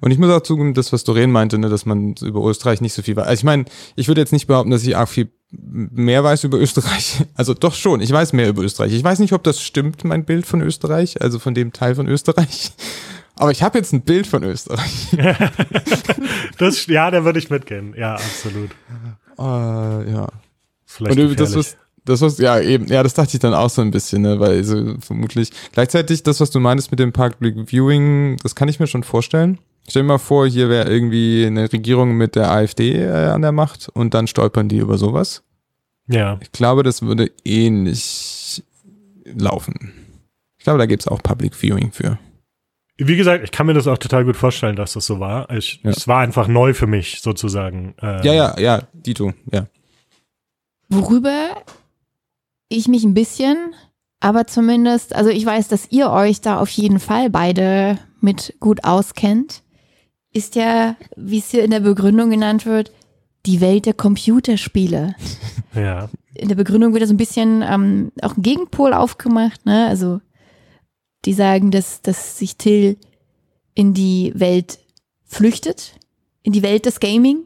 Und 0.00 0.12
ich 0.12 0.18
muss 0.18 0.30
auch 0.30 0.42
zugeben, 0.42 0.72
das, 0.74 0.92
was 0.92 1.02
Doreen 1.02 1.32
meinte, 1.32 1.58
ne, 1.58 1.68
dass 1.68 1.84
man 1.84 2.14
über 2.20 2.44
Österreich 2.44 2.80
nicht 2.80 2.92
so 2.92 3.02
viel 3.02 3.16
weiß. 3.16 3.26
Also 3.26 3.40
ich 3.40 3.44
meine, 3.44 3.64
ich 3.96 4.06
würde 4.06 4.20
jetzt 4.20 4.32
nicht 4.32 4.46
behaupten, 4.46 4.70
dass 4.70 4.84
ich 4.86 4.96
arg 4.96 5.08
viel 5.08 5.32
mehr 5.60 6.24
weiß 6.24 6.44
über 6.44 6.58
Österreich. 6.58 7.22
Also 7.34 7.54
doch 7.54 7.74
schon, 7.74 8.00
ich 8.00 8.12
weiß 8.12 8.32
mehr 8.32 8.48
über 8.48 8.62
Österreich. 8.62 8.92
Ich 8.92 9.02
weiß 9.02 9.18
nicht, 9.18 9.32
ob 9.32 9.42
das 9.42 9.60
stimmt, 9.60 10.04
mein 10.04 10.24
Bild 10.24 10.46
von 10.46 10.60
Österreich, 10.60 11.20
also 11.20 11.38
von 11.38 11.54
dem 11.54 11.72
Teil 11.72 11.94
von 11.94 12.06
Österreich. 12.08 12.72
Aber 13.36 13.50
ich 13.50 13.62
habe 13.62 13.78
jetzt 13.78 13.92
ein 13.92 14.02
Bild 14.02 14.26
von 14.26 14.42
Österreich. 14.42 15.08
Das, 16.58 16.86
ja, 16.86 17.10
da 17.10 17.24
würde 17.24 17.40
ich 17.40 17.50
mitgehen. 17.50 17.94
Ja, 17.98 18.14
absolut. 18.14 18.70
Äh, 19.38 20.12
ja. 20.12 20.28
Vielleicht 20.86 21.18
Und 21.18 21.40
das, 21.40 21.56
was, 21.56 21.76
das, 22.04 22.20
was, 22.20 22.38
ja, 22.38 22.60
eben, 22.60 22.86
ja, 22.86 23.02
das 23.02 23.14
dachte 23.14 23.34
ich 23.34 23.40
dann 23.40 23.54
auch 23.54 23.70
so 23.70 23.82
ein 23.82 23.90
bisschen, 23.90 24.22
ne, 24.22 24.38
weil 24.38 24.62
so 24.62 24.94
vermutlich. 25.00 25.50
Gleichzeitig, 25.72 26.22
das, 26.22 26.40
was 26.40 26.50
du 26.50 26.60
meinst 26.60 26.92
mit 26.92 27.00
dem 27.00 27.12
Public 27.12 27.68
Viewing, 27.68 28.36
das 28.42 28.54
kann 28.54 28.68
ich 28.68 28.78
mir 28.78 28.86
schon 28.86 29.02
vorstellen. 29.02 29.58
Stell 29.88 30.02
dir 30.02 30.08
mal 30.08 30.18
vor, 30.18 30.46
hier 30.46 30.68
wäre 30.68 30.90
irgendwie 30.90 31.44
eine 31.46 31.70
Regierung 31.72 32.16
mit 32.16 32.36
der 32.36 32.50
AfD 32.50 32.92
äh, 33.02 33.26
an 33.28 33.42
der 33.42 33.52
Macht 33.52 33.88
und 33.92 34.14
dann 34.14 34.26
stolpern 34.26 34.68
die 34.68 34.78
über 34.78 34.96
sowas. 34.98 35.42
ja, 36.06 36.38
Ich 36.40 36.52
glaube, 36.52 36.82
das 36.82 37.02
würde 37.02 37.30
ähnlich 37.44 38.62
laufen. 39.24 39.92
Ich 40.58 40.64
glaube, 40.64 40.78
da 40.78 40.86
gibt's 40.86 41.08
auch 41.08 41.22
Public 41.22 41.54
Viewing 41.54 41.92
für. 41.92 42.18
wie 42.96 43.16
gesagt, 43.16 43.44
ich 43.44 43.50
kann 43.50 43.66
mir 43.66 43.74
das 43.74 43.86
auch 43.86 43.98
total 43.98 44.24
gut 44.24 44.36
vorstellen, 44.36 44.76
dass 44.76 44.94
das 44.94 45.04
so 45.04 45.20
war. 45.20 45.50
Ich, 45.50 45.80
Ja. 45.82 45.90
Es 45.90 46.08
war 46.08 46.20
einfach 46.20 46.48
neu 46.48 46.72
für 46.72 46.86
mich, 46.86 47.20
sozusagen. 47.20 47.94
Äh, 48.00 48.24
Ja, 48.26 48.32
ja, 48.32 48.58
ja, 48.58 48.82
Dito, 48.94 49.34
ja. 49.52 49.66
Worüber 50.88 51.62
ich 52.68 52.88
mich 52.88 53.04
ein 53.04 53.14
bisschen, 53.14 53.74
aber 54.20 54.46
zumindest, 54.46 55.14
also 55.14 55.28
ich 55.28 55.44
weiß, 55.44 55.68
dass 55.68 55.90
ihr 55.90 56.10
euch 56.10 56.40
da 56.40 56.58
auf 56.58 56.70
jeden 56.70 57.00
Fall 57.00 57.28
beide 57.30 57.98
mit 58.20 58.54
gut 58.60 58.84
auskennt, 58.84 59.63
ist 60.34 60.56
ja, 60.56 60.96
wie 61.16 61.38
es 61.38 61.50
hier 61.50 61.64
in 61.64 61.70
der 61.70 61.80
Begründung 61.80 62.28
genannt 62.28 62.66
wird, 62.66 62.92
die 63.46 63.60
Welt 63.60 63.86
der 63.86 63.94
Computerspiele. 63.94 65.14
Ja, 65.74 66.08
In 66.34 66.46
der 66.46 66.54
Begründung 66.54 66.92
wird 66.92 67.02
da 67.02 67.08
so 67.08 67.14
ein 67.14 67.16
bisschen 67.16 67.64
ähm, 67.68 68.12
auch 68.22 68.36
ein 68.36 68.42
Gegenpol 68.42 68.92
aufgemacht, 68.94 69.66
ne? 69.66 69.88
Also 69.88 70.20
die 71.24 71.32
sagen, 71.32 71.72
dass, 71.72 72.00
dass 72.00 72.38
sich 72.38 72.58
Till 72.58 72.96
in 73.74 73.92
die 73.92 74.32
Welt 74.36 74.78
flüchtet, 75.24 75.98
in 76.44 76.52
die 76.52 76.62
Welt 76.62 76.86
des 76.86 77.00
Gaming 77.00 77.38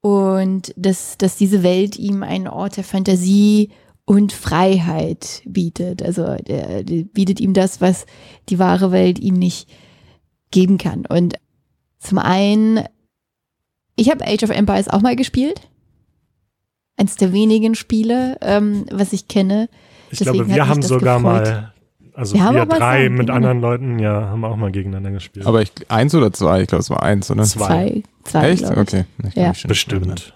und 0.00 0.74
dass, 0.76 1.16
dass 1.16 1.36
diese 1.36 1.62
Welt 1.62 1.96
ihm 1.96 2.24
einen 2.24 2.48
Ort 2.48 2.76
der 2.76 2.82
Fantasie 2.82 3.70
und 4.04 4.32
Freiheit 4.32 5.42
bietet. 5.44 6.02
Also 6.02 6.34
der, 6.34 6.82
der 6.82 7.04
bietet 7.04 7.38
ihm 7.38 7.54
das, 7.54 7.80
was 7.80 8.04
die 8.48 8.58
wahre 8.58 8.90
Welt 8.90 9.20
ihm 9.20 9.34
nicht 9.34 9.68
geben 10.50 10.76
kann. 10.76 11.06
Und 11.06 11.34
zum 12.00 12.18
einen, 12.18 12.84
ich 13.96 14.10
habe 14.10 14.26
Age 14.26 14.42
of 14.42 14.50
Empires 14.50 14.88
auch 14.88 15.00
mal 15.02 15.14
gespielt. 15.16 15.60
Eins 16.96 17.16
der 17.16 17.32
wenigen 17.32 17.74
Spiele, 17.74 18.36
ähm, 18.42 18.84
was 18.90 19.12
ich 19.12 19.28
kenne. 19.28 19.68
ich 20.10 20.18
Deswegen 20.18 20.44
glaube, 20.46 20.54
wir 20.54 20.68
haben 20.68 20.82
sogar 20.82 21.16
gefreut. 21.18 21.44
mal, 21.44 21.72
also 22.14 22.34
Wir 22.34 22.44
haben 22.44 22.56
wir 22.56 22.66
drei 22.66 23.08
mit 23.08 23.20
gegeneinander. 23.20 23.34
anderen 23.36 23.60
Leuten, 23.60 23.98
ja, 23.98 24.28
haben 24.28 24.44
auch 24.44 24.56
mal 24.56 24.70
gegeneinander 24.72 25.12
gespielt. 25.12 25.46
Aber 25.46 25.62
ich, 25.62 25.72
eins 25.88 26.14
oder 26.14 26.32
zwei? 26.32 26.62
Ich 26.62 26.68
glaube, 26.68 26.80
es 26.82 26.90
war 26.90 27.02
eins, 27.02 27.30
oder? 27.30 27.44
Zwei. 27.44 28.02
Zwei, 28.24 28.30
zwei 28.30 28.50
Echt? 28.50 28.64
Okay. 28.64 29.04
Ja. 29.34 29.52
Bestimmt. 29.66 30.34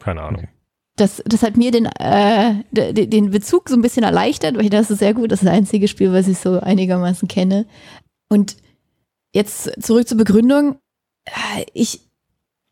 Keine 0.00 0.22
Ahnung. 0.22 0.40
Okay. 0.44 0.48
das, 0.96 1.22
das 1.26 1.42
hat 1.42 1.56
mir 1.58 1.70
den, 1.70 1.84
äh, 1.86 2.54
de- 2.70 2.92
de- 2.94 3.06
den 3.06 3.30
Bezug 3.30 3.68
so 3.68 3.74
ein 3.74 3.82
bisschen 3.82 4.04
erleichtert, 4.04 4.54
weil 4.54 4.62
ich 4.64 4.70
dachte, 4.70 4.82
das 4.84 4.90
ist 4.92 5.00
sehr 5.00 5.12
gut, 5.12 5.30
das 5.32 5.40
ist 5.42 5.46
das 5.46 5.54
einzige 5.54 5.88
Spiel, 5.88 6.12
was 6.14 6.28
ich 6.28 6.38
so 6.38 6.60
einigermaßen 6.60 7.28
kenne. 7.28 7.66
Und 8.30 8.56
jetzt 9.34 9.70
zurück 9.82 10.08
zur 10.08 10.16
Begründung. 10.16 10.76
Äh, 11.26 11.66
Ich, 11.74 12.00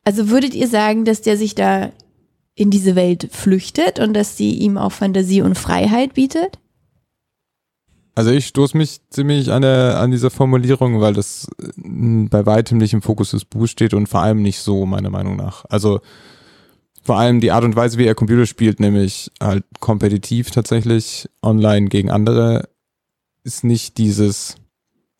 also 0.04 0.30
würdet 0.30 0.54
ihr 0.54 0.68
sagen, 0.68 1.04
dass 1.04 1.22
der 1.22 1.36
sich 1.36 1.54
da 1.54 1.92
in 2.54 2.70
diese 2.70 2.94
Welt 2.94 3.28
flüchtet 3.32 3.98
und 3.98 4.14
dass 4.14 4.36
die 4.36 4.58
ihm 4.60 4.78
auch 4.78 4.92
Fantasie 4.92 5.42
und 5.42 5.58
Freiheit 5.58 6.14
bietet? 6.14 6.58
Also 8.14 8.30
ich 8.30 8.46
stoße 8.46 8.76
mich 8.76 9.00
ziemlich 9.10 9.50
an, 9.50 9.62
der, 9.62 9.98
an 9.98 10.12
dieser 10.12 10.30
Formulierung, 10.30 11.00
weil 11.00 11.14
das 11.14 11.48
äh, 11.60 12.28
bei 12.28 12.46
weitem 12.46 12.78
nicht 12.78 12.92
im 12.92 13.02
Fokus 13.02 13.32
des 13.32 13.44
Buchs 13.44 13.72
steht 13.72 13.92
und 13.92 14.08
vor 14.08 14.20
allem 14.20 14.40
nicht 14.40 14.60
so, 14.60 14.86
meiner 14.86 15.10
Meinung 15.10 15.36
nach. 15.36 15.64
Also 15.68 16.00
vor 17.02 17.18
allem 17.18 17.40
die 17.40 17.50
Art 17.50 17.64
und 17.64 17.74
Weise, 17.74 17.98
wie 17.98 18.06
er 18.06 18.14
Computer 18.14 18.46
spielt, 18.46 18.78
nämlich 18.78 19.32
halt 19.40 19.64
kompetitiv 19.80 20.52
tatsächlich, 20.52 21.28
online 21.42 21.88
gegen 21.88 22.10
andere, 22.10 22.68
ist 23.42 23.64
nicht 23.64 23.98
dieses, 23.98 24.56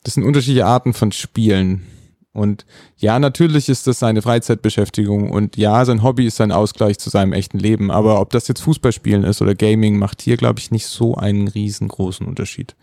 das 0.04 0.14
sind 0.14 0.22
unterschiedliche 0.22 0.66
Arten 0.66 0.94
von 0.94 1.10
Spielen. 1.12 1.86
Und 2.34 2.66
ja, 2.96 3.18
natürlich 3.18 3.68
ist 3.68 3.86
das 3.86 4.00
seine 4.00 4.20
Freizeitbeschäftigung 4.20 5.30
und 5.30 5.56
ja, 5.56 5.84
sein 5.84 6.02
Hobby 6.02 6.26
ist 6.26 6.36
sein 6.36 6.50
Ausgleich 6.52 6.98
zu 6.98 7.08
seinem 7.08 7.32
echten 7.32 7.58
Leben. 7.58 7.90
Aber 7.92 8.20
ob 8.20 8.30
das 8.30 8.48
jetzt 8.48 8.60
Fußballspielen 8.60 9.22
ist 9.24 9.40
oder 9.40 9.54
Gaming, 9.54 9.98
macht 9.98 10.20
hier, 10.20 10.36
glaube 10.36 10.58
ich, 10.58 10.72
nicht 10.72 10.86
so 10.86 11.14
einen 11.14 11.48
riesengroßen 11.48 12.26
Unterschied. 12.26 12.74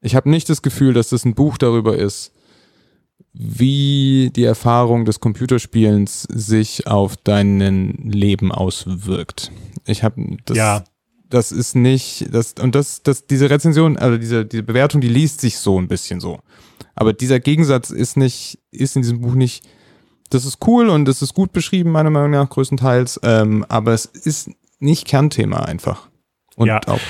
Ich 0.00 0.14
habe 0.14 0.30
nicht 0.30 0.48
das 0.48 0.62
Gefühl, 0.62 0.94
dass 0.94 1.08
das 1.08 1.24
ein 1.24 1.34
Buch 1.34 1.58
darüber 1.58 1.96
ist, 1.98 2.32
wie 3.32 4.30
die 4.34 4.44
Erfahrung 4.44 5.04
des 5.04 5.18
Computerspielens 5.18 6.22
sich 6.22 6.86
auf 6.86 7.16
dein 7.16 7.92
Leben 8.04 8.52
auswirkt. 8.52 9.50
Ich 9.86 10.04
habe 10.04 10.36
das, 10.44 10.56
Ja. 10.56 10.84
das 11.28 11.50
ist 11.50 11.74
nicht, 11.74 12.32
das, 12.32 12.54
und 12.60 12.76
das, 12.76 13.02
das, 13.02 13.26
diese 13.26 13.50
Rezension, 13.50 13.96
also 13.96 14.16
diese, 14.16 14.46
diese 14.46 14.62
Bewertung, 14.62 15.00
die 15.00 15.08
liest 15.08 15.40
sich 15.40 15.58
so 15.58 15.80
ein 15.80 15.88
bisschen 15.88 16.20
so. 16.20 16.38
Aber 16.94 17.12
dieser 17.12 17.40
Gegensatz 17.40 17.90
ist 17.90 18.16
nicht, 18.16 18.58
ist 18.70 18.96
in 18.96 19.02
diesem 19.02 19.20
Buch 19.20 19.34
nicht, 19.34 19.66
das 20.30 20.44
ist 20.44 20.58
cool 20.66 20.88
und 20.88 21.04
das 21.06 21.22
ist 21.22 21.34
gut 21.34 21.52
beschrieben, 21.52 21.90
meiner 21.90 22.10
Meinung 22.10 22.30
nach, 22.30 22.48
größtenteils, 22.48 23.20
ähm, 23.22 23.64
aber 23.68 23.92
es 23.92 24.04
ist 24.06 24.50
nicht 24.78 25.06
Kernthema 25.06 25.60
einfach. 25.60 26.08
Und 26.56 26.66
Ja. 26.68 26.80
auch, 26.86 27.00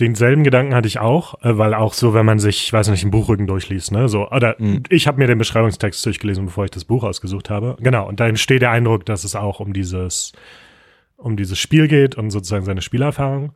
Denselben 0.00 0.42
Gedanken 0.42 0.74
hatte 0.74 0.88
ich 0.88 0.98
auch, 0.98 1.34
äh, 1.42 1.58
weil 1.58 1.74
auch 1.74 1.92
so, 1.92 2.14
wenn 2.14 2.24
man 2.26 2.38
sich, 2.38 2.64
ich 2.64 2.72
weiß 2.72 2.88
nicht, 2.88 3.02
einen 3.02 3.10
Buchrücken 3.10 3.46
durchliest, 3.46 3.92
ne, 3.92 4.08
so, 4.08 4.28
oder 4.30 4.56
Mhm. 4.58 4.82
ich 4.88 5.06
habe 5.06 5.18
mir 5.18 5.26
den 5.26 5.38
Beschreibungstext 5.38 6.04
durchgelesen, 6.04 6.46
bevor 6.46 6.64
ich 6.64 6.70
das 6.70 6.84
Buch 6.86 7.04
ausgesucht 7.04 7.50
habe. 7.50 7.76
Genau, 7.80 8.08
und 8.08 8.18
da 8.20 8.26
entsteht 8.26 8.62
der 8.62 8.70
Eindruck, 8.70 9.04
dass 9.06 9.24
es 9.24 9.36
auch 9.36 9.60
um 9.60 9.72
dieses, 9.72 10.32
um 11.16 11.36
dieses 11.36 11.58
Spiel 11.58 11.86
geht 11.88 12.16
und 12.16 12.30
sozusagen 12.30 12.64
seine 12.64 12.82
Spielerfahrung. 12.82 13.52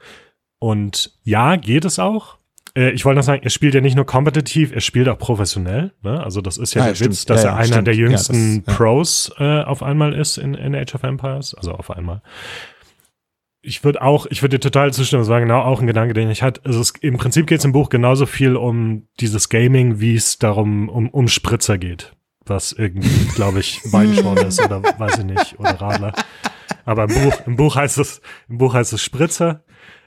Und 0.59 1.18
ja, 1.25 1.57
geht 1.57 1.85
es 1.85 1.99
auch. 1.99 2.37
Äh, 2.77 2.91
Ich 2.91 3.05
wollte 3.05 3.16
noch 3.18 3.25
sagen, 3.25 3.43
er 3.43 3.51
spielt 3.51 3.75
ja 3.75 3.81
nicht 3.81 3.97
nur 3.97 4.05
kompetitiv, 4.07 4.72
er 4.72 4.81
spielt 4.81 5.09
auch 5.09 5.18
professionell. 5.18 5.93
Ne? 6.03 6.22
Also 6.22 6.41
das 6.41 6.59
ist 6.59 6.75
ja 6.75 6.83
Ah, 6.83 6.87
der 6.89 6.95
stimmt. 6.95 7.11
Witz, 7.12 7.25
dass 7.27 7.43
Ja, 7.43 7.51
er 7.51 7.53
ja, 7.53 7.57
einer 7.59 7.66
stimmt. 7.66 7.87
der 7.89 7.95
Ja, 7.95 8.01
jüngsten 8.01 8.64
das- 8.64 8.75
ja. 8.75 8.77
Pros 8.79 9.33
äh, 9.39 9.62
auf 9.62 9.83
einmal 9.83 10.14
ist 10.14 10.37
in, 10.39 10.55
in 10.55 10.75
Age 10.75 10.95
of 10.95 11.03
Empires. 11.03 11.55
Also 11.55 11.72
auf 11.72 11.91
einmal 11.91 12.22
ich 13.66 13.83
würde 13.83 14.03
auch, 14.03 14.27
ich 14.27 14.43
würde 14.43 14.57
dir 14.59 14.61
total 14.61 14.93
zustimmen, 14.93 15.22
das 15.22 15.31
war 15.31 15.41
genau 15.41 15.62
auch 15.62 15.81
ein 15.81 15.87
Gedanke, 15.87 16.12
den 16.12 16.31
ich 16.31 16.43
hatte. 16.43 16.61
Also 16.64 16.81
es, 16.81 16.91
im 17.01 17.16
Prinzip 17.16 17.47
geht 17.47 17.61
es 17.61 17.64
im 17.64 17.72
Buch 17.72 17.89
genauso 17.89 18.27
viel 18.27 18.57
um 18.57 19.07
dieses 19.20 19.49
Gaming, 19.49 20.01
wie 20.01 20.14
es 20.16 20.39
darum 20.39 20.91
um, 20.91 21.09
um 21.09 21.29
Spritzer 21.29 21.79
geht. 21.79 22.12
Was 22.45 22.72
irgendwie, 22.72 23.25
glaube 23.35 23.61
ich, 23.61 23.81
Weinschorle 23.91 24.43
ist 24.49 24.61
oder 24.64 24.83
weiß 24.99 25.20
ich 25.20 25.25
nicht, 25.25 25.59
oder 25.59 25.81
Radler. 25.81 26.12
Aber 26.85 27.05
im 27.05 27.14
Buch, 27.14 27.41
im 27.47 27.57
Buch 27.57 27.77
heißt 27.77 27.97
es, 27.97 28.20
im 28.51 28.59
Buch 28.59 28.75
heißt 28.75 28.93
es 28.93 29.03
Spritzer. 29.03 29.64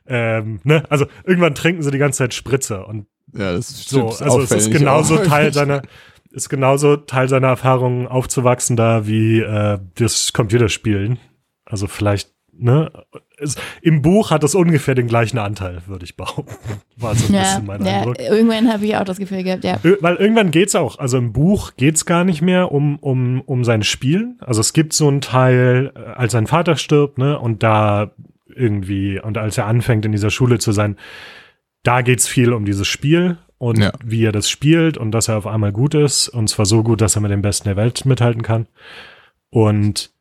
Ähm, 0.07 0.59
ne? 0.63 0.83
Also 0.89 1.05
irgendwann 1.25 1.55
trinken 1.55 1.81
sie 1.83 1.91
die 1.91 1.97
ganze 1.97 2.19
Zeit 2.19 2.33
Spritzer 2.33 2.87
und 2.87 3.07
ja, 3.33 3.51
das 3.51 3.67
so, 3.87 4.09
stimmt. 4.11 4.21
also 4.21 4.41
es 4.41 4.51
ist 4.51 4.71
genauso 4.71 5.17
auch. 5.19 5.23
Teil 5.27 5.53
seiner, 5.53 5.81
ist 6.31 6.49
genauso 6.49 6.95
Teil 6.97 7.27
seiner 7.27 7.47
Erfahrung 7.49 8.07
aufzuwachsen 8.07 8.75
da 8.77 9.05
wie 9.07 9.39
äh, 9.41 9.79
das 9.95 10.31
Computerspielen. 10.33 11.19
Also 11.65 11.87
vielleicht, 11.87 12.31
ne? 12.57 12.89
Es, 13.39 13.55
Im 13.83 14.01
Buch 14.01 14.31
hat 14.31 14.43
es 14.43 14.55
ungefähr 14.55 14.95
den 14.95 15.07
gleichen 15.07 15.37
Anteil, 15.37 15.81
würde 15.85 16.05
ich 16.05 16.15
behaupten. 16.15 16.55
War 16.95 17.13
so 17.13 17.27
ein 17.27 17.33
Ja, 17.35 17.41
bisschen 17.41 17.65
mein 17.67 17.85
ja 17.85 17.97
Eindruck. 17.97 18.19
irgendwann 18.19 18.71
habe 18.71 18.85
ich 18.85 18.95
auch 18.95 19.03
das 19.03 19.17
Gefühl 19.19 19.43
gehabt, 19.43 19.63
ja. 19.63 19.77
Weil 19.99 20.15
irgendwann 20.15 20.49
geht's 20.51 20.73
auch, 20.73 20.97
also 20.97 21.17
im 21.17 21.33
Buch 21.33 21.73
geht's 21.77 22.05
gar 22.05 22.23
nicht 22.23 22.41
mehr 22.41 22.71
um, 22.71 22.97
um, 22.97 23.41
um 23.41 23.63
sein 23.65 23.83
Spiel. 23.83 24.35
Also 24.39 24.61
es 24.61 24.73
gibt 24.73 24.93
so 24.93 25.07
einen 25.07 25.21
Teil, 25.21 25.91
äh, 25.95 25.99
als 26.13 26.31
sein 26.31 26.47
Vater 26.47 26.77
stirbt, 26.77 27.17
ne, 27.19 27.37
und 27.37 27.61
da 27.61 28.11
irgendwie, 28.55 29.19
und 29.19 29.37
als 29.37 29.57
er 29.57 29.65
anfängt 29.65 30.05
in 30.05 30.11
dieser 30.11 30.29
Schule 30.29 30.59
zu 30.59 30.71
sein, 30.71 30.97
da 31.83 32.01
geht's 32.01 32.27
viel 32.27 32.53
um 32.53 32.65
dieses 32.65 32.87
Spiel 32.87 33.37
und 33.57 33.79
Ja. 33.79 33.91
wie 34.03 34.23
er 34.25 34.31
das 34.31 34.49
spielt 34.49 34.97
und 34.97 35.11
dass 35.11 35.27
er 35.29 35.37
auf 35.37 35.47
einmal 35.47 35.71
gut 35.71 35.93
ist 35.93 36.27
und 36.29 36.49
zwar 36.49 36.65
so 36.65 36.83
gut, 36.83 37.01
dass 37.01 37.15
er 37.15 37.21
mit 37.21 37.31
dem 37.31 37.41
Besten 37.41 37.67
der 37.67 37.75
Welt 37.77 38.05
mithalten 38.05 38.41
kann. 38.41 38.67
Und 39.49 40.11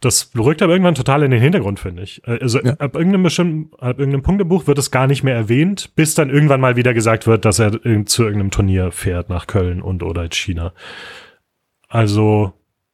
das 0.00 0.30
rückt 0.38 0.60
aber 0.62 0.72
irgendwann 0.72 0.94
total 0.94 1.22
in 1.22 1.30
den 1.30 1.40
Hintergrund, 1.40 1.80
finde 1.80 2.02
ich. 2.02 2.22
Äh, 2.28 2.38
Also 2.40 2.60
Ja. 2.62 2.74
ab 2.74 2.94
irgendeinem 2.94 3.22
bestimmten, 3.24 3.74
ab 3.78 3.98
irgendeinem 3.98 4.22
Punkt 4.22 4.42
im 4.42 4.48
Buch 4.48 4.66
wird 4.66 4.78
es 4.78 4.90
gar 4.90 5.06
nicht 5.06 5.22
mehr 5.24 5.34
erwähnt, 5.34 5.94
bis 5.96 6.14
dann 6.14 6.30
irgendwann 6.30 6.60
mal 6.60 6.76
wieder 6.76 6.94
gesagt 6.94 7.26
wird, 7.26 7.44
dass 7.44 7.58
er 7.58 7.72
irgend- 7.84 8.08
zu 8.10 8.22
irgendeinem 8.22 8.50
Turnier 8.50 8.92
fährt 8.92 9.28
nach 9.30 9.46
Köln 9.46 9.80
und 9.82 10.02
oder 10.02 10.28
China. 10.30 10.72
Also 11.88 12.52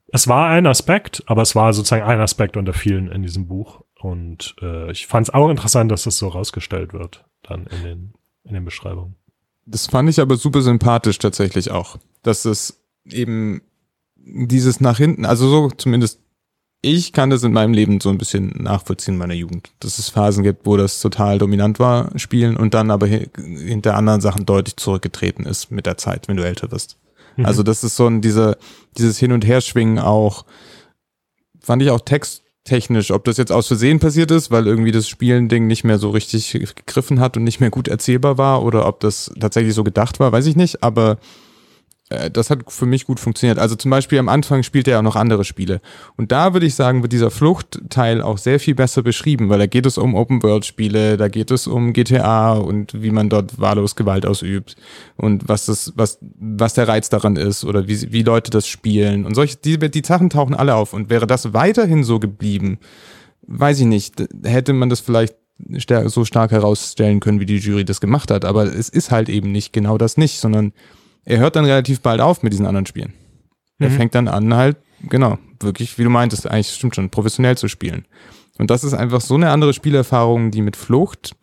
es 0.09 0.29
war 0.29 0.49
ein 0.51 0.67
Aspekt, 0.67 1.23
aber 1.27 1.43
es 1.43 1.55
war 1.55 1.73
sozusagen 1.73 2.05
ein 2.05 2.21
Aspekt 2.21 2.57
unter 2.57 2.73
vielen 2.73 3.11
in 3.11 3.23
diesem 3.23 3.47
Buch. 3.49 3.83
Und 4.03 4.57
äh, 4.61 4.91
ich 4.91 5.07
fand 5.07 5.29
es 5.29 5.35
auch 5.35 5.49
interessant, 5.49 5.93
dass 5.93 6.03
das 6.03 6.19
so 6.19 6.29
rausgestellt 6.29 6.93
wird, 6.93 7.25
dann 7.43 7.67
in 7.67 7.83
den, 7.83 8.15
in 8.45 8.55
den 8.55 8.65
Beschreibungen. 8.65 9.15
Das 9.65 9.87
fand 9.87 10.11
ich 10.11 10.21
aber 10.21 10.37
super 10.37 10.61
sympathisch 10.61 11.19
tatsächlich 11.19 11.71
auch, 11.71 11.99
dass 12.23 12.45
es 12.45 12.83
eben 13.05 13.63
dieses 14.17 14.81
nach 14.81 14.99
hinten, 14.99 15.25
also 15.25 15.49
so 15.49 15.71
zumindest 15.71 16.19
ich 16.85 17.13
kann 17.13 17.31
das 17.31 17.45
in 17.45 17.53
meinem 17.53 17.75
Leben 17.75 18.01
so 18.01 18.09
ein 18.09 18.19
bisschen 18.19 18.49
nachvollziehen 18.61 19.15
in 19.15 19.19
meiner 19.19 19.35
Jugend, 19.35 19.71
dass 19.79 20.01
es 20.01 20.09
Phasen 20.09 20.43
gibt, 20.43 20.67
wo 20.67 20.77
das 20.77 21.01
total 21.01 21.39
dominant 21.39 21.79
war, 21.79 22.11
Spielen 22.19 22.57
und 22.57 22.75
dann 22.75 22.91
aber 22.91 23.07
hi- 23.09 23.31
hinter 23.37 23.95
anderen 23.95 24.21
Sachen 24.21 24.47
deutlich 24.47 24.77
zurückgetreten 24.77 25.47
ist 25.47 25.71
mit 25.71 25.87
der 25.87 25.97
Zeit, 25.97 26.27
wenn 26.27 26.37
du 26.37 26.45
älter 26.45 26.73
wirst. 26.73 26.99
Mhm. 27.37 27.47
Also 27.47 27.63
das 27.63 27.85
ist 27.85 27.95
so 27.95 28.09
ein, 28.09 28.21
diese, 28.21 28.59
dieses 28.99 29.17
Hin- 29.17 29.31
und 29.31 29.47
Herschwingen 29.47 30.01
auch, 30.01 30.45
fand 31.61 31.83
ich 31.83 31.91
auch 31.91 32.01
texttechnisch, 32.65 33.11
ob 33.11 33.25
das 33.25 33.37
jetzt 33.37 33.53
aus 33.53 33.67
Versehen 33.67 33.99
passiert 33.99 34.31
ist, 34.31 34.51
weil 34.51 34.67
irgendwie 34.67 34.93
das 34.93 35.09
Spielen-Ding 35.09 35.67
nicht 35.67 35.85
mehr 35.85 35.99
so 35.99 36.11
richtig 36.11 36.53
gegriffen 36.53 37.21
hat 37.21 37.37
und 37.37 37.45
nicht 37.45 37.61
mehr 37.61 37.71
gut 37.71 37.89
erzählbar 37.89 38.39
war 38.39 38.63
oder 38.63 38.87
ob 38.87 39.01
das 39.01 39.33
tatsächlich 39.39 39.75
so 39.75 39.85
gedacht 39.85 40.21
war, 40.21 40.33
weiß 40.33 40.47
ich 40.47 40.57
nicht, 40.57 40.83
aber 40.83 41.19
das 42.31 42.51
hat 42.51 42.61
für 42.69 42.87
mich 42.87 43.07
gut 43.07 43.21
funktioniert. 43.21 43.59
Also 43.59 43.77
zum 43.77 43.91
Beispiel 43.91 44.19
am 44.19 44.29
Anfang 44.29 44.63
spielt 44.63 44.89
er 44.89 44.93
ja 44.93 44.99
auch 44.99 45.03
noch 45.03 45.17
andere 45.17 45.45
Spiele. 45.45 45.81
Und 46.17 46.33
da 46.33 46.53
würde 46.53 46.67
ich 46.67 46.75
sagen, 46.75 47.03
wird 47.03 47.13
dieser 47.13 47.31
Fluchtteil 47.31 48.23
auch 48.23 48.39
sehr 48.39 48.61
viel 48.61 48.75
besser 48.75 49.03
beschrieben, 49.03 49.49
weil 49.49 49.59
da 49.59 49.67
geht 49.67 49.87
es 49.87 49.99
um 49.99 50.15
Open-World-Spiele, 50.15 51.17
da 51.17 51.29
geht 51.29 51.51
es 51.51 51.67
um 51.67 51.93
GTA 51.93 52.55
und 52.55 53.03
wie 53.03 53.11
man 53.11 53.29
dort 53.29 53.61
wahllos 53.61 53.97
Gewalt 53.97 54.27
ausübt 54.27 54.77
und 55.17 55.49
was 55.49 55.67
das, 55.67 55.93
was, 55.97 56.19
was 56.21 56.75
der 56.75 56.89
Reiz 56.89 57.09
daran 57.09 57.37
ist 57.37 57.65
oder 57.65 57.89
wie, 57.89 58.13
wie 58.13 58.23
Leute 58.23 58.51
das 58.51 58.67
spielen 58.67 59.25
und 59.25 59.35
solche, 59.35 59.57
die, 59.57 59.79
die 59.79 60.03
Sachen 60.05 60.31
tauchen 60.31 60.55
alle 60.55 60.75
auf. 60.75 60.93
Und 60.93 61.11
wäre 61.11 61.27
das 61.27 61.53
weiterhin 61.53 62.05
so 62.05 62.19
geblieben, 62.19 62.79
weiß 63.47 63.81
ich 63.81 63.87
nicht, 63.87 64.25
hätte 64.45 64.73
man 64.73 64.89
das 64.89 65.01
vielleicht 65.01 65.35
so 66.07 66.25
stark 66.25 66.51
herausstellen 66.51 67.21
können, 67.21 67.41
wie 67.41 67.47
die 67.47 67.59
Jury 67.59 67.85
das 67.85 68.01
gemacht 68.01 68.31
hat. 68.31 68.45
Aber 68.45 68.65
es 68.65 68.89
ist 68.89 69.11
halt 69.11 69.29
eben 69.29 69.53
nicht 69.53 69.73
genau 69.73 69.99
das 69.99 70.17
nicht, 70.17 70.41
sondern 70.41 70.73
er 71.25 71.39
hört 71.39 71.57
dann 71.57 71.65
relativ 71.65 72.01
bald 72.01 72.21
auf 72.21 72.43
mit 72.43 72.53
diesen 72.53 72.67
anderen 72.67 72.87
Spielen. 72.87 73.13
Er 73.79 73.91
Mhm. 73.91 73.95
fängt 73.97 74.15
dann 74.15 74.29
an, 74.29 74.55
halt, 74.55 74.77
genau, 75.09 75.39
wirklich, 75.61 75.99
wie 75.99 76.05
du 76.05 76.11
meintest, 76.11 76.47
eigentlich 76.47 76.71
stimmt 76.71 76.95
schon, 76.95 77.11
professionell 77.11 77.57
zu 77.57 77.69
spielen. 77.69 78.07
Und 78.59 78.71
das 78.71 78.85
ist 78.85 78.95
einfach 78.95 79.21
so 79.21 79.35
eine 79.35 79.51
andere 79.51 79.73
Spielerfahrung, 79.73 80.51
die 80.51 80.63
mit 80.63 80.77
Flucht, 80.77 81.35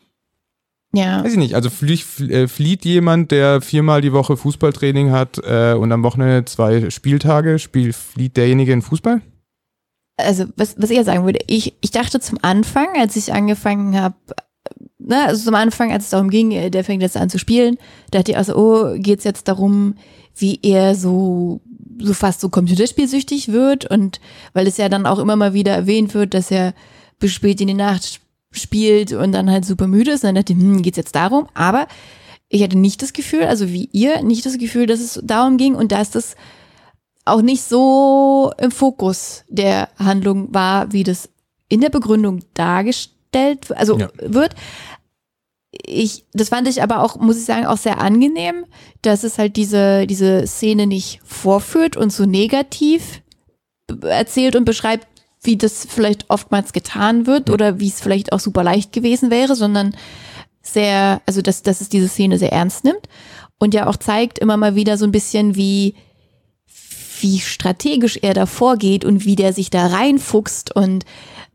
Ja. 0.94 1.24
weiß 1.24 1.34
ich 1.34 1.38
nicht, 1.38 1.56
also 1.56 1.70
flie, 1.70 1.96
fl- 1.98 2.32
äh, 2.32 2.48
flieht 2.48 2.86
jemand, 2.86 3.32
der 3.32 3.62
viermal 3.62 4.02
die 4.02 4.14
Woche 4.14 4.38
Fußballtraining 4.38 5.12
hat 5.12 5.38
äh, 5.44 5.74
und 5.74 5.92
am 5.92 6.04
Wochenende 6.04 6.46
zwei 6.46 6.90
Spieltage, 6.90 7.60
spiel, 7.60 7.94
flieht 7.94 8.38
derjenige 8.38 8.72
in 8.74 8.82
Fußball? 8.82 9.22
also 10.18 10.46
was, 10.58 10.76
was 10.78 10.90
ich 10.90 10.98
ja 10.98 11.06
sagen 11.06 11.24
würde, 11.24 11.40
ich, 11.48 11.76
ich 11.80 11.92
dachte 11.92 12.20
zum 12.20 12.40
Anfang, 12.42 12.88
als 12.98 13.16
ich 13.16 13.32
angefangen 13.34 13.98
habe, 14.00 14.16
ne, 15.00 15.26
also 15.26 15.44
zum 15.44 15.56
Anfang, 15.56 15.92
als 15.92 16.06
es 16.06 16.10
darum 16.12 16.30
ging, 16.30 16.52
äh, 16.52 16.70
der 16.70 16.84
fängt 16.84 17.02
jetzt 17.02 17.18
an 17.18 17.30
zu 17.30 17.40
spielen, 17.40 17.78
dachte 18.12 18.32
ich 18.32 18.38
also, 18.38 18.56
oh, 18.56 18.96
geht's 18.98 19.24
jetzt 19.24 19.48
darum, 19.48 19.96
wie 20.36 20.60
er 20.62 20.96
so, 20.96 21.62
so 22.02 22.14
fast 22.14 22.42
so 22.42 22.50
computerspielsüchtig 22.50 23.52
wird 23.52 23.90
und 23.90 24.20
weil 24.54 24.68
es 24.68 24.78
ja 24.78 24.88
dann 24.90 25.06
auch 25.06 25.20
immer 25.20 25.36
mal 25.36 25.54
wieder 25.54 25.74
erwähnt 25.74 26.14
wird, 26.14 26.34
dass 26.34 26.52
er 26.52 26.74
bis 27.20 27.34
spät 27.34 27.60
in 27.60 27.68
die 27.68 27.74
Nacht 27.74 28.22
spielt 28.52 29.12
und 29.14 29.32
dann 29.32 29.50
halt 29.52 29.66
super 29.66 29.88
müde 29.88 30.12
ist, 30.12 30.24
dann 30.24 30.36
dachte 30.36 30.54
ich, 30.54 30.60
hm, 30.60 30.82
geht's 30.82 30.98
jetzt 30.98 31.16
darum, 31.16 31.48
aber 31.54 31.88
ich 32.48 32.64
hatte 32.64 32.78
nicht 32.78 33.02
das 33.02 33.14
Gefühl, 33.14 33.44
also 33.44 33.70
wie 33.70 33.90
ihr, 33.92 34.24
nicht 34.24 34.46
das 34.46 34.58
Gefühl, 34.58 34.88
dass 34.88 35.00
es 35.00 35.20
darum 35.24 35.58
ging 35.58 35.76
und 35.76 35.92
dass 35.92 36.10
das 36.10 36.36
auch 37.26 37.42
nicht 37.42 37.64
so 37.64 38.52
im 38.58 38.72
Fokus 38.72 39.44
der 39.50 39.90
Handlung 39.98 40.54
war, 40.54 40.92
wie 40.92 41.04
das 41.04 41.30
in 41.68 41.82
der 41.82 41.90
Begründung 41.90 42.40
dargestellt, 42.56 43.72
also 43.76 44.00
Ja. 44.00 44.10
wird. 44.20 44.56
Ich, 45.72 46.26
das 46.34 46.50
fand 46.50 46.68
ich 46.68 46.82
aber 46.82 47.04
auch, 47.04 47.18
muss 47.18 47.38
ich 47.38 47.46
sagen, 47.46 47.66
auch 47.66 47.78
sehr 47.78 48.02
angenehm, 48.02 48.66
dass 49.02 49.24
es 49.24 49.38
halt 49.38 49.56
diese, 49.56 50.08
diese 50.08 50.48
Szene 50.48 50.88
nicht 50.88 51.20
vorführt 51.24 51.96
und 51.96 52.12
so 52.12 52.26
negativ 52.26 53.22
erzählt 54.02 54.56
und 54.56 54.66
beschreibt, 54.66 55.08
wie 55.42 55.58
das 55.58 55.88
vielleicht 55.88 56.30
oftmals 56.30 56.74
getan 56.74 57.26
wird 57.26 57.50
oder 57.50 57.80
wie 57.80 57.88
es 57.88 58.02
vielleicht 58.02 58.34
auch 58.34 58.40
super 58.40 58.64
leicht 58.64 58.92
gewesen 58.92 59.32
wäre, 59.32 59.56
sondern 59.56 59.96
sehr, 60.62 61.22
also 61.26 61.42
dass, 61.42 61.62
dass 61.62 61.82
es 61.82 61.90
diese 61.90 62.10
Szene 62.10 62.38
sehr 62.38 62.52
ernst 62.52 62.84
nimmt 62.84 63.08
und 63.58 63.74
ja 63.74 63.88
auch 63.88 63.96
zeigt 63.96 64.40
immer 64.40 64.58
mal 64.58 64.76
wieder 64.76 64.98
so 64.98 65.06
ein 65.06 65.12
bisschen, 65.12 65.56
wie, 65.56 65.96
wie 67.22 67.40
strategisch 67.40 68.18
er 68.22 68.34
da 68.34 68.46
vorgeht 68.46 69.06
und 69.06 69.26
wie 69.26 69.36
der 69.36 69.54
sich 69.54 69.70
da 69.70 69.88
reinfuchst 69.88 70.76
und 70.76 71.06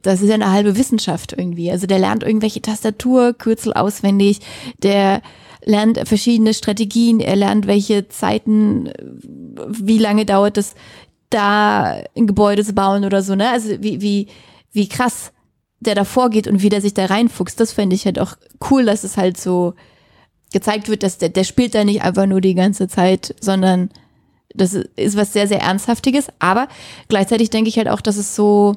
das 0.04 0.20
ist 0.20 0.28
ja 0.28 0.34
eine 0.34 0.52
halbe 0.52 0.76
Wissenschaft 0.76 1.32
irgendwie. 1.32 1.70
Also 1.70 1.86
der 1.86 1.98
lernt 1.98 2.22
irgendwelche 2.22 2.62
Tastaturkürzel 2.62 3.72
auswendig, 3.72 4.40
der 4.82 5.22
lernt 5.64 6.06
verschiedene 6.06 6.52
Strategien, 6.52 7.20
er 7.20 7.36
lernt 7.36 7.66
welche 7.66 8.08
Zeiten, 8.08 8.90
wie 9.66 9.98
lange 9.98 10.26
dauert 10.26 10.58
es, 10.58 10.74
da 11.30 12.02
ein 12.16 12.26
Gebäude 12.26 12.62
zu 12.64 12.74
bauen 12.74 13.04
oder 13.04 13.22
so, 13.22 13.34
ne? 13.34 13.48
Also 13.48 13.70
wie, 13.80 14.00
wie, 14.02 14.28
wie 14.72 14.88
krass 14.88 15.32
der 15.80 15.94
da 15.94 16.04
vorgeht 16.04 16.46
und 16.46 16.62
wie 16.62 16.68
der 16.68 16.80
sich 16.80 16.94
da 16.94 17.06
reinfuchst, 17.06 17.58
das 17.58 17.72
fände 17.72 17.96
ich 17.96 18.04
halt 18.04 18.18
auch 18.18 18.36
cool, 18.70 18.84
dass 18.84 19.04
es 19.04 19.16
halt 19.16 19.38
so 19.38 19.74
gezeigt 20.52 20.88
wird, 20.88 21.02
dass 21.02 21.18
der, 21.18 21.30
der 21.30 21.44
spielt 21.44 21.74
da 21.74 21.84
nicht 21.84 22.02
einfach 22.02 22.26
nur 22.26 22.40
die 22.40 22.54
ganze 22.54 22.88
Zeit, 22.88 23.34
sondern 23.40 23.90
das 24.54 24.74
ist 24.74 25.16
was 25.16 25.32
sehr, 25.32 25.48
sehr 25.48 25.60
Ernsthaftiges, 25.60 26.28
aber 26.38 26.68
gleichzeitig 27.08 27.50
denke 27.50 27.68
ich 27.68 27.78
halt 27.78 27.88
auch, 27.88 28.00
dass 28.00 28.16
es 28.16 28.36
so, 28.36 28.74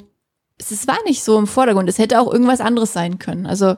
es 0.58 0.88
war 0.88 0.98
nicht 1.06 1.24
so 1.24 1.38
im 1.38 1.48
Vordergrund. 1.48 1.88
Es 1.90 2.00
hätte 2.00 2.20
auch 2.20 2.32
irgendwas 2.32 2.62
anderes 2.62 2.94
sein 2.94 3.20
können. 3.20 3.46
Also, 3.46 3.76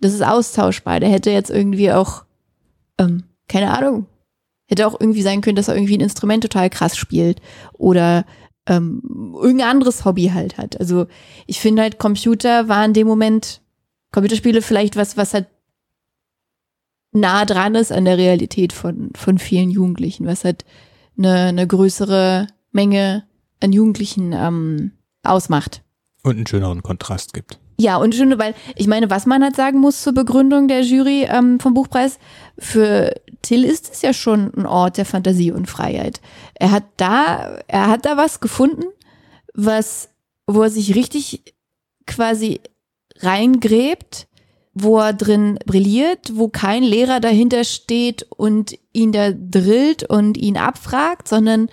das 0.00 0.14
ist 0.14 0.22
austauschbar. 0.22 1.00
Der 1.00 1.10
hätte 1.10 1.30
jetzt 1.30 1.50
irgendwie 1.50 1.92
auch, 1.92 2.24
ähm, 2.98 3.24
keine 3.48 3.76
Ahnung, 3.76 4.06
hätte 4.66 4.86
auch 4.86 4.98
irgendwie 4.98 5.22
sein 5.22 5.40
können, 5.40 5.56
dass 5.56 5.68
er 5.68 5.76
irgendwie 5.76 5.96
ein 5.96 6.02
Instrument 6.02 6.42
total 6.42 6.70
krass 6.70 6.96
spielt 6.96 7.40
oder 7.74 8.24
ähm, 8.66 9.34
irgendein 9.34 9.68
anderes 9.68 10.04
Hobby 10.04 10.30
halt 10.32 10.56
hat. 10.56 10.78
Also 10.80 11.06
ich 11.46 11.60
finde 11.60 11.82
halt, 11.82 11.98
Computer 11.98 12.68
war 12.68 12.84
in 12.84 12.94
dem 12.94 13.06
Moment, 13.06 13.60
Computerspiele 14.12 14.62
vielleicht 14.62 14.96
was, 14.96 15.16
was 15.16 15.34
halt 15.34 15.46
nah 17.12 17.44
dran 17.44 17.74
ist 17.74 17.92
an 17.92 18.04
der 18.04 18.18
Realität 18.18 18.72
von, 18.72 19.10
von 19.14 19.38
vielen 19.38 19.70
Jugendlichen, 19.70 20.26
was 20.26 20.44
halt 20.44 20.64
eine, 21.18 21.48
eine 21.48 21.66
größere 21.66 22.46
Menge 22.70 23.24
an 23.60 23.72
Jugendlichen 23.72 24.32
ähm, 24.32 24.92
ausmacht. 25.22 25.82
Und 26.24 26.36
einen 26.36 26.46
schöneren 26.46 26.82
Kontrast 26.82 27.34
gibt. 27.34 27.58
Ja, 27.78 27.96
und 27.96 28.14
schön, 28.14 28.38
weil 28.38 28.54
ich 28.76 28.86
meine, 28.86 29.10
was 29.10 29.26
man 29.26 29.42
halt 29.42 29.56
sagen 29.56 29.80
muss 29.80 30.02
zur 30.02 30.12
Begründung 30.12 30.68
der 30.68 30.82
Jury 30.82 31.26
ähm, 31.28 31.58
vom 31.58 31.74
Buchpreis, 31.74 32.18
für 32.56 33.12
Till 33.42 33.64
ist 33.64 33.90
es 33.92 34.02
ja 34.02 34.12
schon 34.12 34.52
ein 34.54 34.66
Ort 34.66 34.98
der 34.98 35.04
Fantasie 35.04 35.50
und 35.50 35.68
Freiheit. 35.68 36.20
Er 36.54 36.70
hat 36.70 36.84
da, 36.96 37.58
er 37.66 37.88
hat 37.88 38.04
da 38.06 38.16
was 38.16 38.40
gefunden, 38.40 38.84
was, 39.52 40.10
wo 40.46 40.62
er 40.62 40.70
sich 40.70 40.94
richtig 40.94 41.42
quasi 42.06 42.60
reingräbt, 43.18 44.28
wo 44.74 44.98
er 44.98 45.12
drin 45.12 45.58
brilliert, 45.66 46.32
wo 46.34 46.48
kein 46.48 46.82
Lehrer 46.82 47.20
dahinter 47.20 47.64
steht 47.64 48.26
und 48.30 48.78
ihn 48.92 49.12
da 49.12 49.32
drillt 49.32 50.08
und 50.08 50.36
ihn 50.36 50.56
abfragt, 50.56 51.26
sondern 51.28 51.68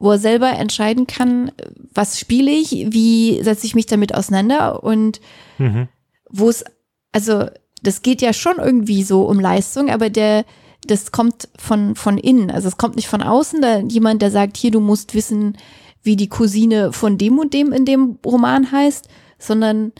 wo 0.00 0.10
er 0.12 0.18
selber 0.18 0.50
entscheiden 0.50 1.06
kann, 1.06 1.52
was 1.94 2.18
spiele 2.18 2.50
ich, 2.50 2.86
wie 2.88 3.40
setze 3.42 3.66
ich 3.66 3.74
mich 3.74 3.86
damit 3.86 4.14
auseinander 4.14 4.82
und 4.82 5.20
mhm. 5.58 5.88
wo 6.30 6.48
es, 6.48 6.64
also 7.12 7.44
das 7.82 8.00
geht 8.00 8.22
ja 8.22 8.32
schon 8.32 8.56
irgendwie 8.58 9.02
so 9.02 9.22
um 9.26 9.38
Leistung, 9.38 9.90
aber 9.90 10.08
der, 10.08 10.46
das 10.86 11.12
kommt 11.12 11.48
von, 11.56 11.94
von 11.94 12.16
innen. 12.16 12.50
Also 12.50 12.66
es 12.66 12.78
kommt 12.78 12.96
nicht 12.96 13.08
von 13.08 13.22
außen, 13.22 13.60
da 13.60 13.80
jemand, 13.80 14.22
der 14.22 14.30
sagt, 14.30 14.56
hier, 14.56 14.70
du 14.70 14.80
musst 14.80 15.14
wissen, 15.14 15.58
wie 16.02 16.16
die 16.16 16.28
Cousine 16.28 16.94
von 16.94 17.18
dem 17.18 17.38
und 17.38 17.52
dem 17.52 17.70
in 17.72 17.84
dem 17.84 18.18
Roman 18.24 18.72
heißt, 18.72 19.06
sondern 19.38 19.92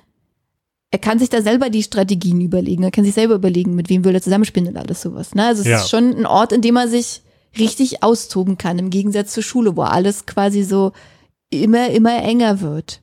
er 0.90 0.98
kann 0.98 1.18
sich 1.18 1.28
da 1.28 1.42
selber 1.42 1.68
die 1.68 1.82
Strategien 1.82 2.40
überlegen. 2.40 2.84
Er 2.84 2.90
kann 2.90 3.04
sich 3.04 3.14
selber 3.14 3.34
überlegen, 3.34 3.74
mit 3.74 3.90
wem 3.90 4.02
will 4.04 4.14
er 4.14 4.22
zusammenspielen 4.22 4.70
und 4.70 4.76
alles 4.78 5.02
sowas. 5.02 5.34
Ne? 5.34 5.44
Also 5.44 5.60
es 5.60 5.68
ja. 5.68 5.76
ist 5.76 5.90
schon 5.90 6.16
ein 6.16 6.26
Ort, 6.26 6.52
in 6.52 6.62
dem 6.62 6.76
er 6.76 6.88
sich 6.88 7.20
richtig 7.58 8.02
austoben 8.02 8.58
kann, 8.58 8.78
im 8.78 8.90
Gegensatz 8.90 9.32
zur 9.32 9.42
Schule, 9.42 9.76
wo 9.76 9.82
alles 9.82 10.26
quasi 10.26 10.62
so 10.62 10.92
immer, 11.50 11.90
immer 11.90 12.22
enger 12.22 12.60
wird. 12.60 13.02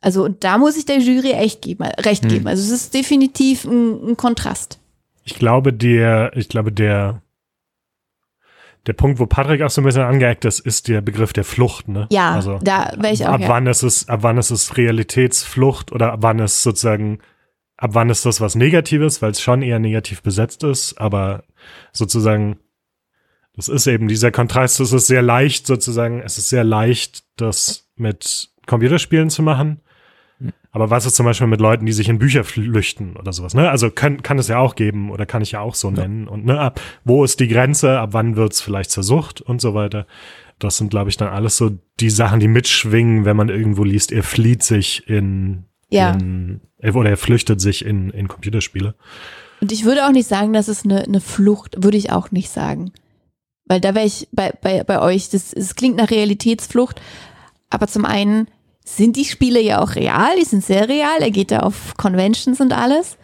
Also, 0.00 0.24
und 0.24 0.44
da 0.44 0.58
muss 0.58 0.76
ich 0.76 0.86
der 0.86 0.98
Jury 0.98 1.32
echt 1.32 1.62
geben, 1.62 1.84
recht 1.84 2.22
hm. 2.22 2.30
geben. 2.30 2.46
Also, 2.46 2.62
es 2.62 2.70
ist 2.70 2.94
definitiv 2.94 3.64
ein, 3.64 4.10
ein 4.10 4.16
Kontrast. 4.16 4.78
Ich 5.24 5.34
glaube, 5.34 5.72
der, 5.72 6.36
ich 6.36 6.48
glaube, 6.48 6.72
der, 6.72 7.20
der 8.86 8.92
Punkt, 8.92 9.18
wo 9.18 9.26
Patrick 9.26 9.62
auch 9.62 9.70
so 9.70 9.80
ein 9.80 9.84
bisschen 9.84 10.02
angeeckt 10.02 10.44
ist, 10.44 10.60
ist 10.60 10.88
der 10.88 11.00
Begriff 11.00 11.32
der 11.32 11.44
Flucht, 11.44 11.88
ne? 11.88 12.06
Ja, 12.10 12.32
also, 12.32 12.58
da 12.62 12.92
wäre 12.96 13.12
ich 13.12 13.26
auch. 13.26 13.32
Ab 13.32 13.40
ja. 13.42 13.48
wann 13.48 13.66
ist 13.66 13.82
es, 13.82 14.08
ab 14.08 14.20
wann 14.22 14.38
ist 14.38 14.50
es 14.50 14.76
Realitätsflucht 14.76 15.92
oder 15.92 16.12
ab 16.12 16.20
wann 16.22 16.38
ist 16.38 16.62
sozusagen, 16.62 17.18
ab 17.76 17.90
wann 17.94 18.08
ist 18.08 18.24
das 18.24 18.40
was 18.40 18.54
Negatives, 18.54 19.20
weil 19.20 19.32
es 19.32 19.40
schon 19.40 19.62
eher 19.62 19.80
negativ 19.80 20.22
besetzt 20.22 20.62
ist, 20.62 20.98
aber 20.98 21.42
sozusagen 21.92 22.58
das 23.58 23.66
ist 23.66 23.88
eben 23.88 24.06
dieser 24.06 24.30
Kontrast, 24.30 24.78
es 24.78 24.92
ist 24.92 25.08
sehr 25.08 25.20
leicht 25.20 25.66
sozusagen, 25.66 26.22
es 26.22 26.38
ist 26.38 26.48
sehr 26.48 26.62
leicht, 26.62 27.24
das 27.34 27.88
mit 27.96 28.50
Computerspielen 28.68 29.30
zu 29.30 29.42
machen. 29.42 29.80
Hm. 30.38 30.52
Aber 30.70 30.90
was 30.90 31.06
ist 31.06 31.16
zum 31.16 31.26
Beispiel 31.26 31.48
mit 31.48 31.60
Leuten, 31.60 31.84
die 31.84 31.92
sich 31.92 32.08
in 32.08 32.20
Bücher 32.20 32.44
flüchten 32.44 33.16
oder 33.16 33.32
sowas, 33.32 33.54
ne? 33.54 33.68
Also 33.68 33.90
kann, 33.90 34.22
kann 34.22 34.38
es 34.38 34.46
ja 34.46 34.58
auch 34.58 34.76
geben 34.76 35.10
oder 35.10 35.26
kann 35.26 35.42
ich 35.42 35.50
ja 35.50 35.60
auch 35.60 35.74
so 35.74 35.90
nennen. 35.90 36.26
Ja. 36.26 36.30
Und 36.30 36.44
ne, 36.44 36.60
ab, 36.60 36.80
wo 37.02 37.24
ist 37.24 37.40
die 37.40 37.48
Grenze, 37.48 37.98
ab 37.98 38.10
wann 38.12 38.36
wird 38.36 38.52
es 38.52 38.60
vielleicht 38.60 38.92
zur 38.92 39.02
Sucht 39.02 39.40
und 39.40 39.60
so 39.60 39.74
weiter. 39.74 40.06
Das 40.60 40.76
sind, 40.76 40.90
glaube 40.90 41.10
ich, 41.10 41.16
dann 41.16 41.28
alles 41.28 41.56
so 41.56 41.76
die 41.98 42.10
Sachen, 42.10 42.38
die 42.38 42.46
mitschwingen, 42.46 43.24
wenn 43.24 43.36
man 43.36 43.48
irgendwo 43.48 43.82
liest, 43.82 44.12
er 44.12 44.22
flieht 44.22 44.62
sich 44.62 45.08
in, 45.08 45.64
ja. 45.90 46.12
in 46.12 46.60
oder 46.94 47.10
er 47.10 47.16
flüchtet 47.16 47.60
sich 47.60 47.84
in, 47.84 48.10
in 48.10 48.28
Computerspiele. 48.28 48.94
Und 49.60 49.72
ich 49.72 49.84
würde 49.84 50.06
auch 50.06 50.12
nicht 50.12 50.28
sagen, 50.28 50.52
dass 50.52 50.68
es 50.68 50.84
eine, 50.84 51.02
eine 51.02 51.20
Flucht, 51.20 51.82
würde 51.82 51.96
ich 51.96 52.12
auch 52.12 52.30
nicht 52.30 52.50
sagen. 52.50 52.92
Weil 53.68 53.80
da 53.80 53.94
wäre 53.94 54.06
ich 54.06 54.28
bei, 54.32 54.52
bei, 54.62 54.82
bei 54.82 55.00
euch, 55.00 55.28
das, 55.28 55.50
das 55.50 55.74
klingt 55.76 55.96
nach 55.96 56.10
Realitätsflucht, 56.10 57.00
aber 57.70 57.86
zum 57.86 58.04
einen 58.04 58.48
sind 58.84 59.16
die 59.16 59.26
Spiele 59.26 59.60
ja 59.60 59.80
auch 59.80 59.94
real, 59.94 60.36
die 60.38 60.44
sind 60.44 60.64
sehr 60.64 60.88
real, 60.88 61.20
er 61.20 61.30
geht 61.30 61.50
da 61.50 61.60
auf 61.60 61.94
Conventions 61.96 62.60
und 62.60 62.72
alles. 62.72 63.18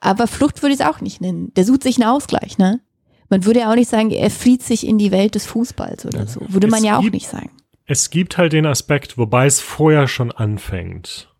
Aber 0.00 0.26
Flucht 0.26 0.62
würde 0.62 0.74
ich 0.74 0.80
es 0.80 0.86
auch 0.86 1.00
nicht 1.00 1.20
nennen. 1.20 1.52
Der 1.54 1.64
sucht 1.64 1.82
sich 1.82 2.00
einen 2.00 2.10
Ausgleich, 2.10 2.58
ne? 2.58 2.80
Man 3.30 3.44
würde 3.44 3.60
ja 3.60 3.70
auch 3.70 3.74
nicht 3.74 3.90
sagen, 3.90 4.10
er 4.10 4.30
flieht 4.30 4.62
sich 4.62 4.86
in 4.86 4.98
die 4.98 5.10
Welt 5.10 5.34
des 5.34 5.46
Fußballs 5.46 6.04
oder 6.06 6.26
so. 6.26 6.40
Würde 6.46 6.66
es 6.66 6.70
man 6.70 6.84
ja 6.84 6.98
auch 6.98 7.02
nicht 7.02 7.28
sagen. 7.28 7.50
Es 7.86 8.10
gibt 8.10 8.38
halt 8.38 8.52
den 8.52 8.66
Aspekt, 8.66 9.18
wobei 9.18 9.46
es 9.46 9.60
vorher 9.60 10.08
schon 10.08 10.30
anfängt. 10.30 11.33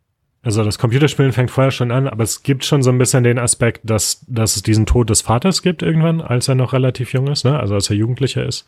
Also 0.45 0.63
das 0.63 0.79
Computerspielen 0.79 1.33
fängt 1.33 1.51
vorher 1.51 1.71
schon 1.71 1.91
an, 1.91 2.07
aber 2.07 2.23
es 2.23 2.43
gibt 2.43 2.67
schon 2.67 2.83
so 2.83 2.91
ein 2.91 2.99
bisschen 2.99 3.25
den 3.25 3.39
Aspekt, 3.39 3.81
dass, 3.89 4.25
dass 4.29 4.57
es 4.57 4.63
diesen 4.63 4.85
Tod 4.85 5.09
des 5.09 5.23
Vaters 5.23 5.63
gibt 5.63 5.83
irgendwann, 5.83 6.21
als 6.21 6.49
er 6.49 6.55
noch 6.55 6.75
relativ 6.75 7.15
jung 7.15 7.29
ist, 7.29 7.45
ne? 7.45 7.59
also 7.59 7.75
als 7.75 7.89
er 7.89 7.97
Jugendlicher 7.97 8.45
ist, 8.45 8.67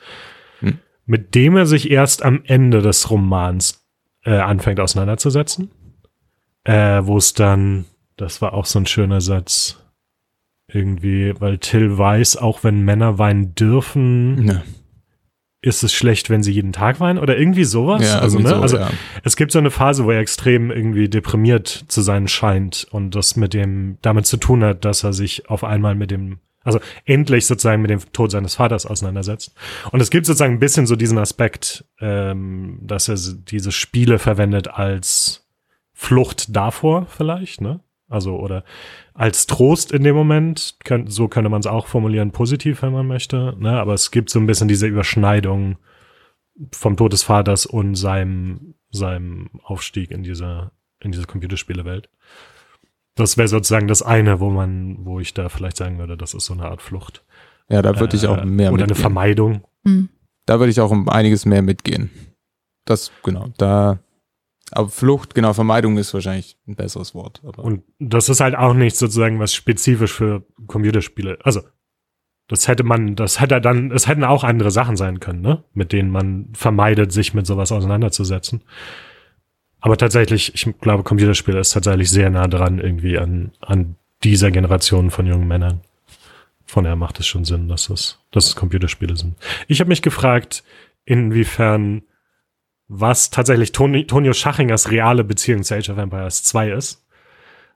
hm. 0.60 0.78
mit 1.04 1.34
dem 1.34 1.54
er 1.54 1.66
sich 1.66 1.90
erst 1.90 2.24
am 2.24 2.40
Ende 2.44 2.80
des 2.80 3.10
Romans 3.10 3.86
äh, 4.24 4.38
anfängt 4.38 4.80
auseinanderzusetzen, 4.80 5.70
äh, 6.64 7.02
wo 7.04 7.18
es 7.18 7.34
dann, 7.34 7.84
das 8.16 8.40
war 8.40 8.54
auch 8.54 8.64
so 8.64 8.78
ein 8.78 8.86
schöner 8.86 9.20
Satz, 9.20 9.82
irgendwie, 10.68 11.34
weil 11.40 11.58
Till 11.58 11.98
weiß, 11.98 12.38
auch 12.38 12.64
wenn 12.64 12.80
Männer 12.80 13.18
weinen 13.18 13.54
dürfen, 13.54 14.48
ja 14.48 14.62
ist 15.66 15.82
es 15.82 15.92
schlecht, 15.92 16.30
wenn 16.30 16.44
sie 16.44 16.52
jeden 16.52 16.72
Tag 16.72 17.00
weinen 17.00 17.18
oder 17.18 17.36
irgendwie 17.36 17.64
sowas. 17.64 18.02
Ja, 18.02 18.20
also, 18.20 18.38
ne? 18.38 18.48
so, 18.48 18.54
also 18.54 18.76
ja. 18.78 18.90
es 19.24 19.34
gibt 19.34 19.50
so 19.50 19.58
eine 19.58 19.72
Phase, 19.72 20.04
wo 20.04 20.12
er 20.12 20.20
extrem 20.20 20.70
irgendwie 20.70 21.08
deprimiert 21.08 21.86
zu 21.88 22.02
sein 22.02 22.28
scheint 22.28 22.86
und 22.90 23.16
das 23.16 23.34
mit 23.34 23.52
dem 23.52 23.98
damit 24.00 24.26
zu 24.26 24.36
tun 24.36 24.62
hat, 24.62 24.84
dass 24.84 25.02
er 25.02 25.12
sich 25.12 25.50
auf 25.50 25.64
einmal 25.64 25.96
mit 25.96 26.12
dem 26.12 26.38
also 26.62 26.80
endlich 27.04 27.46
sozusagen 27.46 27.80
mit 27.80 27.92
dem 27.92 28.00
Tod 28.12 28.32
seines 28.32 28.56
Vaters 28.56 28.86
auseinandersetzt. 28.86 29.54
Und 29.92 30.00
es 30.00 30.10
gibt 30.10 30.26
sozusagen 30.26 30.54
ein 30.54 30.60
bisschen 30.60 30.86
so 30.86 30.96
diesen 30.96 31.18
Aspekt, 31.18 31.84
ähm, 32.00 32.78
dass 32.82 33.08
er 33.08 33.16
diese 33.16 33.70
Spiele 33.70 34.18
verwendet 34.18 34.68
als 34.68 35.46
Flucht 35.92 36.54
davor 36.54 37.06
vielleicht, 37.06 37.60
ne? 37.60 37.80
Also 38.08 38.36
oder 38.36 38.64
als 39.14 39.46
Trost 39.46 39.90
in 39.92 40.04
dem 40.04 40.14
Moment, 40.14 40.76
könnt, 40.84 41.12
so 41.12 41.28
könnte 41.28 41.50
man 41.50 41.60
es 41.60 41.66
auch 41.66 41.86
formulieren, 41.86 42.30
positiv, 42.30 42.82
wenn 42.82 42.92
man 42.92 43.06
möchte. 43.06 43.56
Ne? 43.58 43.78
Aber 43.80 43.94
es 43.94 44.10
gibt 44.10 44.30
so 44.30 44.38
ein 44.38 44.46
bisschen 44.46 44.68
diese 44.68 44.86
Überschneidung 44.86 45.76
vom 46.72 46.96
Tod 46.96 47.12
des 47.12 47.24
Vaters 47.24 47.66
und 47.66 47.96
seinem, 47.96 48.74
seinem 48.90 49.50
Aufstieg 49.64 50.10
in 50.10 50.22
diese, 50.22 50.70
in 51.00 51.12
diese 51.12 51.26
Computerspielewelt. 51.26 52.08
Das 53.16 53.36
wäre 53.36 53.48
sozusagen 53.48 53.88
das 53.88 54.02
eine, 54.02 54.40
wo 54.40 54.50
man, 54.50 55.04
wo 55.04 55.20
ich 55.20 55.34
da 55.34 55.48
vielleicht 55.48 55.76
sagen 55.76 55.98
würde, 55.98 56.16
das 56.16 56.34
ist 56.34 56.46
so 56.46 56.54
eine 56.54 56.66
Art 56.66 56.82
Flucht. 56.82 57.24
Ja, 57.68 57.82
da 57.82 57.98
würde 57.98 58.16
ich 58.16 58.26
auch 58.26 58.38
äh, 58.38 58.44
mehr 58.44 58.72
Oder 58.72 58.82
mitgehen. 58.84 58.96
eine 58.96 59.00
Vermeidung. 59.00 59.64
Mhm. 59.82 60.10
Da 60.44 60.60
würde 60.60 60.70
ich 60.70 60.80
auch 60.80 60.90
um 60.90 61.08
einiges 61.08 61.44
mehr 61.44 61.62
mitgehen. 61.62 62.10
Das, 62.84 63.10
genau, 63.24 63.48
da 63.58 63.98
aber 64.72 64.88
Flucht, 64.88 65.34
genau, 65.34 65.52
Vermeidung 65.52 65.96
ist 65.96 66.12
wahrscheinlich 66.12 66.56
ein 66.66 66.74
besseres 66.74 67.14
Wort. 67.14 67.42
und 67.56 67.82
das 67.98 68.28
ist 68.28 68.40
halt 68.40 68.56
auch 68.56 68.74
nicht 68.74 68.96
sozusagen 68.96 69.38
was 69.38 69.54
spezifisch 69.54 70.12
für 70.12 70.44
Computerspiele. 70.66 71.38
Also, 71.44 71.62
das 72.48 72.68
hätte 72.68 72.84
man, 72.84 73.16
das 73.16 73.40
hätte 73.40 73.60
dann, 73.60 73.90
es 73.90 74.08
hätten 74.08 74.24
auch 74.24 74.44
andere 74.44 74.70
Sachen 74.70 74.96
sein 74.96 75.20
können, 75.20 75.40
ne? 75.40 75.64
Mit 75.72 75.92
denen 75.92 76.10
man 76.10 76.48
vermeidet, 76.54 77.12
sich 77.12 77.34
mit 77.34 77.46
sowas 77.46 77.72
auseinanderzusetzen. 77.72 78.62
Aber 79.80 79.96
tatsächlich, 79.96 80.54
ich 80.54 80.74
glaube, 80.80 81.04
Computerspiele 81.04 81.60
ist 81.60 81.70
tatsächlich 81.70 82.10
sehr 82.10 82.30
nah 82.30 82.48
dran 82.48 82.78
irgendwie 82.80 83.18
an, 83.18 83.52
an 83.60 83.96
dieser 84.24 84.50
Generation 84.50 85.10
von 85.10 85.26
jungen 85.26 85.46
Männern. 85.46 85.80
Von 86.64 86.84
daher 86.84 86.96
macht 86.96 87.20
es 87.20 87.26
schon 87.26 87.44
Sinn, 87.44 87.68
dass 87.68 87.90
es, 87.90 88.18
dass 88.32 88.46
es 88.46 88.56
Computerspiele 88.56 89.16
sind. 89.16 89.36
Ich 89.68 89.78
habe 89.78 89.88
mich 89.88 90.02
gefragt, 90.02 90.64
inwiefern 91.04 92.02
was 92.88 93.30
tatsächlich 93.30 93.72
Toni, 93.72 94.06
Tonio 94.06 94.32
Schachingers 94.32 94.90
reale 94.90 95.24
Beziehung 95.24 95.62
zu 95.62 95.74
Age 95.74 95.90
of 95.90 95.98
Empires 95.98 96.42
2 96.44 96.70
ist. 96.72 97.02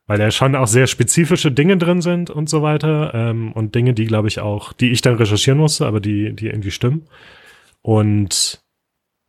Weil 0.07 0.19
da 0.19 0.31
schon 0.31 0.57
auch 0.57 0.67
sehr 0.67 0.89
spezifische 0.89 1.53
Dinge 1.53 1.77
drin 1.77 2.01
sind 2.01 2.31
und 2.31 2.49
so 2.49 2.63
weiter. 2.63 3.13
Ähm, 3.15 3.53
und 3.53 3.75
Dinge, 3.75 3.95
die, 3.95 4.07
glaube 4.07 4.29
ich, 4.29 4.41
auch, 4.41 4.73
die 4.73 4.91
ich 4.91 5.03
dann 5.03 5.15
recherchieren 5.15 5.59
musste, 5.59 5.87
aber 5.87 6.01
die, 6.01 6.35
die 6.35 6.47
irgendwie 6.47 6.73
stimmen. 6.73 7.07
Und 7.83 8.61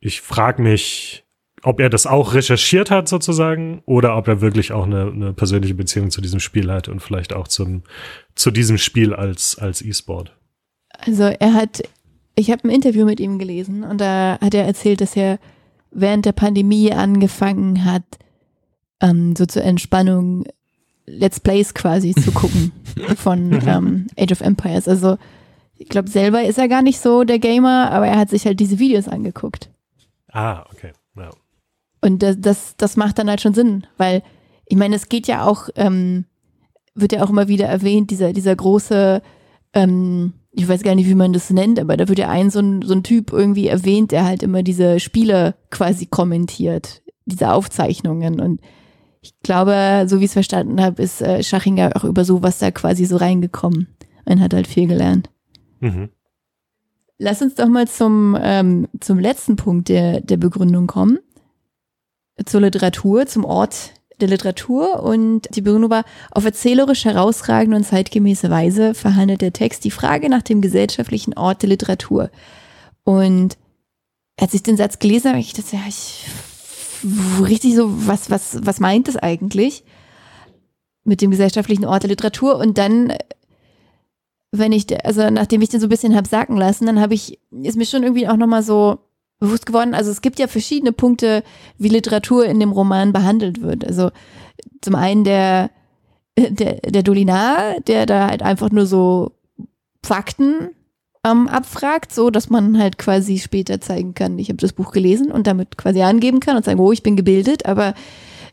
ich 0.00 0.20
frage 0.20 0.60
mich, 0.60 1.24
ob 1.62 1.78
er 1.78 1.88
das 1.88 2.06
auch 2.08 2.34
recherchiert 2.34 2.90
hat 2.90 3.08
sozusagen 3.08 3.82
oder 3.86 4.16
ob 4.16 4.26
er 4.26 4.40
wirklich 4.40 4.72
auch 4.72 4.84
eine, 4.84 5.12
eine 5.12 5.32
persönliche 5.32 5.74
Beziehung 5.74 6.10
zu 6.10 6.20
diesem 6.20 6.40
Spiel 6.40 6.72
hat 6.72 6.88
und 6.88 7.00
vielleicht 7.00 7.32
auch 7.32 7.46
zum, 7.46 7.84
zu 8.34 8.50
diesem 8.50 8.78
Spiel 8.78 9.14
als, 9.14 9.56
als 9.58 9.82
E-Sport. 9.82 10.36
Also 11.06 11.22
er 11.22 11.54
hat 11.54 11.82
ich 12.34 12.50
habe 12.50 12.66
ein 12.66 12.70
Interview 12.70 13.04
mit 13.04 13.20
ihm 13.20 13.38
gelesen 13.38 13.84
und 13.84 14.00
da 14.00 14.38
hat 14.40 14.54
er 14.54 14.64
erzählt, 14.64 15.00
dass 15.00 15.16
er 15.16 15.38
während 15.92 16.24
der 16.24 16.32
Pandemie 16.32 16.92
angefangen 16.92 17.84
hat, 17.84 18.04
ähm, 19.00 19.36
so 19.36 19.46
zur 19.46 19.62
Entspannung 19.62 20.44
Let's 21.06 21.40
Plays 21.40 21.74
quasi 21.74 22.14
zu 22.14 22.30
gucken 22.32 22.72
von 23.16 23.52
ähm, 23.66 24.06
Age 24.18 24.32
of 24.32 24.40
Empires. 24.40 24.88
Also 24.88 25.18
ich 25.76 25.88
glaube, 25.88 26.08
selber 26.08 26.44
ist 26.44 26.58
er 26.58 26.68
gar 26.68 26.82
nicht 26.82 27.00
so 27.00 27.24
der 27.24 27.38
Gamer, 27.38 27.90
aber 27.90 28.06
er 28.06 28.18
hat 28.18 28.30
sich 28.30 28.46
halt 28.46 28.60
diese 28.60 28.78
Videos 28.78 29.08
angeguckt. 29.08 29.68
Ah, 30.28 30.64
okay. 30.72 30.92
Ja. 31.16 31.30
Und 32.00 32.22
das, 32.22 32.36
das, 32.38 32.76
das 32.76 32.96
macht 32.96 33.18
dann 33.18 33.28
halt 33.28 33.40
schon 33.40 33.54
Sinn, 33.54 33.86
weil 33.96 34.22
ich 34.66 34.76
meine, 34.76 34.96
es 34.96 35.08
geht 35.08 35.26
ja 35.26 35.44
auch, 35.44 35.68
ähm, 35.76 36.24
wird 36.94 37.12
ja 37.12 37.22
auch 37.22 37.30
immer 37.30 37.48
wieder 37.48 37.66
erwähnt, 37.66 38.10
dieser, 38.10 38.32
dieser 38.32 38.54
große, 38.54 39.22
ähm, 39.74 40.34
ich 40.52 40.68
weiß 40.68 40.82
gar 40.82 40.94
nicht, 40.94 41.08
wie 41.08 41.14
man 41.14 41.32
das 41.32 41.50
nennt, 41.50 41.78
aber 41.78 41.96
da 41.96 42.08
wird 42.08 42.18
ja 42.18 42.28
ein 42.28 42.50
so 42.50 42.60
ein, 42.60 42.82
so 42.82 42.94
ein 42.94 43.02
Typ 43.02 43.32
irgendwie 43.32 43.68
erwähnt, 43.68 44.12
der 44.12 44.24
halt 44.24 44.42
immer 44.42 44.62
diese 44.62 45.00
Spiele 45.00 45.54
quasi 45.70 46.06
kommentiert, 46.06 47.02
diese 47.24 47.52
Aufzeichnungen. 47.52 48.38
Und 48.40 48.60
ich 49.22 49.34
glaube, 49.42 50.04
so 50.08 50.20
wie 50.20 50.24
ich 50.24 50.30
es 50.30 50.34
verstanden 50.34 50.80
habe, 50.80 51.02
ist 51.02 51.22
äh, 51.22 51.42
Schachinger 51.42 51.92
auch 51.94 52.04
über 52.04 52.24
sowas 52.24 52.58
da 52.58 52.70
quasi 52.70 53.06
so 53.06 53.16
reingekommen 53.16 53.88
und 54.26 54.40
hat 54.40 54.52
halt 54.52 54.66
viel 54.66 54.86
gelernt. 54.86 55.30
Mhm. 55.80 56.10
Lass 57.18 57.40
uns 57.40 57.54
doch 57.54 57.68
mal 57.68 57.88
zum, 57.88 58.36
ähm, 58.40 58.88
zum 59.00 59.18
letzten 59.18 59.56
Punkt 59.56 59.88
der, 59.88 60.20
der 60.20 60.36
Begründung 60.36 60.86
kommen. 60.86 61.18
Zur 62.44 62.62
Literatur, 62.62 63.26
zum 63.26 63.44
Ort 63.44 63.92
der 64.22 64.28
Literatur. 64.28 65.02
Und 65.02 65.54
die 65.54 65.60
Begründung 65.60 65.92
auf 66.30 66.44
erzählerisch 66.44 67.04
herausragende 67.04 67.76
und 67.76 67.84
zeitgemäße 67.84 68.48
Weise 68.50 68.94
verhandelt 68.94 69.42
der 69.42 69.52
Text 69.52 69.84
die 69.84 69.90
Frage 69.90 70.28
nach 70.28 70.42
dem 70.42 70.60
gesellschaftlichen 70.62 71.34
Ort 71.34 71.62
der 71.62 71.68
Literatur. 71.68 72.30
Und 73.04 73.58
als 74.40 74.54
ich 74.54 74.62
den 74.62 74.76
Satz 74.76 74.98
gelesen 74.98 75.30
habe, 75.30 75.40
ich 75.40 75.52
dachte, 75.52 75.76
ja, 75.76 75.82
ich 75.88 76.26
richtig 77.42 77.74
so, 77.74 78.06
was, 78.06 78.30
was, 78.30 78.58
was 78.62 78.80
meint 78.80 79.08
das 79.08 79.16
eigentlich 79.16 79.84
mit 81.04 81.20
dem 81.20 81.30
gesellschaftlichen 81.30 81.84
Ort 81.84 82.04
der 82.04 82.10
Literatur? 82.10 82.56
Und 82.56 82.78
dann 82.78 83.12
wenn 84.52 84.72
ich, 84.72 84.86
also 85.04 85.28
nachdem 85.30 85.62
ich 85.62 85.70
den 85.70 85.80
so 85.80 85.86
ein 85.86 85.90
bisschen 85.90 86.14
hab 86.14 86.26
sacken 86.26 86.56
lassen, 86.58 86.86
dann 86.86 87.00
habe 87.00 87.14
ich, 87.14 87.40
ist 87.50 87.76
mir 87.76 87.86
schon 87.86 88.02
irgendwie 88.02 88.28
auch 88.28 88.36
nochmal 88.36 88.62
so 88.62 88.98
bewusst 89.42 89.66
geworden, 89.66 89.94
also 89.94 90.10
es 90.10 90.22
gibt 90.22 90.38
ja 90.38 90.46
verschiedene 90.46 90.92
Punkte, 90.92 91.42
wie 91.76 91.88
Literatur 91.88 92.46
in 92.46 92.60
dem 92.60 92.72
Roman 92.72 93.12
behandelt 93.12 93.60
wird. 93.60 93.84
Also 93.84 94.10
zum 94.80 94.94
einen 94.94 95.24
der, 95.24 95.70
der, 96.38 96.76
der 96.76 97.02
Dolinar, 97.02 97.80
der 97.86 98.06
da 98.06 98.28
halt 98.28 98.42
einfach 98.42 98.70
nur 98.70 98.86
so 98.86 99.32
Fakten 100.04 100.70
ähm, 101.26 101.48
abfragt, 101.48 102.14
so 102.14 102.30
dass 102.30 102.50
man 102.50 102.78
halt 102.78 102.98
quasi 102.98 103.38
später 103.38 103.80
zeigen 103.80 104.14
kann, 104.14 104.38
ich 104.38 104.48
habe 104.48 104.58
das 104.58 104.72
Buch 104.72 104.92
gelesen 104.92 105.30
und 105.32 105.46
damit 105.46 105.76
quasi 105.76 106.02
angeben 106.02 106.40
kann 106.40 106.56
und 106.56 106.64
sagen, 106.64 106.80
oh, 106.80 106.92
ich 106.92 107.02
bin 107.02 107.16
gebildet, 107.16 107.66
aber 107.66 107.94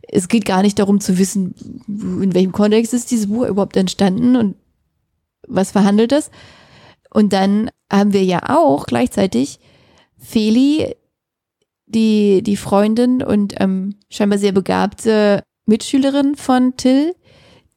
es 0.01 0.27
geht 0.27 0.45
gar 0.45 0.63
nicht 0.63 0.79
darum 0.79 0.99
zu 0.99 1.19
wissen, 1.19 1.53
in 1.87 2.33
welchem 2.33 2.51
Kontext 2.51 2.95
ist 2.95 3.11
dieses 3.11 3.27
Buch 3.27 3.45
überhaupt 3.45 3.77
entstanden 3.77 4.35
und 4.35 4.55
was 5.47 5.71
verhandelt 5.71 6.11
ist. 6.11 6.31
Und 7.11 7.31
dann 7.33 7.69
haben 7.91 8.13
wir 8.13 8.23
ja 8.23 8.49
auch 8.49 8.85
gleichzeitig 8.85 9.59
Feli, 10.19 10.95
die, 11.85 12.43
die 12.43 12.57
Freundin 12.57 13.23
und 13.23 13.55
ähm, 13.59 13.95
scheinbar 14.09 14.37
sehr 14.37 14.51
begabte 14.51 15.43
Mitschülerin 15.65 16.35
von 16.35 16.77
Till, 16.77 17.15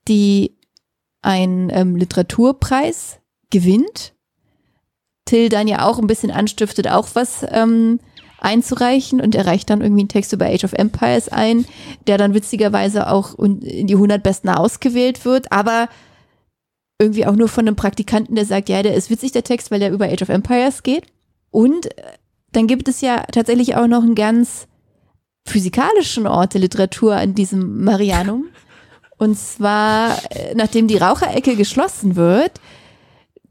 die 0.09 0.57
einen 1.23 1.71
ähm, 1.71 1.97
Literaturpreis 1.97 3.21
gewinnt. 3.51 4.15
Till 5.25 5.49
dann 5.49 5.69
ja 5.69 5.87
auch 5.87 5.99
ein 5.99 6.07
bisschen 6.07 6.31
anstiftet, 6.31 6.89
auch 6.89 7.09
was 7.15 7.47
ähm, 7.49 8.01
einzureichen 8.39 9.21
und 9.21 9.35
er 9.35 9.47
reicht 9.47 9.71
dann 9.71 9.81
irgendwie 9.81 10.03
einen 10.03 10.09
Text 10.09 10.33
über 10.33 10.47
Age 10.47 10.65
of 10.65 10.73
Empires 10.73 11.29
ein, 11.29 11.65
der 12.09 12.19
dann 12.19 12.35
witzigerweise 12.35 13.09
auch 13.09 13.39
in 13.39 13.87
die 13.87 13.95
100 13.95 14.23
Besten 14.23 14.49
ausgewählt 14.49 15.25
wird, 15.25 15.53
aber 15.53 15.89
irgendwie 17.01 17.27
auch 17.27 17.37
nur 17.37 17.49
von 17.49 17.67
einem 17.67 17.77
Praktikanten, 17.77 18.35
der 18.35 18.45
sagt, 18.45 18.69
ja, 18.69 18.83
der 18.83 18.95
ist 18.95 19.11
witzig, 19.11 19.33
der 19.33 19.45
Text, 19.45 19.71
weil 19.71 19.81
der 19.81 19.93
über 19.93 20.07
Age 20.07 20.23
of 20.23 20.29
Empires 20.29 20.83
geht. 20.83 21.07
Und 21.51 21.87
äh, 21.99 22.03
dann 22.53 22.67
gibt 22.67 22.89
es 22.89 23.01
ja 23.01 23.25
tatsächlich 23.33 23.77
auch 23.77 23.87
noch 23.87 24.03
einen 24.03 24.15
ganz 24.15 24.67
physikalischen 25.47 26.27
Ort 26.27 26.55
der 26.55 26.61
Literatur 26.61 27.17
an 27.17 27.35
diesem 27.35 27.85
Marianum. 27.85 28.47
Und 29.19 29.39
zwar, 29.39 30.19
äh, 30.31 30.55
nachdem 30.55 30.89
die 30.89 30.97
Raucherecke 30.97 31.55
geschlossen 31.55 32.17
wird, 32.17 32.61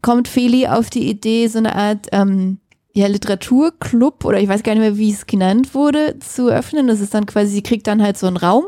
kommt 0.01 0.27
Feli 0.27 0.67
auf 0.67 0.89
die 0.89 1.09
Idee, 1.09 1.47
so 1.47 1.59
eine 1.59 1.75
Art 1.75 2.07
ähm, 2.11 2.59
ja, 2.93 3.07
Literaturclub 3.07 4.25
oder 4.25 4.39
ich 4.39 4.49
weiß 4.49 4.63
gar 4.63 4.73
nicht 4.73 4.81
mehr, 4.81 4.97
wie 4.97 5.11
es 5.11 5.27
genannt 5.27 5.73
wurde, 5.73 6.19
zu 6.19 6.49
öffnen. 6.49 6.87
Das 6.87 6.99
ist 6.99 7.13
dann 7.13 7.25
quasi, 7.25 7.51
sie 7.51 7.63
kriegt 7.63 7.87
dann 7.87 8.01
halt 8.01 8.17
so 8.17 8.27
einen 8.27 8.37
Raum 8.37 8.65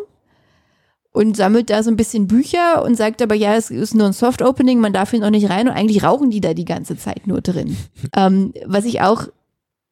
und 1.12 1.36
sammelt 1.36 1.70
da 1.70 1.84
so 1.84 1.92
ein 1.92 1.98
bisschen 1.98 2.28
Bücher 2.28 2.84
und 2.84 2.96
sagt 2.96 3.22
aber, 3.22 3.36
ja, 3.36 3.56
es 3.56 3.70
ist 3.70 3.96
nur 3.96 4.08
ein 4.08 4.14
Soft-Opening, 4.14 4.80
man 4.80 4.94
darf 4.94 5.12
hier 5.12 5.20
noch 5.20 5.30
nicht 5.30 5.50
rein 5.50 5.68
und 5.68 5.74
eigentlich 5.74 6.04
rauchen 6.04 6.30
die 6.30 6.42
da 6.42 6.54
die 6.54 6.66
ganze 6.66 6.98
Zeit 6.98 7.28
nur 7.28 7.42
drin. 7.42 7.78
ähm, 8.16 8.54
was 8.66 8.86
ich 8.86 9.02
auch 9.02 9.28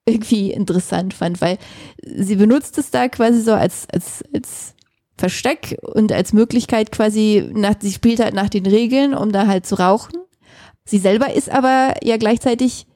irgendwie 0.06 0.52
interessant 0.52 1.14
fand, 1.14 1.42
weil 1.42 1.58
sie 2.04 2.36
benutzt 2.36 2.78
es 2.78 2.92
da 2.92 3.08
quasi 3.08 3.42
so 3.42 3.54
als, 3.54 3.88
als, 3.92 4.24
als 4.34 4.74
Versteck 5.18 5.78
und 5.82 6.12
als 6.12 6.34
Möglichkeit 6.34 6.92
quasi, 6.92 7.50
nach, 7.54 7.76
sie 7.80 7.92
spielt 7.92 8.20
halt 8.20 8.34
nach 8.34 8.50
den 8.50 8.66
Regeln, 8.66 9.14
um 9.14 9.32
da 9.32 9.48
halt 9.48 9.66
zu 9.66 9.76
rauchen. 9.76 10.18
Sie 10.86 10.98
selber 10.98 11.34
ist 11.34 11.50
aber 11.50 11.94
ja 12.04 12.18
gleichzeitig 12.18 12.88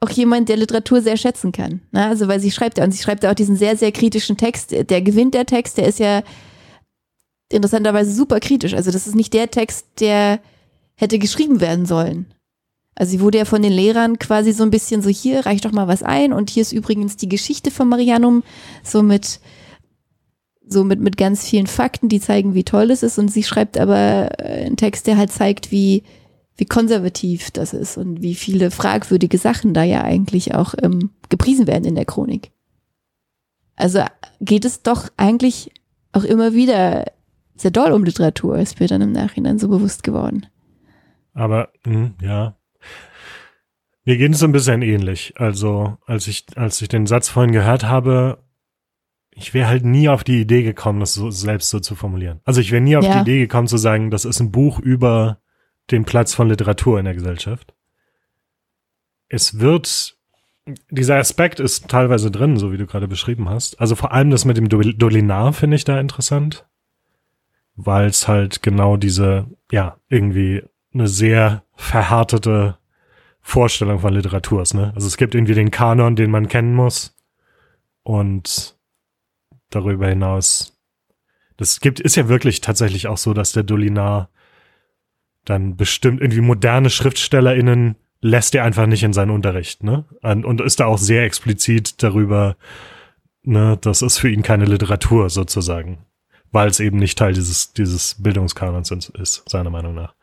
auch 0.00 0.10
jemand, 0.10 0.48
der 0.48 0.56
Literatur 0.56 1.02
sehr 1.02 1.16
schätzen 1.16 1.52
kann. 1.52 1.82
Ne? 1.90 2.06
Also 2.06 2.28
weil 2.28 2.40
sie 2.40 2.50
schreibt 2.50 2.78
ja, 2.78 2.84
und 2.84 2.92
sie 2.92 3.02
schreibt 3.02 3.24
ja 3.24 3.30
auch 3.30 3.34
diesen 3.34 3.56
sehr, 3.56 3.76
sehr 3.76 3.92
kritischen 3.92 4.36
Text. 4.36 4.72
Der 4.72 5.02
gewinnt 5.02 5.34
der 5.34 5.44
Text, 5.44 5.76
der 5.76 5.88
ist 5.88 5.98
ja 5.98 6.22
interessanterweise 7.50 8.12
super 8.12 8.40
kritisch. 8.40 8.74
Also 8.74 8.90
das 8.90 9.06
ist 9.06 9.14
nicht 9.14 9.34
der 9.34 9.50
Text, 9.50 9.86
der 10.00 10.40
hätte 10.96 11.18
geschrieben 11.18 11.60
werden 11.60 11.84
sollen. 11.84 12.26
Also 12.98 13.12
sie 13.12 13.20
wurde 13.20 13.38
ja 13.38 13.44
von 13.44 13.62
den 13.62 13.72
Lehrern 13.72 14.18
quasi 14.18 14.52
so 14.52 14.64
ein 14.64 14.70
bisschen 14.70 15.02
so, 15.02 15.08
hier 15.08 15.46
reicht 15.46 15.64
doch 15.64 15.70
mal 15.70 15.86
was 15.86 16.02
ein 16.02 16.32
und 16.32 16.50
hier 16.50 16.62
ist 16.62 16.72
übrigens 16.72 17.16
die 17.16 17.28
Geschichte 17.28 17.70
von 17.70 17.88
Marianum, 17.88 18.42
so 18.82 19.04
mit, 19.04 19.38
so 20.66 20.82
mit, 20.82 20.98
mit 20.98 21.16
ganz 21.16 21.48
vielen 21.48 21.68
Fakten, 21.68 22.08
die 22.08 22.20
zeigen, 22.20 22.54
wie 22.54 22.64
toll 22.64 22.90
es 22.90 23.04
ist 23.04 23.16
und 23.16 23.28
sie 23.28 23.44
schreibt 23.44 23.78
aber 23.78 24.40
äh, 24.40 24.64
einen 24.66 24.76
Text, 24.76 25.06
der 25.06 25.16
halt 25.16 25.30
zeigt, 25.30 25.70
wie, 25.70 26.02
wie 26.56 26.64
konservativ 26.64 27.52
das 27.52 27.72
ist 27.72 27.98
und 27.98 28.20
wie 28.20 28.34
viele 28.34 28.72
fragwürdige 28.72 29.38
Sachen 29.38 29.74
da 29.74 29.84
ja 29.84 30.02
eigentlich 30.02 30.56
auch 30.56 30.74
ähm, 30.82 31.10
gepriesen 31.28 31.68
werden 31.68 31.84
in 31.84 31.94
der 31.94 32.04
Chronik. 32.04 32.50
Also 33.76 34.02
geht 34.40 34.64
es 34.64 34.82
doch 34.82 35.08
eigentlich 35.16 35.70
auch 36.10 36.24
immer 36.24 36.52
wieder 36.52 37.04
sehr 37.54 37.70
doll 37.70 37.92
um 37.92 38.02
Literatur, 38.02 38.58
ist 38.58 38.80
mir 38.80 38.88
dann 38.88 39.02
im 39.02 39.12
Nachhinein 39.12 39.60
so 39.60 39.68
bewusst 39.68 40.02
geworden. 40.02 40.46
Aber, 41.32 41.68
mh, 41.86 41.94
hm, 41.94 42.14
ja. 42.20 42.57
Mir 44.08 44.16
geht 44.16 44.32
es 44.32 44.42
ein 44.42 44.52
bisschen 44.52 44.80
ähnlich. 44.80 45.34
Also, 45.36 45.98
als 46.06 46.26
ich, 46.28 46.46
als 46.56 46.80
ich 46.80 46.88
den 46.88 47.06
Satz 47.06 47.28
vorhin 47.28 47.52
gehört 47.52 47.84
habe, 47.84 48.38
ich 49.30 49.52
wäre 49.52 49.68
halt 49.68 49.84
nie 49.84 50.08
auf 50.08 50.24
die 50.24 50.40
Idee 50.40 50.62
gekommen, 50.62 51.00
das 51.00 51.12
so, 51.12 51.30
selbst 51.30 51.68
so 51.68 51.78
zu 51.78 51.94
formulieren. 51.94 52.40
Also 52.46 52.62
ich 52.62 52.72
wäre 52.72 52.80
nie 52.80 52.96
auf 52.96 53.04
ja. 53.04 53.12
die 53.12 53.20
Idee 53.20 53.40
gekommen 53.40 53.68
zu 53.68 53.76
sagen, 53.76 54.10
das 54.10 54.24
ist 54.24 54.40
ein 54.40 54.50
Buch 54.50 54.78
über 54.78 55.40
den 55.90 56.06
Platz 56.06 56.32
von 56.32 56.48
Literatur 56.48 56.98
in 56.98 57.04
der 57.04 57.12
Gesellschaft. 57.12 57.74
Es 59.28 59.60
wird, 59.60 60.16
dieser 60.88 61.18
Aspekt 61.18 61.60
ist 61.60 61.88
teilweise 61.88 62.30
drin, 62.30 62.56
so 62.56 62.72
wie 62.72 62.78
du 62.78 62.86
gerade 62.86 63.08
beschrieben 63.08 63.50
hast. 63.50 63.78
Also 63.78 63.94
vor 63.94 64.12
allem 64.12 64.30
das 64.30 64.46
mit 64.46 64.56
dem 64.56 64.70
Dolinar 64.70 65.52
finde 65.52 65.76
ich 65.76 65.84
da 65.84 66.00
interessant 66.00 66.66
weil 67.78 68.08
es 68.08 68.26
halt 68.26 68.62
genau 68.62 68.96
diese, 68.96 69.46
ja, 69.70 69.98
irgendwie 70.08 70.64
eine 70.92 71.06
sehr 71.06 71.62
verhärtete 71.76 72.77
Vorstellung 73.48 74.00
von 74.00 74.12
Literatur 74.12 74.62
ist. 74.62 74.74
Ne? 74.74 74.92
Also 74.94 75.06
es 75.06 75.16
gibt 75.16 75.34
irgendwie 75.34 75.54
den 75.54 75.70
Kanon, 75.70 76.16
den 76.16 76.30
man 76.30 76.48
kennen 76.48 76.74
muss 76.74 77.16
und 78.02 78.76
darüber 79.70 80.08
hinaus, 80.08 80.78
das 81.56 81.80
gibt, 81.80 82.00
ist 82.00 82.16
ja 82.16 82.28
wirklich 82.28 82.60
tatsächlich 82.60 83.08
auch 83.08 83.18
so, 83.18 83.34
dass 83.34 83.52
der 83.52 83.62
Dolinar 83.62 84.30
dann 85.44 85.76
bestimmt 85.76 86.20
irgendwie 86.20 86.40
moderne 86.40 86.90
SchriftstellerInnen 86.90 87.96
lässt 88.20 88.54
er 88.54 88.64
einfach 88.64 88.86
nicht 88.86 89.02
in 89.02 89.12
seinen 89.12 89.30
Unterricht, 89.30 89.84
ne? 89.84 90.04
Und 90.22 90.60
ist 90.60 90.80
da 90.80 90.86
auch 90.86 90.98
sehr 90.98 91.22
explizit 91.22 92.02
darüber, 92.02 92.56
ne, 93.42 93.78
das 93.80 94.02
ist 94.02 94.18
für 94.18 94.28
ihn 94.28 94.42
keine 94.42 94.64
Literatur 94.64 95.30
sozusagen 95.30 96.04
weil 96.50 96.68
es 96.68 96.80
eben 96.80 96.98
nicht 96.98 97.18
Teil 97.18 97.32
dieses, 97.32 97.72
dieses 97.72 98.16
Bildungskanons 98.22 98.90
ist, 98.90 99.48
seiner 99.48 99.70
Meinung 99.70 99.94
nach. 99.94 100.14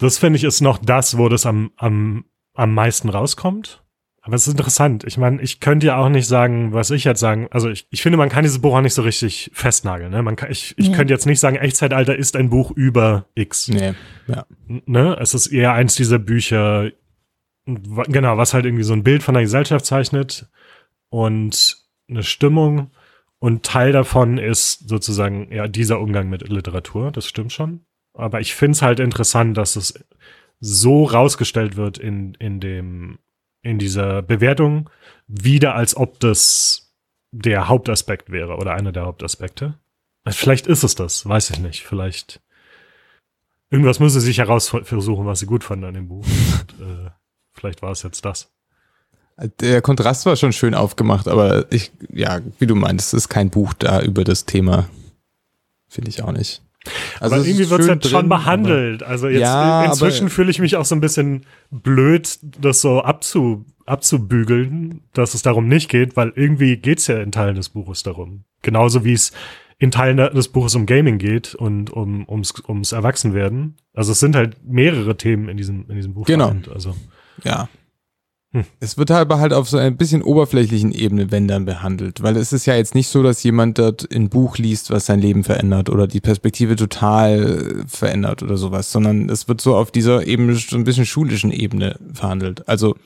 Das 0.00 0.18
finde 0.18 0.38
ich 0.38 0.44
ist 0.44 0.60
noch 0.60 0.78
das, 0.78 1.18
wo 1.18 1.28
das 1.28 1.46
am, 1.46 1.70
am, 1.76 2.24
am 2.54 2.74
meisten 2.74 3.08
rauskommt. 3.08 3.84
Aber 4.22 4.36
es 4.36 4.46
ist 4.46 4.52
interessant. 4.52 5.04
Ich 5.04 5.16
meine, 5.16 5.40
ich 5.40 5.60
könnte 5.60 5.86
ja 5.86 5.96
auch 5.96 6.10
nicht 6.10 6.26
sagen, 6.26 6.72
was 6.72 6.90
ich 6.90 7.04
jetzt 7.04 7.20
sagen. 7.20 7.48
Also 7.50 7.70
ich, 7.70 7.86
ich 7.90 8.02
finde, 8.02 8.18
man 8.18 8.28
kann 8.28 8.42
dieses 8.42 8.60
Buch 8.60 8.76
auch 8.76 8.82
nicht 8.82 8.92
so 8.92 9.02
richtig 9.02 9.50
festnageln. 9.54 10.10
Ne? 10.10 10.22
Man 10.22 10.36
kann, 10.36 10.50
ich 10.50 10.74
ich 10.76 10.88
ja. 10.88 10.96
könnte 10.96 11.12
jetzt 11.12 11.26
nicht 11.26 11.40
sagen, 11.40 11.56
Echtzeitalter 11.56 12.14
ist 12.16 12.36
ein 12.36 12.50
Buch 12.50 12.70
über 12.70 13.26
X. 13.34 13.68
Nee, 13.68 13.94
ja. 14.26 14.44
Ne? 14.66 15.16
Es 15.18 15.32
ist 15.32 15.46
eher 15.46 15.72
eins 15.72 15.94
dieser 15.94 16.18
Bücher, 16.18 16.90
genau, 17.64 18.36
was 18.36 18.52
halt 18.52 18.66
irgendwie 18.66 18.84
so 18.84 18.92
ein 18.92 19.04
Bild 19.04 19.22
von 19.22 19.34
der 19.34 19.44
Gesellschaft 19.44 19.86
zeichnet 19.86 20.50
und 21.08 21.78
eine 22.08 22.22
Stimmung. 22.22 22.90
Und 23.38 23.64
Teil 23.64 23.92
davon 23.92 24.36
ist 24.36 24.86
sozusagen 24.86 25.50
ja 25.50 25.66
dieser 25.66 25.98
Umgang 25.98 26.28
mit 26.28 26.46
Literatur, 26.46 27.10
das 27.10 27.26
stimmt 27.26 27.54
schon. 27.54 27.86
Aber 28.20 28.40
ich 28.40 28.54
finde 28.54 28.72
es 28.72 28.82
halt 28.82 29.00
interessant, 29.00 29.56
dass 29.56 29.76
es 29.76 30.04
so 30.60 31.04
rausgestellt 31.04 31.76
wird 31.76 31.98
in, 31.98 32.34
in 32.34 32.60
dem, 32.60 33.18
in 33.62 33.78
dieser 33.78 34.22
Bewertung, 34.22 34.90
wieder 35.26 35.74
als 35.74 35.96
ob 35.96 36.20
das 36.20 36.94
der 37.32 37.68
Hauptaspekt 37.68 38.30
wäre 38.30 38.56
oder 38.56 38.74
einer 38.74 38.92
der 38.92 39.04
Hauptaspekte. 39.06 39.78
Vielleicht 40.28 40.66
ist 40.66 40.82
es 40.82 40.94
das, 40.94 41.26
weiß 41.26 41.50
ich 41.50 41.60
nicht. 41.60 41.84
Vielleicht 41.84 42.40
irgendwas 43.70 44.00
müssen 44.00 44.20
sie 44.20 44.26
sich 44.26 44.38
herausversuchen, 44.38 45.26
was 45.26 45.40
sie 45.40 45.46
gut 45.46 45.64
fanden 45.64 45.86
an 45.86 45.94
dem 45.94 46.08
Buch. 46.08 46.26
Und, 46.60 46.86
äh, 46.86 47.10
vielleicht 47.52 47.82
war 47.82 47.92
es 47.92 48.02
jetzt 48.02 48.24
das. 48.24 48.52
Der 49.60 49.80
Kontrast 49.80 50.26
war 50.26 50.36
schon 50.36 50.52
schön 50.52 50.74
aufgemacht, 50.74 51.26
aber 51.26 51.72
ich, 51.72 51.92
ja, 52.12 52.40
wie 52.58 52.66
du 52.66 52.74
meinst, 52.74 53.14
es 53.14 53.24
ist 53.24 53.28
kein 53.30 53.48
Buch 53.48 53.72
da 53.72 54.02
über 54.02 54.24
das 54.24 54.44
Thema. 54.44 54.88
Finde 55.88 56.10
ich 56.10 56.22
auch 56.22 56.32
nicht. 56.32 56.62
Also 57.18 57.34
aber 57.34 57.42
es 57.42 57.48
irgendwie 57.48 57.70
wird 57.70 57.80
es 57.82 57.86
jetzt 57.86 58.08
schon 58.08 58.28
behandelt. 58.28 59.02
Also 59.02 59.28
jetzt 59.28 59.42
Ja, 59.42 59.84
inzwischen 59.84 60.30
fühle 60.30 60.50
ich 60.50 60.58
mich 60.58 60.76
auch 60.76 60.84
so 60.84 60.94
ein 60.94 61.00
bisschen 61.00 61.44
blöd, 61.70 62.38
das 62.42 62.80
so 62.80 63.02
abzu, 63.02 63.66
abzubügeln, 63.86 65.02
dass 65.12 65.34
es 65.34 65.42
darum 65.42 65.68
nicht 65.68 65.90
geht, 65.90 66.16
weil 66.16 66.32
irgendwie 66.34 66.76
geht's 66.76 67.06
ja 67.06 67.20
in 67.20 67.32
Teilen 67.32 67.56
des 67.56 67.68
Buches 67.68 68.02
darum. 68.02 68.44
Genauso 68.62 69.04
wie 69.04 69.12
es 69.12 69.32
in 69.78 69.90
Teilen 69.90 70.16
des 70.16 70.48
Buches 70.48 70.74
um 70.74 70.86
Gaming 70.86 71.18
geht 71.18 71.54
und 71.54 71.90
um, 71.90 72.28
ums, 72.28 72.54
ums 72.68 72.92
Erwachsenwerden. 72.92 73.76
Also 73.94 74.12
es 74.12 74.20
sind 74.20 74.36
halt 74.36 74.56
mehrere 74.64 75.16
Themen 75.16 75.48
in 75.48 75.56
diesem, 75.56 75.86
in 75.88 75.96
diesem 75.96 76.14
Buch. 76.14 76.26
Genau. 76.26 76.54
Also 76.72 76.94
Ja. 77.44 77.68
Hm. 78.52 78.64
Es 78.80 78.98
wird 78.98 79.12
aber 79.12 79.38
halt 79.38 79.52
auf 79.52 79.68
so 79.68 79.78
ein 79.78 79.96
bisschen 79.96 80.22
oberflächlichen 80.22 80.90
Ebene, 80.90 81.30
wenn 81.30 81.46
dann 81.46 81.66
behandelt, 81.66 82.20
weil 82.22 82.36
es 82.36 82.52
ist 82.52 82.66
ja 82.66 82.74
jetzt 82.74 82.96
nicht 82.96 83.06
so, 83.06 83.22
dass 83.22 83.44
jemand 83.44 83.78
dort 83.78 84.08
ein 84.12 84.28
Buch 84.28 84.58
liest, 84.58 84.90
was 84.90 85.06
sein 85.06 85.20
Leben 85.20 85.44
verändert 85.44 85.88
oder 85.88 86.08
die 86.08 86.20
Perspektive 86.20 86.74
total 86.74 87.84
äh, 87.84 87.86
verändert 87.86 88.42
oder 88.42 88.56
sowas, 88.56 88.90
sondern 88.90 89.28
es 89.28 89.46
wird 89.46 89.60
so 89.60 89.76
auf 89.76 89.92
dieser 89.92 90.26
eben 90.26 90.52
so 90.56 90.76
ein 90.76 90.82
bisschen 90.82 91.06
schulischen 91.06 91.52
Ebene 91.52 91.96
verhandelt. 92.12 92.68
Also 92.68 92.96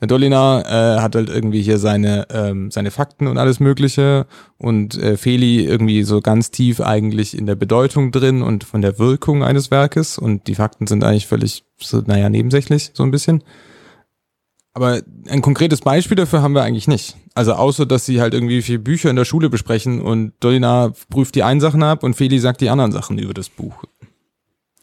der 0.00 0.08
Dolina 0.08 0.62
äh, 0.62 1.00
hat 1.00 1.14
halt 1.16 1.28
irgendwie 1.28 1.60
hier 1.60 1.78
seine 1.78 2.26
ähm, 2.30 2.70
seine 2.70 2.90
Fakten 2.90 3.26
und 3.26 3.36
alles 3.36 3.60
Mögliche 3.60 4.26
und 4.56 4.96
äh, 4.96 5.18
Feli 5.18 5.66
irgendwie 5.66 6.02
so 6.02 6.22
ganz 6.22 6.50
tief 6.50 6.80
eigentlich 6.80 7.36
in 7.36 7.44
der 7.44 7.56
Bedeutung 7.56 8.10
drin 8.10 8.42
und 8.42 8.64
von 8.64 8.80
der 8.80 8.98
Wirkung 8.98 9.44
eines 9.44 9.70
Werkes 9.70 10.16
und 10.16 10.46
die 10.46 10.54
Fakten 10.54 10.86
sind 10.86 11.04
eigentlich 11.04 11.26
völlig 11.26 11.64
so 11.78 12.02
naja 12.06 12.30
nebensächlich 12.30 12.90
so 12.94 13.02
ein 13.02 13.10
bisschen. 13.10 13.44
Aber 14.74 15.00
ein 15.28 15.40
konkretes 15.40 15.80
Beispiel 15.80 16.16
dafür 16.16 16.42
haben 16.42 16.54
wir 16.54 16.62
eigentlich 16.62 16.88
nicht. 16.88 17.16
Also 17.34 17.52
außer, 17.52 17.86
dass 17.86 18.06
sie 18.06 18.20
halt 18.20 18.34
irgendwie 18.34 18.60
vier 18.60 18.82
Bücher 18.82 19.08
in 19.08 19.16
der 19.16 19.24
Schule 19.24 19.48
besprechen 19.48 20.02
und 20.02 20.32
Dolina 20.40 20.92
prüft 21.10 21.36
die 21.36 21.44
einen 21.44 21.60
Sachen 21.60 21.82
ab 21.84 22.02
und 22.02 22.14
Feli 22.14 22.40
sagt 22.40 22.60
die 22.60 22.70
anderen 22.70 22.90
Sachen 22.90 23.18
über 23.18 23.34
das 23.34 23.48
Buch. 23.48 23.84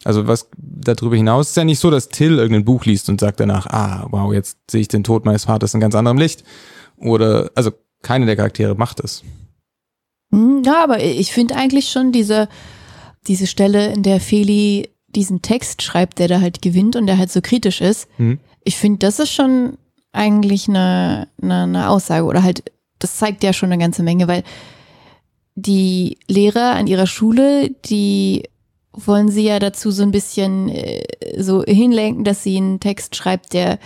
Also 0.02 0.26
was 0.26 0.48
darüber 0.56 1.14
hinaus 1.14 1.50
ist 1.50 1.56
ja 1.56 1.64
nicht 1.64 1.78
so, 1.78 1.90
dass 1.90 2.08
Till 2.08 2.38
irgendein 2.38 2.64
Buch 2.64 2.86
liest 2.86 3.10
und 3.10 3.20
sagt 3.20 3.38
danach, 3.38 3.66
ah, 3.66 4.06
wow, 4.10 4.32
jetzt 4.32 4.58
sehe 4.70 4.80
ich 4.80 4.88
den 4.88 5.04
Tod 5.04 5.26
meines 5.26 5.44
Vaters 5.44 5.74
in 5.74 5.80
ganz 5.80 5.94
anderem 5.94 6.16
Licht. 6.16 6.42
Oder, 6.96 7.50
also 7.54 7.70
keine 8.00 8.26
der 8.26 8.36
Charaktere 8.36 8.74
macht 8.74 9.04
das. 9.04 9.22
Hm, 10.32 10.62
Ja, 10.64 10.82
aber 10.82 11.02
ich 11.02 11.32
finde 11.32 11.54
eigentlich 11.54 11.90
schon 11.90 12.12
diese, 12.12 12.48
diese 13.26 13.46
Stelle, 13.46 13.92
in 13.92 14.02
der 14.02 14.20
Feli 14.20 14.88
diesen 15.08 15.42
Text 15.42 15.82
schreibt, 15.82 16.18
der 16.18 16.28
da 16.28 16.40
halt 16.40 16.62
gewinnt 16.62 16.96
und 16.96 17.06
der 17.06 17.18
halt 17.18 17.30
so 17.30 17.42
kritisch 17.42 17.80
ist. 17.82 18.08
Hm. 18.16 18.40
Ich 18.64 18.76
finde, 18.76 18.98
das 19.00 19.18
ist 19.18 19.32
schon 19.32 19.76
eigentlich 20.12 20.68
eine, 20.68 21.28
eine, 21.42 21.62
eine 21.62 21.88
Aussage 21.90 22.24
oder 22.26 22.42
halt, 22.42 22.64
das 22.98 23.16
zeigt 23.16 23.42
ja 23.42 23.52
schon 23.52 23.72
eine 23.72 23.82
ganze 23.82 24.02
Menge, 24.02 24.28
weil 24.28 24.42
die 25.54 26.18
Lehrer 26.28 26.74
an 26.74 26.86
ihrer 26.86 27.06
Schule, 27.06 27.70
die 27.84 28.44
wollen 28.92 29.28
sie 29.30 29.44
ja 29.44 29.58
dazu 29.58 29.90
so 29.90 30.02
ein 30.02 30.10
bisschen 30.10 30.68
äh, 30.68 31.02
so 31.38 31.62
hinlenken, 31.64 32.24
dass 32.24 32.42
sie 32.42 32.56
einen 32.56 32.78
Text 32.80 33.16
schreibt, 33.16 33.52
der 33.54 33.78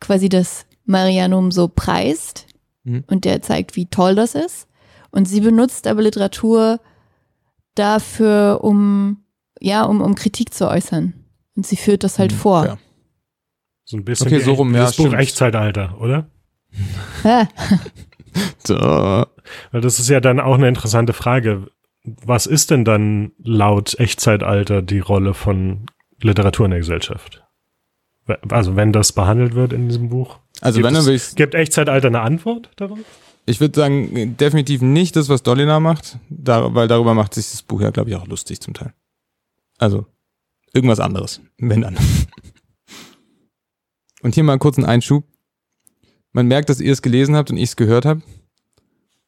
quasi 0.00 0.28
das 0.28 0.66
Marianum 0.84 1.50
so 1.52 1.68
preist 1.68 2.46
Mhm. 2.86 3.02
und 3.06 3.24
der 3.24 3.40
zeigt, 3.40 3.76
wie 3.76 3.86
toll 3.86 4.14
das 4.14 4.34
ist. 4.34 4.68
Und 5.10 5.26
sie 5.26 5.40
benutzt 5.40 5.86
aber 5.86 6.02
Literatur 6.02 6.80
dafür, 7.74 8.60
um, 8.62 9.24
ja, 9.60 9.84
um, 9.84 10.00
um 10.00 10.14
Kritik 10.14 10.52
zu 10.52 10.68
äußern. 10.68 11.14
Und 11.56 11.66
sie 11.66 11.76
führt 11.76 12.04
das 12.04 12.18
halt 12.18 12.32
Hm, 12.32 12.38
vor. 12.38 12.64
ja. 12.66 12.78
So 13.84 13.96
ein 13.96 14.04
bisschen 14.04 14.26
Okay, 14.28 14.40
so 14.40 14.52
rum, 14.54 14.74
ja, 14.74 14.82
das 14.84 14.96
Buch. 14.96 15.12
Echtzeitalter, 15.12 16.00
oder? 16.00 16.26
So. 18.66 18.74
Weil 18.76 19.80
das 19.80 19.98
ist 20.00 20.08
ja 20.08 20.20
dann 20.20 20.40
auch 20.40 20.54
eine 20.54 20.66
interessante 20.68 21.12
Frage. 21.12 21.68
Was 22.02 22.46
ist 22.46 22.70
denn 22.70 22.84
dann 22.84 23.32
laut 23.38 23.98
Echtzeitalter 23.98 24.82
die 24.82 24.98
Rolle 24.98 25.34
von 25.34 25.86
Literatur 26.20 26.66
in 26.66 26.70
der 26.70 26.80
Gesellschaft? 26.80 27.44
Also 28.50 28.74
wenn 28.74 28.92
das 28.92 29.12
behandelt 29.12 29.54
wird 29.54 29.72
in 29.72 29.88
diesem 29.88 30.08
Buch. 30.08 30.38
Also 30.60 30.78
Gibt 30.78 30.86
wenn, 30.86 30.94
dann 30.94 31.00
es- 31.02 31.06
will 31.06 31.14
ich, 31.14 31.34
Gibt 31.36 31.54
Echtzeitalter 31.54 32.08
eine 32.08 32.20
Antwort 32.22 32.70
darauf? 32.76 32.98
ich 33.46 33.60
würde 33.60 33.78
sagen, 33.78 34.36
definitiv 34.38 34.80
nicht 34.80 35.14
das, 35.16 35.28
was 35.28 35.42
Dolina 35.42 35.78
macht, 35.78 36.18
da, 36.30 36.74
weil 36.74 36.88
darüber 36.88 37.12
macht 37.14 37.34
sich 37.34 37.50
das 37.50 37.62
Buch 37.62 37.82
ja, 37.82 37.90
glaube 37.90 38.08
ich, 38.10 38.16
auch 38.16 38.26
lustig 38.26 38.60
zum 38.60 38.72
Teil. 38.74 38.94
Also 39.78 40.06
irgendwas 40.72 40.98
anderes, 41.00 41.40
wenn 41.58 41.82
dann. 41.82 41.96
Und 44.24 44.34
hier 44.34 44.42
mal 44.42 44.58
kurz 44.58 44.78
einen 44.78 44.86
Einschub. 44.86 45.24
Man 46.32 46.46
merkt, 46.48 46.70
dass 46.70 46.80
ihr 46.80 46.92
es 46.92 47.02
gelesen 47.02 47.36
habt 47.36 47.50
und 47.50 47.58
ich 47.58 47.64
es 47.64 47.76
gehört 47.76 48.06
habe, 48.06 48.22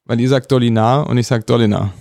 weil 0.06 0.18
ihr 0.18 0.28
sagt 0.28 0.50
Dolina 0.50 1.02
und 1.02 1.18
ich 1.18 1.26
sag 1.26 1.46
Dolina. 1.46 1.92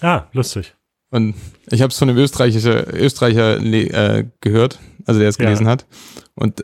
Ah, 0.00 0.26
lustig. 0.32 0.74
Und 1.10 1.34
ich 1.68 1.82
habe 1.82 1.90
es 1.90 1.98
von 1.98 2.08
einem 2.08 2.18
Österreicher, 2.18 2.94
Österreicher 2.94 3.60
äh, 3.60 4.26
gehört, 4.40 4.78
also 5.04 5.18
der 5.18 5.28
es 5.30 5.36
Ja. 5.36 5.46
gelesen 5.46 5.66
hat. 5.66 5.84
Und 6.36 6.62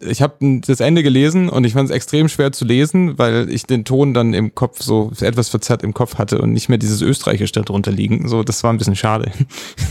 ich 0.00 0.20
habe 0.20 0.60
das 0.60 0.80
Ende 0.80 1.02
gelesen 1.02 1.48
und 1.48 1.64
ich 1.64 1.72
fand 1.72 1.88
es 1.88 1.96
extrem 1.96 2.28
schwer 2.28 2.52
zu 2.52 2.66
lesen, 2.66 3.18
weil 3.18 3.50
ich 3.50 3.64
den 3.64 3.86
Ton 3.86 4.12
dann 4.12 4.34
im 4.34 4.54
Kopf 4.54 4.82
so 4.82 5.10
etwas 5.18 5.48
verzerrt 5.48 5.82
im 5.82 5.94
Kopf 5.94 6.16
hatte 6.18 6.40
und 6.42 6.52
nicht 6.52 6.68
mehr 6.68 6.78
dieses 6.78 7.00
Österreichische 7.00 7.54
darunter 7.62 7.90
liegen. 7.90 8.28
So, 8.28 8.42
das 8.42 8.62
war 8.62 8.72
ein 8.72 8.78
bisschen 8.78 8.96
schade. 8.96 9.32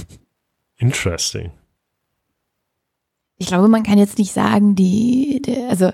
Interesting. 0.77 1.49
Ich 3.37 3.47
glaube, 3.47 3.67
man 3.67 3.83
kann 3.83 3.97
jetzt 3.97 4.17
nicht 4.17 4.33
sagen, 4.33 4.75
die, 4.75 5.41
der, 5.45 5.69
also 5.69 5.91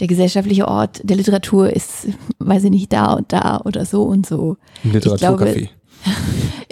der 0.00 0.06
gesellschaftliche 0.06 0.66
Ort 0.66 1.00
der 1.04 1.16
Literatur 1.16 1.70
ist, 1.70 2.08
weiß 2.38 2.64
ich 2.64 2.70
nicht, 2.70 2.92
da 2.92 3.12
und 3.12 3.32
da 3.32 3.60
oder 3.64 3.84
so 3.84 4.02
und 4.02 4.26
so. 4.26 4.56
Literaturcafé. 4.84 5.68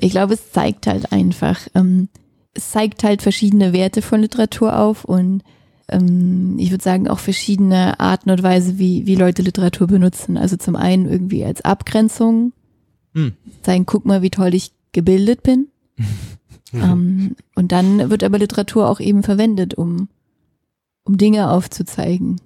Ich 0.02 0.12
glaube, 0.12 0.32
es 0.32 0.50
zeigt 0.50 0.86
halt 0.86 1.12
einfach, 1.12 1.60
ähm, 1.74 2.08
es 2.54 2.70
zeigt 2.70 3.04
halt 3.04 3.20
verschiedene 3.20 3.74
Werte 3.74 4.00
von 4.00 4.22
Literatur 4.22 4.78
auf 4.78 5.04
und 5.04 5.42
ähm, 5.90 6.56
ich 6.58 6.70
würde 6.70 6.82
sagen 6.82 7.06
auch 7.06 7.18
verschiedene 7.18 8.00
Arten 8.00 8.30
und 8.30 8.42
Weise, 8.42 8.78
wie, 8.78 9.06
wie 9.06 9.14
Leute 9.14 9.42
Literatur 9.42 9.88
benutzen. 9.88 10.38
Also 10.38 10.56
zum 10.56 10.74
einen 10.74 11.06
irgendwie 11.06 11.44
als 11.44 11.60
Abgrenzung, 11.60 12.54
Hm. 13.14 13.34
zeigen, 13.62 13.84
guck 13.86 14.06
mal, 14.06 14.22
wie 14.22 14.30
toll 14.30 14.54
ich 14.54 14.72
gebildet 14.92 15.42
bin. 15.42 15.68
Mhm. 16.72 16.82
Ähm, 16.82 17.36
und 17.54 17.72
dann 17.72 18.10
wird 18.10 18.24
aber 18.24 18.38
Literatur 18.38 18.88
auch 18.88 19.00
eben 19.00 19.22
verwendet, 19.22 19.74
um, 19.74 20.08
um 21.04 21.16
Dinge 21.16 21.50
aufzuzeigen, 21.50 22.40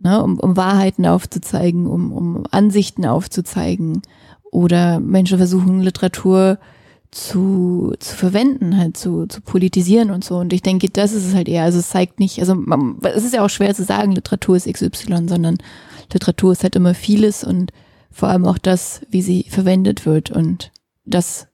ne? 0.00 0.22
um, 0.22 0.38
um 0.38 0.56
Wahrheiten 0.56 1.06
aufzuzeigen, 1.06 1.86
um, 1.86 2.12
um 2.12 2.44
Ansichten 2.50 3.04
aufzuzeigen. 3.04 4.02
Oder 4.50 5.00
Menschen 5.00 5.38
versuchen 5.38 5.80
Literatur 5.80 6.58
zu, 7.10 7.94
zu 8.00 8.16
verwenden, 8.16 8.76
halt 8.76 8.96
zu, 8.96 9.26
zu 9.26 9.40
politisieren 9.40 10.10
und 10.10 10.24
so. 10.24 10.38
Und 10.38 10.52
ich 10.52 10.62
denke, 10.62 10.88
das 10.90 11.12
ist 11.12 11.26
es 11.26 11.34
halt 11.34 11.48
eher. 11.48 11.62
Also 11.62 11.78
es 11.78 11.88
zeigt 11.88 12.20
nicht, 12.20 12.40
also 12.40 12.54
man, 12.54 12.98
es 13.02 13.24
ist 13.24 13.34
ja 13.34 13.44
auch 13.44 13.50
schwer 13.50 13.74
zu 13.74 13.84
sagen, 13.84 14.12
Literatur 14.12 14.56
ist 14.56 14.72
XY, 14.72 15.28
sondern 15.28 15.58
Literatur 16.12 16.52
ist 16.52 16.62
halt 16.62 16.76
immer 16.76 16.94
vieles 16.94 17.44
und 17.44 17.72
vor 18.10 18.28
allem 18.28 18.44
auch 18.44 18.58
das, 18.58 19.00
wie 19.10 19.22
sie 19.22 19.46
verwendet 19.48 20.06
wird. 20.06 20.30
Und 20.30 20.70
das 21.04 21.48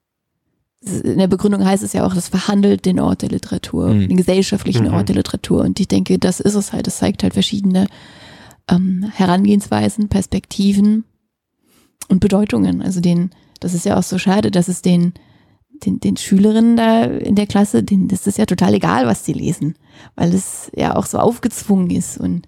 in 0.82 1.18
der 1.18 1.26
Begründung 1.26 1.64
heißt 1.64 1.82
es 1.82 1.92
ja 1.92 2.06
auch, 2.06 2.14
das 2.14 2.28
verhandelt 2.28 2.86
den 2.86 3.00
Ort 3.00 3.22
der 3.22 3.28
Literatur, 3.28 3.88
Mhm. 3.92 4.08
den 4.08 4.16
gesellschaftlichen 4.16 4.86
Mhm. 4.86 4.94
Ort 4.94 5.08
der 5.08 5.16
Literatur. 5.16 5.60
Und 5.62 5.78
ich 5.78 5.88
denke, 5.88 6.18
das 6.18 6.40
ist 6.40 6.54
es 6.54 6.72
halt. 6.72 6.86
Das 6.86 6.98
zeigt 6.98 7.22
halt 7.22 7.34
verschiedene 7.34 7.86
ähm, 8.68 9.04
Herangehensweisen, 9.14 10.08
Perspektiven 10.08 11.04
und 12.08 12.20
Bedeutungen. 12.20 12.80
Also 12.82 13.00
den, 13.00 13.30
das 13.60 13.74
ist 13.74 13.84
ja 13.84 13.98
auch 13.98 14.02
so 14.02 14.16
schade, 14.16 14.50
dass 14.50 14.68
es 14.68 14.80
den, 14.80 15.12
den, 15.84 16.00
den 16.00 16.16
Schülerinnen 16.16 16.76
da 16.76 17.04
in 17.04 17.34
der 17.34 17.46
Klasse, 17.46 17.82
denen 17.82 18.08
das 18.08 18.26
ist 18.26 18.38
ja 18.38 18.46
total 18.46 18.74
egal, 18.74 19.06
was 19.06 19.24
sie 19.24 19.32
lesen, 19.34 19.74
weil 20.14 20.32
es 20.34 20.70
ja 20.74 20.96
auch 20.96 21.06
so 21.06 21.18
aufgezwungen 21.18 21.90
ist. 21.90 22.16
Und 22.18 22.46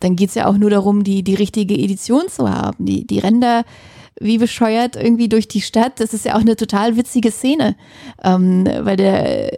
dann 0.00 0.16
geht's 0.16 0.34
ja 0.34 0.46
auch 0.46 0.56
nur 0.56 0.70
darum, 0.70 1.04
die, 1.04 1.22
die 1.22 1.34
richtige 1.34 1.74
Edition 1.74 2.22
zu 2.28 2.48
haben. 2.50 2.84
Die, 2.86 3.06
die 3.06 3.20
da 3.20 3.62
wie 4.20 4.38
bescheuert 4.38 4.96
irgendwie 4.96 5.28
durch 5.28 5.48
die 5.48 5.62
Stadt. 5.62 5.98
Das 5.98 6.14
ist 6.14 6.26
ja 6.26 6.36
auch 6.36 6.40
eine 6.40 6.56
total 6.56 6.96
witzige 6.96 7.30
Szene, 7.30 7.74
ähm, 8.22 8.68
weil 8.80 8.96
der, 8.96 9.50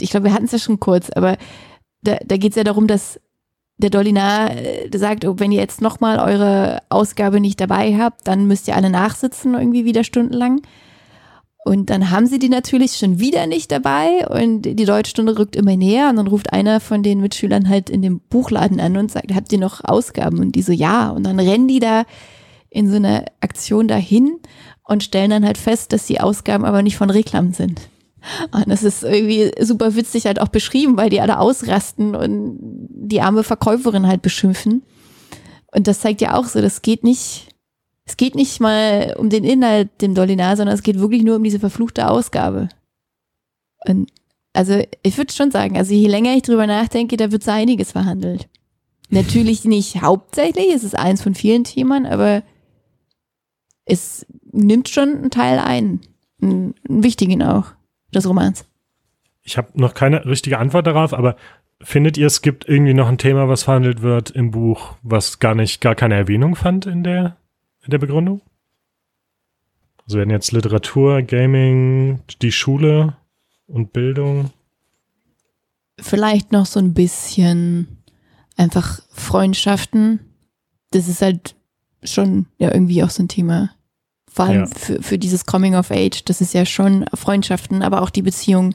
ich 0.00 0.10
glaube, 0.10 0.26
wir 0.26 0.34
hatten 0.34 0.46
es 0.46 0.52
ja 0.52 0.58
schon 0.58 0.80
kurz, 0.80 1.08
aber 1.10 1.38
da, 2.02 2.18
da 2.24 2.36
geht's 2.36 2.56
ja 2.56 2.64
darum, 2.64 2.88
dass 2.88 3.20
der 3.78 3.90
Dolinar 3.90 4.56
äh, 4.56 4.90
sagt, 4.96 5.24
oh, 5.24 5.34
wenn 5.38 5.52
ihr 5.52 5.60
jetzt 5.60 5.80
nochmal 5.80 6.18
eure 6.18 6.80
Ausgabe 6.88 7.40
nicht 7.40 7.60
dabei 7.60 7.96
habt, 7.96 8.26
dann 8.26 8.46
müsst 8.46 8.68
ihr 8.68 8.76
alle 8.76 8.90
nachsitzen, 8.90 9.54
irgendwie 9.54 9.84
wieder 9.84 10.04
stundenlang. 10.04 10.62
Und 11.64 11.90
dann 11.90 12.10
haben 12.10 12.26
sie 12.26 12.40
die 12.40 12.48
natürlich 12.48 12.96
schon 12.96 13.20
wieder 13.20 13.46
nicht 13.46 13.70
dabei 13.70 14.26
und 14.26 14.62
die 14.62 14.84
Deutschstunde 14.84 15.38
rückt 15.38 15.54
immer 15.54 15.76
näher 15.76 16.08
und 16.10 16.16
dann 16.16 16.26
ruft 16.26 16.52
einer 16.52 16.80
von 16.80 17.04
den 17.04 17.20
Mitschülern 17.20 17.68
halt 17.68 17.88
in 17.88 18.02
dem 18.02 18.18
Buchladen 18.18 18.80
an 18.80 18.96
und 18.96 19.12
sagt, 19.12 19.32
habt 19.32 19.52
ihr 19.52 19.60
noch 19.60 19.80
Ausgaben? 19.84 20.40
Und 20.40 20.56
die 20.56 20.62
so, 20.62 20.72
ja. 20.72 21.10
Und 21.10 21.22
dann 21.22 21.38
rennen 21.38 21.68
die 21.68 21.78
da 21.78 22.02
in 22.72 22.88
so 22.88 22.96
einer 22.96 23.24
Aktion 23.40 23.88
dahin 23.88 24.38
und 24.84 25.02
stellen 25.02 25.30
dann 25.30 25.44
halt 25.44 25.58
fest, 25.58 25.92
dass 25.92 26.06
die 26.06 26.20
Ausgaben 26.20 26.64
aber 26.64 26.82
nicht 26.82 26.96
von 26.96 27.10
Reklam 27.10 27.52
sind. 27.52 27.80
Und 28.52 28.68
das 28.68 28.82
ist 28.82 29.02
irgendwie 29.02 29.50
super 29.60 29.94
witzig 29.96 30.26
halt 30.26 30.40
auch 30.40 30.48
beschrieben, 30.48 30.96
weil 30.96 31.10
die 31.10 31.20
alle 31.20 31.38
ausrasten 31.38 32.14
und 32.14 32.56
die 32.60 33.20
arme 33.20 33.42
Verkäuferin 33.42 34.06
halt 34.06 34.22
beschimpfen. 34.22 34.82
Und 35.74 35.86
das 35.86 36.00
zeigt 36.00 36.20
ja 36.20 36.34
auch 36.34 36.46
so, 36.46 36.60
das 36.60 36.82
geht 36.82 37.02
nicht, 37.02 37.48
es 38.04 38.16
geht 38.16 38.34
nicht 38.34 38.60
mal 38.60 39.16
um 39.18 39.28
den 39.28 39.44
Inhalt 39.44 39.88
dem 40.00 40.14
Dolinar, 40.14 40.56
sondern 40.56 40.74
es 40.74 40.82
geht 40.82 40.98
wirklich 41.00 41.22
nur 41.22 41.36
um 41.36 41.44
diese 41.44 41.58
verfluchte 41.58 42.08
Ausgabe. 42.08 42.68
Und 43.86 44.08
also 44.52 44.82
ich 45.02 45.16
würde 45.18 45.32
schon 45.32 45.50
sagen, 45.50 45.76
also 45.76 45.92
je 45.94 46.06
länger 46.06 46.36
ich 46.36 46.42
drüber 46.42 46.66
nachdenke, 46.66 47.16
da 47.16 47.32
wird 47.32 47.42
so 47.42 47.50
einiges 47.50 47.92
verhandelt. 47.92 48.48
Natürlich 49.08 49.64
nicht 49.64 50.00
hauptsächlich, 50.00 50.72
es 50.72 50.84
ist 50.84 50.98
eins 50.98 51.22
von 51.22 51.34
vielen 51.34 51.64
Themen, 51.64 52.06
aber 52.06 52.42
es 53.84 54.26
nimmt 54.50 54.88
schon 54.88 55.16
einen 55.16 55.30
Teil 55.30 55.58
ein. 55.58 56.00
Einen, 56.40 56.74
einen 56.88 57.04
wichtigen 57.04 57.42
auch, 57.42 57.72
des 58.14 58.26
Romans. 58.26 58.64
Ich 59.42 59.56
habe 59.56 59.68
noch 59.74 59.94
keine 59.94 60.24
richtige 60.24 60.58
Antwort 60.58 60.86
darauf, 60.86 61.14
aber 61.14 61.36
findet 61.80 62.16
ihr, 62.16 62.26
es 62.26 62.42
gibt 62.42 62.68
irgendwie 62.68 62.94
noch 62.94 63.08
ein 63.08 63.18
Thema, 63.18 63.48
was 63.48 63.64
verhandelt 63.64 64.02
wird 64.02 64.30
im 64.30 64.50
Buch, 64.50 64.96
was 65.02 65.38
gar 65.38 65.54
nicht, 65.54 65.80
gar 65.80 65.94
keine 65.94 66.14
Erwähnung 66.14 66.54
fand 66.54 66.86
in 66.86 67.02
der, 67.02 67.36
in 67.84 67.90
der 67.90 67.98
Begründung? 67.98 68.40
Also 70.04 70.18
werden 70.18 70.30
jetzt 70.30 70.52
Literatur, 70.52 71.22
Gaming, 71.22 72.20
die 72.40 72.52
Schule 72.52 73.16
und 73.66 73.92
Bildung. 73.92 74.50
Vielleicht 75.98 76.52
noch 76.52 76.66
so 76.66 76.80
ein 76.80 76.94
bisschen 76.94 78.02
einfach 78.56 79.00
Freundschaften. 79.10 80.20
Das 80.90 81.08
ist 81.08 81.22
halt 81.22 81.54
schon 82.04 82.46
ja 82.58 82.72
irgendwie 82.72 83.02
auch 83.02 83.10
so 83.10 83.22
ein 83.22 83.28
Thema. 83.28 83.70
Vor 84.30 84.46
allem 84.46 84.60
Ja. 84.60 84.66
für, 84.66 85.02
für 85.02 85.18
dieses 85.18 85.46
Coming 85.46 85.74
of 85.74 85.90
Age, 85.90 86.24
das 86.24 86.40
ist 86.40 86.54
ja 86.54 86.64
schon 86.64 87.04
Freundschaften, 87.14 87.82
aber 87.82 88.02
auch 88.02 88.10
die 88.10 88.22
Beziehung 88.22 88.74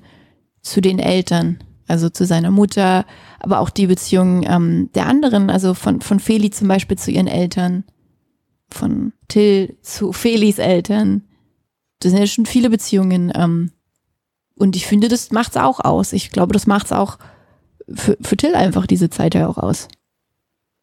zu 0.62 0.82
den 0.82 1.00
Eltern, 1.00 1.60
also 1.88 2.10
zu 2.10 2.26
seiner 2.26 2.52
Mutter, 2.52 3.06
aber 3.40 3.60
auch 3.60 3.70
die 3.70 3.88
Beziehung 3.88 4.44
ähm, 4.44 4.90
der 4.94 5.08
anderen, 5.08 5.50
also 5.50 5.74
von, 5.74 6.02
von 6.02 6.20
Feli 6.20 6.52
zum 6.52 6.68
Beispiel 6.68 6.98
zu 6.98 7.12
ihren 7.12 7.28
Eltern, 7.28 7.86
von 8.70 9.14
Till 9.28 9.78
zu 9.82 10.12
Felis 10.12 10.60
Eltern. 10.60 11.24
Das 12.00 12.12
sind 12.12 12.20
ja 12.20 12.28
schon 12.28 12.46
viele 12.46 12.70
Beziehungen. 12.70 13.32
Ähm, 13.34 13.72
und 14.56 14.76
ich 14.76 14.86
finde, 14.86 15.08
das 15.08 15.32
macht's 15.32 15.58
auch 15.58 15.80
aus. 15.80 16.14
Ich 16.14 16.32
glaube, 16.32 16.54
das 16.54 16.68
macht's 16.68 16.92
auch 16.92 17.18
für, 17.90 18.18
für 18.22 18.38
Till 18.38 18.56
einfach 18.56 18.86
diese 18.86 19.10
Zeit 19.10 19.36
ja 19.36 19.48
auch 19.48 19.58
aus. 19.58 19.88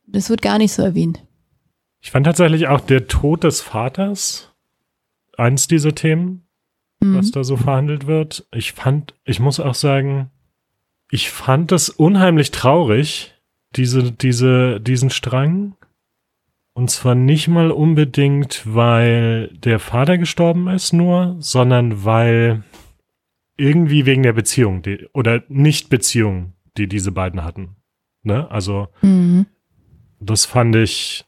Das 0.06 0.30
wird 0.30 0.42
gar 0.42 0.58
nicht 0.58 0.72
so 0.72 0.82
erwähnt. 0.82 1.22
Ich 2.04 2.10
fand 2.10 2.26
tatsächlich 2.26 2.68
auch 2.68 2.80
der 2.80 3.06
Tod 3.08 3.44
des 3.44 3.62
Vaters 3.62 4.52
eins 5.38 5.68
dieser 5.68 5.94
Themen, 5.94 6.46
Mhm. 7.00 7.16
was 7.16 7.30
da 7.30 7.42
so 7.44 7.56
verhandelt 7.56 8.06
wird. 8.06 8.46
Ich 8.52 8.72
fand, 8.72 9.14
ich 9.24 9.40
muss 9.40 9.58
auch 9.58 9.72
sagen, 9.74 10.30
ich 11.10 11.30
fand 11.30 11.72
es 11.72 11.88
unheimlich 11.88 12.50
traurig, 12.50 13.32
diese, 13.74 14.12
diese, 14.12 14.80
diesen 14.82 15.08
Strang. 15.08 15.76
Und 16.74 16.90
zwar 16.90 17.14
nicht 17.14 17.48
mal 17.48 17.70
unbedingt, 17.70 18.62
weil 18.66 19.48
der 19.54 19.78
Vater 19.78 20.18
gestorben 20.18 20.68
ist 20.68 20.92
nur, 20.92 21.36
sondern 21.38 22.04
weil 22.04 22.64
irgendwie 23.56 24.04
wegen 24.04 24.24
der 24.24 24.34
Beziehung, 24.34 24.82
die, 24.82 25.08
oder 25.14 25.42
Nicht-Beziehung, 25.48 26.52
die 26.76 26.86
diese 26.86 27.12
beiden 27.12 27.44
hatten. 27.44 27.76
Ne? 28.24 28.50
Also, 28.50 28.88
Mhm. 29.00 29.46
das 30.20 30.44
fand 30.44 30.76
ich, 30.76 31.24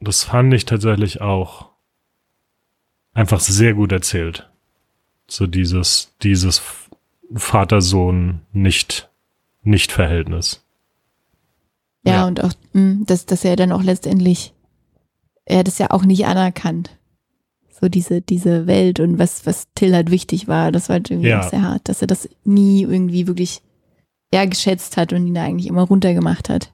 das 0.00 0.24
fand 0.24 0.52
ich 0.54 0.64
tatsächlich 0.64 1.20
auch 1.20 1.70
einfach 3.14 3.40
sehr 3.40 3.74
gut 3.74 3.92
erzählt. 3.92 4.48
So 5.26 5.46
dieses, 5.46 6.14
dieses 6.22 6.62
Vater-Sohn 7.34 8.40
nicht, 8.52 9.08
nicht 9.62 9.92
Verhältnis. 9.92 10.64
Ja, 12.04 12.14
Ja. 12.14 12.26
und 12.26 12.42
auch, 12.42 12.52
mh, 12.72 13.04
dass, 13.06 13.26
dass 13.26 13.44
er 13.44 13.56
dann 13.56 13.72
auch 13.72 13.82
letztendlich, 13.82 14.54
er 15.44 15.58
hat 15.58 15.68
es 15.68 15.78
ja 15.78 15.90
auch 15.90 16.04
nicht 16.04 16.26
anerkannt. 16.26 16.90
So 17.80 17.88
diese, 17.88 18.20
diese 18.22 18.66
Welt 18.66 18.98
und 18.98 19.18
was, 19.18 19.46
was 19.46 19.66
Till 19.74 19.94
halt 19.94 20.10
wichtig 20.10 20.48
war, 20.48 20.72
das 20.72 20.88
war 20.88 20.94
halt 20.94 21.10
irgendwie 21.10 21.28
Ja. 21.30 21.40
auch 21.44 21.50
sehr 21.50 21.62
hart, 21.62 21.88
dass 21.88 22.00
er 22.00 22.06
das 22.08 22.28
nie 22.44 22.82
irgendwie 22.82 23.26
wirklich 23.26 23.62
ja, 24.32 24.44
geschätzt 24.44 24.96
hat 24.96 25.12
und 25.12 25.26
ihn 25.26 25.34
da 25.34 25.42
eigentlich 25.44 25.66
immer 25.68 25.82
runtergemacht 25.82 26.48
hat. 26.48 26.72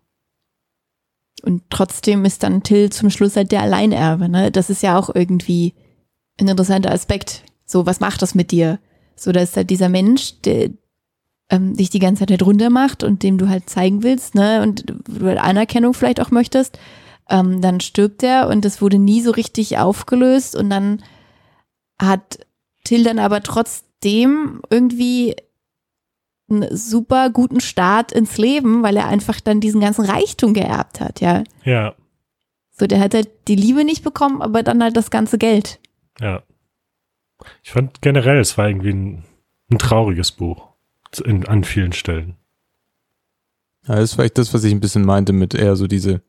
Und 1.45 1.63
trotzdem 1.69 2.25
ist 2.25 2.43
dann 2.43 2.63
Till 2.63 2.91
zum 2.91 3.11
Schluss 3.11 3.37
halt 3.37 3.53
der 3.53 3.63
Alleinerbe, 3.63 4.29
ne? 4.29 4.51
Das 4.51 4.71
ist 4.71 4.83
ja 4.83 4.99
auch 4.99 5.15
irgendwie 5.15 5.75
ein 6.41 6.49
interessanter 6.49 6.91
Aspekt. 6.91 7.45
So, 7.67 7.85
was 7.85 8.01
macht 8.01 8.23
das 8.23 8.35
mit 8.35 8.51
dir? 8.51 8.79
So, 9.15 9.31
da 9.31 9.41
ist 9.41 9.57
halt 9.57 9.69
dieser 9.69 9.91
Mensch, 9.91 10.41
der 10.41 10.71
ähm, 11.51 11.77
dich 11.77 11.91
die 11.91 11.99
ganze 11.99 12.21
Zeit 12.21 12.31
halt 12.31 12.47
runter 12.47 12.71
macht 12.71 13.05
und 13.05 13.23
dem 13.23 13.37
du 13.37 13.49
halt 13.49 13.69
zeigen 13.69 14.03
willst, 14.03 14.35
ne? 14.35 14.63
Und 14.63 14.87
du 15.07 15.27
halt 15.27 15.39
Anerkennung 15.39 15.93
vielleicht 15.93 16.21
auch 16.21 16.31
möchtest. 16.31 16.79
Ähm, 17.29 17.61
dann 17.61 17.81
stirbt 17.81 18.23
er 18.23 18.49
und 18.49 18.65
das 18.65 18.81
wurde 18.81 18.99
nie 18.99 19.21
so 19.21 19.31
richtig 19.31 19.79
aufgelöst 19.79 20.57
und 20.57 20.71
dann 20.71 21.03
hat 22.01 22.39
Till 22.85 23.05
dann 23.05 23.19
aber 23.19 23.43
trotzdem 23.43 24.61
irgendwie 24.71 25.37
einen 26.51 26.77
super 26.77 27.31
guten 27.31 27.61
Start 27.61 28.13
ins 28.13 28.37
Leben, 28.39 28.83
weil 28.83 28.97
er 28.97 29.09
einfach 29.09 29.41
dann 29.41 29.61
diesen 29.61 29.81
ganzen 29.81 30.05
Reichtum 30.05 30.53
geerbt 30.55 31.01
hat, 31.01 31.21
ja. 31.21 31.43
Ja, 31.65 31.95
So, 32.71 32.87
der 32.87 33.01
hat 33.01 33.15
halt 33.15 33.29
die 33.49 33.57
Liebe 33.57 33.85
nicht 33.85 34.05
bekommen, 34.05 34.43
aber 34.43 34.63
dann 34.63 34.83
halt 34.83 34.97
das 34.97 35.11
ganze 35.11 35.39
Geld. 35.39 35.81
ja. 36.21 36.43
Ich 37.63 37.73
fand 37.73 38.01
generell, 38.01 38.39
es 38.39 38.57
war 38.57 38.69
irgendwie 38.69 38.93
ein, 38.93 39.25
ein 39.71 39.79
trauriges 39.79 40.33
Buch. 40.33 40.69
In, 41.25 41.47
an 41.47 41.63
vielen 41.65 41.93
Stellen. 41.93 42.37
Ja, 43.87 43.97
das 43.97 44.05
ist 44.05 44.15
vielleicht 44.15 44.39
das, 44.39 44.55
was 44.55 44.65
ich 44.65 44.73
ein 44.73 44.81
bisschen 44.81 45.05
meinte 45.05 45.33
mit 45.33 45.53
eher 45.55 45.77
so 45.77 45.87
diese 45.87 46.23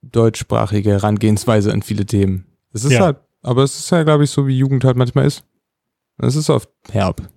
deutschsprachige 0.00 0.90
Herangehensweise 0.90 1.72
an 1.72 1.82
viele 1.82 2.06
Themen. 2.06 2.46
Es 2.72 2.84
ist 2.84 2.92
Ja. 2.92 3.00
halt, 3.00 3.16
aber 3.42 3.62
es 3.62 3.78
ist 3.78 3.90
ja, 3.90 4.02
glaube 4.04 4.24
ich, 4.24 4.30
so 4.30 4.46
wie 4.46 4.56
Jugend 4.56 4.84
halt 4.84 4.96
manchmal 4.96 5.26
ist. 5.26 5.44
Es 6.18 6.34
ist 6.36 6.48
oft 6.50 6.70
herb. 6.90 7.28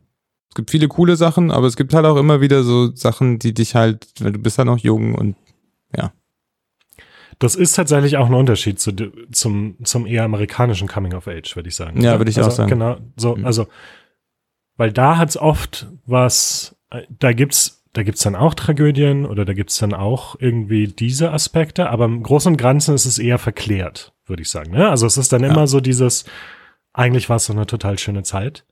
Es 0.55 0.59
gibt 0.59 0.71
viele 0.71 0.87
coole 0.87 1.17
Sachen, 1.17 1.51
aber 1.51 1.67
es 1.67 1.75
gibt 1.75 1.93
halt 1.93 2.05
auch 2.05 2.15
immer 2.15 2.39
wieder 2.39 2.63
so 2.63 2.95
Sachen, 2.95 3.39
die 3.39 3.53
dich 3.53 3.75
halt, 3.75 4.07
weil 4.21 4.31
du 4.31 4.39
bist 4.39 4.57
halt 4.57 4.67
noch 4.67 4.77
jung 4.77 5.13
und 5.13 5.35
Das 7.39 7.55
ist 7.55 7.73
tatsächlich 7.73 8.15
auch 8.15 8.27
ein 8.27 8.33
Unterschied 8.33 8.79
zu, 8.79 8.93
zum, 9.33 9.75
zum 9.83 10.05
eher 10.05 10.23
amerikanischen 10.23 10.87
Coming 10.87 11.13
of 11.13 11.27
Age, 11.27 11.57
würde 11.57 11.67
ich 11.67 11.75
sagen. 11.75 11.99
Ja, 11.99 12.17
würde 12.17 12.31
ich 12.31 12.37
also, 12.37 12.49
auch 12.49 12.53
sagen. 12.55 12.69
Genau, 12.69 12.95
so, 13.17 13.35
Mhm. 13.35 13.45
also, 13.45 13.67
weil 14.77 14.93
da 14.93 15.17
hat's 15.17 15.35
oft 15.35 15.87
was, 16.05 16.77
äh, 16.91 17.01
da 17.09 17.33
gibt's, 17.33 17.83
da 17.91 18.03
gibt's 18.03 18.21
dann 18.21 18.37
auch 18.37 18.53
Tragödien 18.53 19.25
oder 19.25 19.43
da 19.43 19.51
gibt's 19.51 19.77
dann 19.79 19.93
auch 19.93 20.37
irgendwie 20.39 20.87
diese 20.87 21.33
Aspekte, 21.33 21.89
aber 21.89 22.05
im 22.05 22.23
Großen 22.23 22.53
und 22.53 22.57
Ganzen 22.57 22.95
ist 22.95 23.03
es 23.05 23.19
eher 23.19 23.37
verklärt, 23.39 24.13
würde 24.25 24.41
ich 24.43 24.49
sagen. 24.49 24.71
Ne? 24.71 24.89
Also 24.89 25.05
es 25.05 25.17
ist 25.17 25.33
dann 25.33 25.43
Ja. 25.43 25.49
immer 25.49 25.67
so 25.67 25.81
dieses, 25.81 26.23
eigentlich 26.93 27.27
war 27.27 27.35
es 27.35 27.45
so 27.47 27.51
eine 27.51 27.65
total 27.65 27.99
schöne 27.99 28.23
Zeit. 28.23 28.63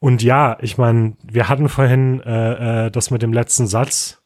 Und 0.00 0.22
ja, 0.22 0.56
ich 0.60 0.78
meine, 0.78 1.14
wir 1.22 1.48
hatten 1.48 1.68
vorhin 1.68 2.20
äh, 2.22 2.86
äh, 2.86 2.90
das 2.90 3.10
mit 3.10 3.22
dem 3.22 3.32
letzten 3.32 3.66
Satz 3.66 4.22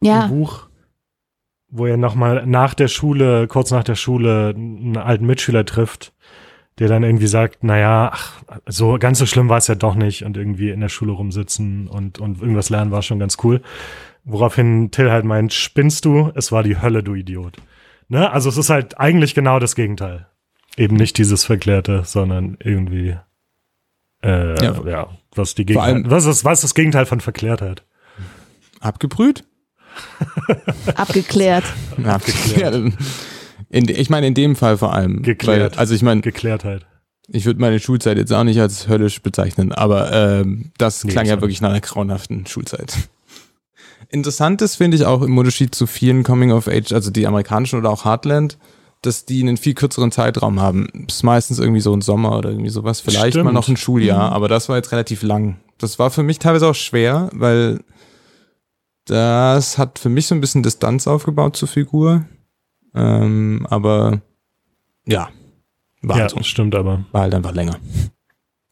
im 0.00 0.08
Ja, 0.08 0.26
Buch, 0.26 0.68
wo 1.70 1.86
er 1.86 1.96
nochmal 1.96 2.44
nach 2.46 2.74
der 2.74 2.88
Schule, 2.88 3.46
kurz 3.46 3.70
nach 3.70 3.84
der 3.84 3.94
Schule, 3.94 4.52
einen 4.56 4.96
alten 4.96 5.24
Mitschüler 5.24 5.64
trifft, 5.64 6.12
der 6.78 6.88
dann 6.88 7.04
irgendwie 7.04 7.28
sagt, 7.28 7.62
naja, 7.62 8.10
ach, 8.12 8.42
so 8.66 8.98
ganz 8.98 9.18
so 9.18 9.26
schlimm 9.26 9.48
war 9.48 9.58
es 9.58 9.68
ja 9.68 9.76
doch 9.76 9.94
nicht 9.94 10.24
und 10.24 10.36
irgendwie 10.36 10.70
in 10.70 10.80
der 10.80 10.88
Schule 10.88 11.12
rumsitzen 11.12 11.86
und, 11.86 12.18
und 12.18 12.40
irgendwas 12.40 12.70
lernen 12.70 12.90
war 12.90 13.02
schon 13.02 13.18
ganz 13.20 13.36
cool. 13.44 13.62
Woraufhin 14.24 14.90
Till 14.90 15.10
halt 15.10 15.24
meint, 15.24 15.52
spinnst 15.52 16.04
du? 16.04 16.32
Es 16.34 16.50
war 16.50 16.62
die 16.62 16.80
Hölle, 16.80 17.02
du 17.02 17.14
Idiot. 17.14 17.56
Ne? 18.08 18.30
Also 18.30 18.48
es 18.48 18.56
ist 18.56 18.70
halt 18.70 18.98
eigentlich 18.98 19.34
genau 19.34 19.58
das 19.58 19.74
Gegenteil. 19.74 20.26
Eben 20.76 20.96
nicht 20.96 21.18
dieses 21.18 21.44
Verklärte, 21.44 22.02
sondern 22.04 22.56
irgendwie 22.62 23.16
äh, 24.22 24.62
Ja. 24.64 24.80
ja. 24.86 25.08
was 25.34 25.54
die 25.54 25.64
Gegenteil, 25.66 25.94
allem- 25.94 26.10
was 26.10 26.24
ist, 26.26 26.44
was 26.44 26.58
ist 26.58 26.64
das 26.64 26.74
Gegenteil 26.74 27.06
von 27.06 27.20
Verklärtheit? 27.20 27.82
abgebrüht? 28.80 29.44
abgeklärt. 30.94 31.64
Abgeklärt. 32.04 32.74
In, 33.70 33.88
ich 33.88 34.10
meine, 34.10 34.26
in 34.28 34.34
dem 34.34 34.56
Fall 34.56 34.78
vor 34.78 34.94
allem. 34.94 35.22
Geklärt. 35.22 35.72
Weil, 35.74 35.78
also 35.80 35.94
ich 35.94 36.02
meine, 36.02 36.20
Geklärtheit. 36.20 36.86
ich 37.28 37.44
würde 37.44 37.60
meine 37.60 37.80
Schulzeit 37.80 38.16
jetzt 38.18 38.32
auch 38.32 38.44
nicht 38.44 38.60
als 38.60 38.88
höllisch 38.88 39.20
bezeichnen, 39.22 39.72
aber 39.72 40.12
ähm, 40.12 40.70
das 40.78 41.04
Nee, 41.04 41.12
klang 41.12 41.26
ja 41.26 41.40
wirklich 41.40 41.60
nach 41.60 41.70
einer 41.70 41.80
grauenhaften 41.80 42.46
Schulzeit. 42.46 42.94
Interessant 44.10 44.62
ist, 44.62 44.76
finde 44.76 44.96
ich 44.96 45.04
auch 45.04 45.22
im 45.22 45.36
Unterschied 45.36 45.74
zu 45.74 45.86
vielen 45.86 46.22
Coming 46.22 46.52
of 46.52 46.68
Age, 46.68 46.92
also 46.92 47.10
die 47.10 47.26
amerikanischen 47.26 47.78
oder 47.78 47.90
auch 47.90 48.04
Heartland, 48.04 48.56
dass 49.02 49.24
die 49.24 49.40
einen 49.42 49.56
viel 49.56 49.74
kürzeren 49.74 50.10
Zeitraum 50.10 50.60
haben. 50.60 50.88
Das 51.06 51.16
ist 51.16 51.22
meistens 51.22 51.58
irgendwie 51.58 51.80
so 51.80 51.92
ein 51.94 52.00
Sommer 52.00 52.36
oder 52.38 52.50
irgendwie 52.50 52.70
sowas. 52.70 53.00
Vielleicht 53.00 53.34
Stimmt. 53.34 53.44
mal 53.46 53.52
noch 53.52 53.68
ein 53.68 53.76
Schuljahr, 53.76 54.28
Mhm. 54.30 54.34
aber 54.34 54.48
das 54.48 54.68
war 54.68 54.76
jetzt 54.76 54.90
relativ 54.92 55.22
lang. 55.22 55.60
Das 55.78 55.98
war 55.98 56.10
für 56.10 56.22
mich 56.24 56.38
teilweise 56.40 56.66
auch 56.66 56.74
schwer, 56.74 57.30
weil 57.32 57.80
das 59.04 59.78
hat 59.78 59.98
für 59.98 60.08
mich 60.08 60.26
so 60.26 60.34
ein 60.34 60.40
bisschen 60.40 60.62
Distanz 60.62 61.06
aufgebaut 61.06 61.56
zur 61.56 61.68
Figur. 61.68 62.26
Ähm, 62.94 63.66
aber 63.70 64.20
ja, 65.06 65.28
war, 66.02 66.16
ja, 66.16 66.22
halt 66.22 66.30
so. 66.32 66.42
stimmt 66.42 66.74
aber. 66.74 67.04
war 67.12 67.22
halt 67.22 67.34
einfach 67.34 67.52
länger. 67.54 67.76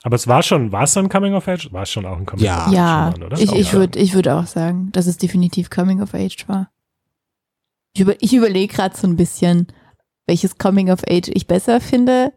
Aber 0.02 0.16
es 0.16 0.28
war 0.28 0.42
schon, 0.42 0.70
war 0.72 0.82
es 0.84 0.92
dann 0.94 1.08
Coming 1.08 1.34
of 1.34 1.48
Age? 1.48 1.72
War 1.72 1.82
es 1.82 1.90
schon 1.90 2.06
auch 2.06 2.16
ein 2.16 2.26
Coming 2.26 2.44
Ja. 2.44 2.62
of 2.62 2.66
Age? 2.68 2.74
Ja, 2.74 3.14
oder? 3.24 3.38
ich, 3.38 3.52
ich 3.52 3.72
ja. 3.72 3.78
würde 3.78 3.98
ich 3.98 4.14
würd 4.14 4.28
auch 4.28 4.46
sagen, 4.46 4.90
dass 4.92 5.06
es 5.06 5.16
definitiv 5.16 5.70
Coming 5.70 6.02
of 6.02 6.14
Age 6.14 6.48
war. 6.48 6.70
Ich, 7.94 8.00
über, 8.02 8.14
ich 8.20 8.34
überlege 8.34 8.72
gerade 8.74 8.96
so 8.96 9.06
ein 9.06 9.16
bisschen, 9.16 9.68
welches 10.26 10.58
Coming 10.58 10.90
of 10.90 11.02
Age 11.08 11.30
ich 11.32 11.46
besser 11.46 11.80
finde. 11.80 12.32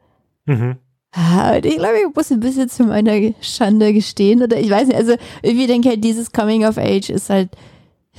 Mhm. 0.46 0.78
Ah, 1.12 1.56
und 1.56 1.66
Ich 1.66 1.78
glaube, 1.78 1.96
ich 2.08 2.16
muss 2.16 2.32
ein 2.32 2.40
bisschen 2.40 2.70
zu 2.70 2.84
meiner 2.84 3.34
Schande 3.42 3.94
gestehen. 3.94 4.44
Oder 4.44 4.60
ich 4.60 4.70
weiß 4.70 4.88
nicht, 4.88 4.98
also 4.98 5.16
irgendwie 5.42 5.68
denke 5.68 5.88
ich 5.88 5.96
halt, 5.96 6.04
dieses 6.04 6.32
Coming 6.32 6.66
of 6.66 6.78
Age 6.78 7.10
ist 7.10 7.30
halt 7.30 7.50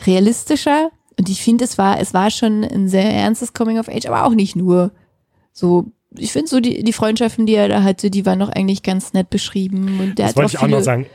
realistischer. 0.06 0.90
Und 1.18 1.28
ich 1.28 1.42
finde, 1.42 1.64
es 1.64 1.78
war, 1.78 2.00
es 2.00 2.14
war 2.14 2.30
schon 2.30 2.64
ein 2.64 2.88
sehr 2.88 3.10
ernstes 3.12 3.52
Coming 3.52 3.78
of 3.78 3.88
Age, 3.88 4.06
aber 4.06 4.24
auch 4.24 4.34
nicht 4.34 4.56
nur. 4.56 4.90
So, 5.52 5.86
ich 6.16 6.32
finde 6.32 6.48
so 6.48 6.60
die, 6.60 6.82
die 6.82 6.92
Freundschaften, 6.92 7.46
die 7.46 7.54
er 7.54 7.68
da 7.68 7.82
hatte, 7.82 8.10
die 8.10 8.26
waren 8.26 8.38
noch 8.38 8.48
eigentlich 8.48 8.82
ganz 8.82 9.12
nett 9.12 9.30
beschrieben. 9.30 10.00
Und 10.00 10.18
der 10.18 10.26
Das 10.26 10.28
hat 10.30 10.36
wollte 10.36 10.50
ich 10.52 10.58
auch 10.58 10.64
viele, 10.64 10.76
noch 10.78 10.84
sagen. 10.84 11.06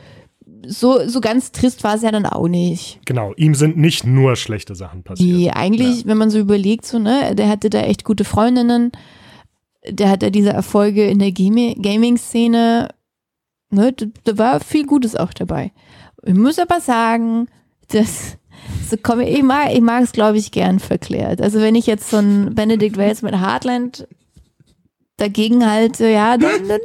So, 0.68 1.08
so 1.08 1.20
ganz 1.20 1.52
trist 1.52 1.84
war 1.84 1.94
es 1.94 2.02
ja 2.02 2.10
dann 2.10 2.26
auch 2.26 2.48
nicht. 2.48 3.00
Genau, 3.04 3.32
ihm 3.36 3.54
sind 3.54 3.76
nicht 3.76 4.04
nur 4.06 4.36
schlechte 4.36 4.74
Sachen 4.74 5.02
passiert. 5.02 5.36
Nee, 5.36 5.50
eigentlich, 5.50 6.06
wenn 6.06 6.16
man 6.18 6.30
so 6.30 6.38
überlegt, 6.38 6.86
so, 6.86 6.98
ne, 6.98 7.34
der 7.34 7.48
hatte 7.48 7.70
da 7.70 7.80
echt 7.80 8.04
gute 8.04 8.24
Freundinnen, 8.24 8.92
der 9.88 10.10
hatte 10.10 10.30
diese 10.30 10.50
Erfolge 10.50 11.06
in 11.06 11.18
der 11.18 11.28
Gami- 11.30 11.80
Gaming-Szene, 11.80 12.88
ne, 13.70 13.92
da, 13.92 14.06
da 14.24 14.38
war 14.38 14.60
viel 14.60 14.86
Gutes 14.86 15.14
auch 15.16 15.32
dabei. 15.32 15.72
Ich 16.24 16.34
muss 16.34 16.58
aber 16.58 16.80
sagen, 16.80 17.46
das, 17.88 18.36
so 18.90 18.96
komm, 19.00 19.20
ich 19.20 19.42
mag, 19.42 19.72
ich 19.72 19.80
mag 19.80 20.02
es, 20.02 20.12
glaube 20.12 20.38
ich, 20.38 20.50
gern 20.50 20.80
verklärt. 20.80 21.40
Also 21.40 21.60
wenn 21.60 21.74
ich 21.76 21.86
jetzt 21.86 22.10
so 22.10 22.16
ein 22.16 22.54
Benedict 22.54 22.96
Wells 22.96 23.22
mit 23.22 23.34
Heartland 23.40 24.08
dagegen 25.18 25.64
halte, 25.64 26.08
ja, 26.08 26.36
dann, 26.36 26.68
dann 26.68 26.80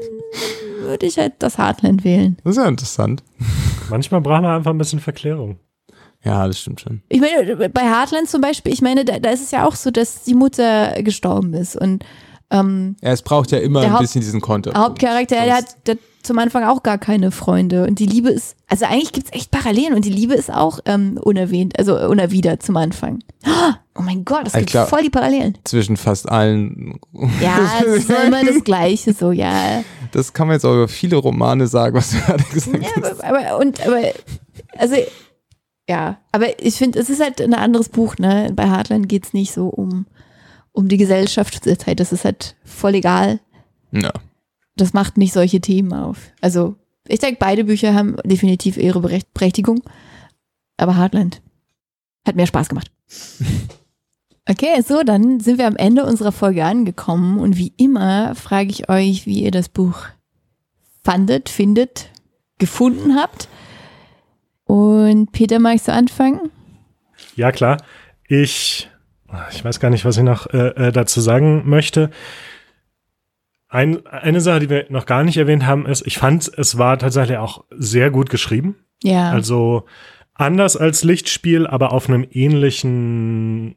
würde 0.82 1.06
ich 1.06 1.18
halt 1.18 1.34
das 1.40 1.58
Heartland 1.58 2.04
wählen. 2.04 2.38
Das 2.44 2.56
ist 2.56 2.64
ja 2.64 2.68
interessant. 2.70 3.24
Manchmal 3.92 4.22
braucht 4.22 4.42
man 4.42 4.56
einfach 4.56 4.72
ein 4.72 4.78
bisschen 4.78 5.00
Verklärung. 5.00 5.60
Ja, 6.24 6.46
das 6.48 6.60
stimmt 6.60 6.82
schon. 6.82 7.02
Ich 7.10 7.20
meine, 7.20 7.70
bei 7.70 7.82
Heartland 7.82 8.30
zum 8.30 8.42
Beispiel, 8.42 8.72
ich 8.74 8.82
meine, 8.82 9.06
da, 9.06 9.20
da 9.20 9.30
ist 9.32 9.42
es 9.44 9.52
ja 9.52 9.66
auch 9.68 9.76
so, 9.76 9.92
dass 9.92 10.24
die 10.24 10.36
Mutter 10.36 11.02
gestorben 11.04 11.54
ist 11.54 11.76
und 11.76 12.04
ähm, 12.52 12.96
Ja, 13.02 13.12
es 13.12 13.22
braucht 13.22 13.52
ja 13.52 13.58
immer 13.60 13.82
ein 13.82 13.92
Haupt- 13.92 14.02
bisschen 14.02 14.22
diesen 14.22 14.40
Konter. 14.42 14.74
Hauptcharakter, 14.76 15.36
der 15.44 15.56
hat, 15.58 15.66
der 15.88 15.96
hat 15.96 16.02
zum 16.24 16.38
Anfang 16.40 16.64
auch 16.64 16.84
gar 16.84 16.98
keine 16.98 17.32
Freunde 17.32 17.86
und 17.88 18.00
die 18.00 18.06
Liebe 18.06 18.30
ist, 18.30 18.56
also 18.68 18.86
eigentlich 18.86 19.12
gibt's 19.12 19.32
echt 19.34 19.52
Parallelen 19.52 19.94
und 19.94 20.06
die 20.06 20.10
Liebe 20.12 20.34
ist 20.34 20.52
auch 20.54 20.80
ähm, 20.86 21.18
unerwähnt, 21.22 21.78
also 21.80 21.98
unerwidert 22.08 22.64
zum 22.64 22.78
Anfang. 22.78 23.20
Oh 23.98 24.02
mein 24.02 24.24
Gott, 24.26 24.48
es 24.48 24.54
Ich 24.54 24.60
gibt 24.60 24.72
glaub- 24.72 24.90
voll 24.90 25.02
die 25.04 25.10
Parallelen. 25.10 25.58
Zwischen 25.64 25.98
fast 25.98 26.30
allen. 26.30 27.00
Ja, 27.42 27.60
es 27.86 27.98
ist 28.06 28.10
immer 28.10 28.44
das 28.44 28.64
Gleiche, 28.64 29.14
so, 29.14 29.32
ja. 29.32 29.84
Das 30.12 30.34
kann 30.34 30.48
man 30.48 30.56
jetzt 30.56 30.66
auch 30.66 30.74
über 30.74 30.88
viele 30.88 31.18
Romane 31.18 31.68
sagen, 31.68 31.96
was 31.96 32.12
du 32.12 32.18
gerade 32.26 32.44
gesagt 32.46 32.82
Ja, 32.84 32.90
hast. 33.02 33.24
aber, 33.24 33.38
aber, 33.48 33.60
und, 33.60 33.86
aber, 33.86 34.02
also, 34.78 34.96
ja, 35.90 36.18
aber 36.32 36.64
ich 36.64 36.76
finde, 36.76 37.00
es 37.00 37.10
ist 37.10 37.22
halt 37.22 37.42
ein 37.42 37.54
anderes 37.54 37.90
Buch, 37.90 38.18
ne? 38.18 38.52
Bei 38.56 38.70
Heartland 38.70 39.10
geht's 39.10 39.34
nicht 39.34 39.52
so 39.52 39.68
um, 39.68 40.06
um 40.72 40.88
die 40.88 40.98
Gesellschaft 40.98 41.66
der 41.66 41.78
Zeit. 41.80 42.00
Das 42.00 42.14
ist 42.14 42.24
halt 42.24 42.56
voll 42.64 42.96
egal. 42.96 43.40
Ja. 43.92 44.12
Das 44.82 44.94
macht 44.94 45.16
nicht 45.16 45.32
solche 45.32 45.62
Themen 45.62 45.94
auf. 45.94 46.18
Also, 46.42 46.76
ich 47.08 47.20
denke, 47.20 47.38
beide 47.40 47.66
Bücher 47.66 47.94
haben 47.94 48.16
definitiv 48.26 48.78
ihre 48.78 49.00
Berecht- 49.00 49.32
Berechtigung. 49.32 49.82
Aber 50.78 50.98
Heartland 50.98 51.40
hat 52.26 52.36
mehr 52.36 52.48
Spaß 52.48 52.68
gemacht. 52.70 52.92
Okay, 54.50 54.82
so, 54.82 55.04
dann 55.04 55.40
sind 55.40 55.60
wir 55.60 55.68
am 55.68 55.76
Ende 55.76 56.04
unserer 56.04 56.32
Folge 56.32 56.66
angekommen. 56.66 57.38
Und 57.40 57.58
wie 57.58 57.74
immer 57.78 58.34
frage 58.34 58.72
ich 58.72 58.90
euch, 58.90 59.28
wie 59.28 59.44
ihr 59.44 59.52
das 59.52 59.70
Buch 59.70 60.06
fandet, 61.04 61.48
findet, 61.48 62.10
gefunden 62.58 63.16
habt. 63.16 63.48
Und 64.66 65.32
Peter, 65.32 65.60
magst 65.60 65.88
du 65.88 65.94
anfangen? 65.94 66.50
Ja, 67.36 67.52
klar. 67.52 67.78
Ich, 68.28 68.90
ich 69.52 69.64
weiß 69.64 69.80
gar 69.80 69.92
nicht, 69.92 70.06
was 70.06 70.18
ich 70.18 70.24
noch 70.24 70.48
äh, 70.48 70.88
äh, 70.88 70.92
dazu 70.92 71.22
sagen 71.22 71.70
möchte. 71.70 72.10
Ein, 73.74 74.06
eine 74.06 74.42
Sache, 74.42 74.60
die 74.60 74.70
wir 74.70 74.86
noch 74.90 75.06
gar 75.06 75.24
nicht 75.24 75.38
erwähnt 75.38 75.66
haben, 75.66 75.86
ist, 75.86 76.06
ich 76.06 76.18
fand, 76.18 76.52
es 76.58 76.78
war 76.78 77.00
tatsächlich 77.00 77.38
auch 77.38 77.64
sehr 77.72 78.12
gut 78.12 78.30
geschrieben. 78.30 78.76
Ja. 79.02 79.32
Also 79.32 79.86
anders 80.34 80.76
als 80.76 81.06
Lichtspiel, 81.06 81.66
aber 81.66 81.94
auf 81.94 82.10
einem 82.10 82.28
ähnlichen, 82.30 83.76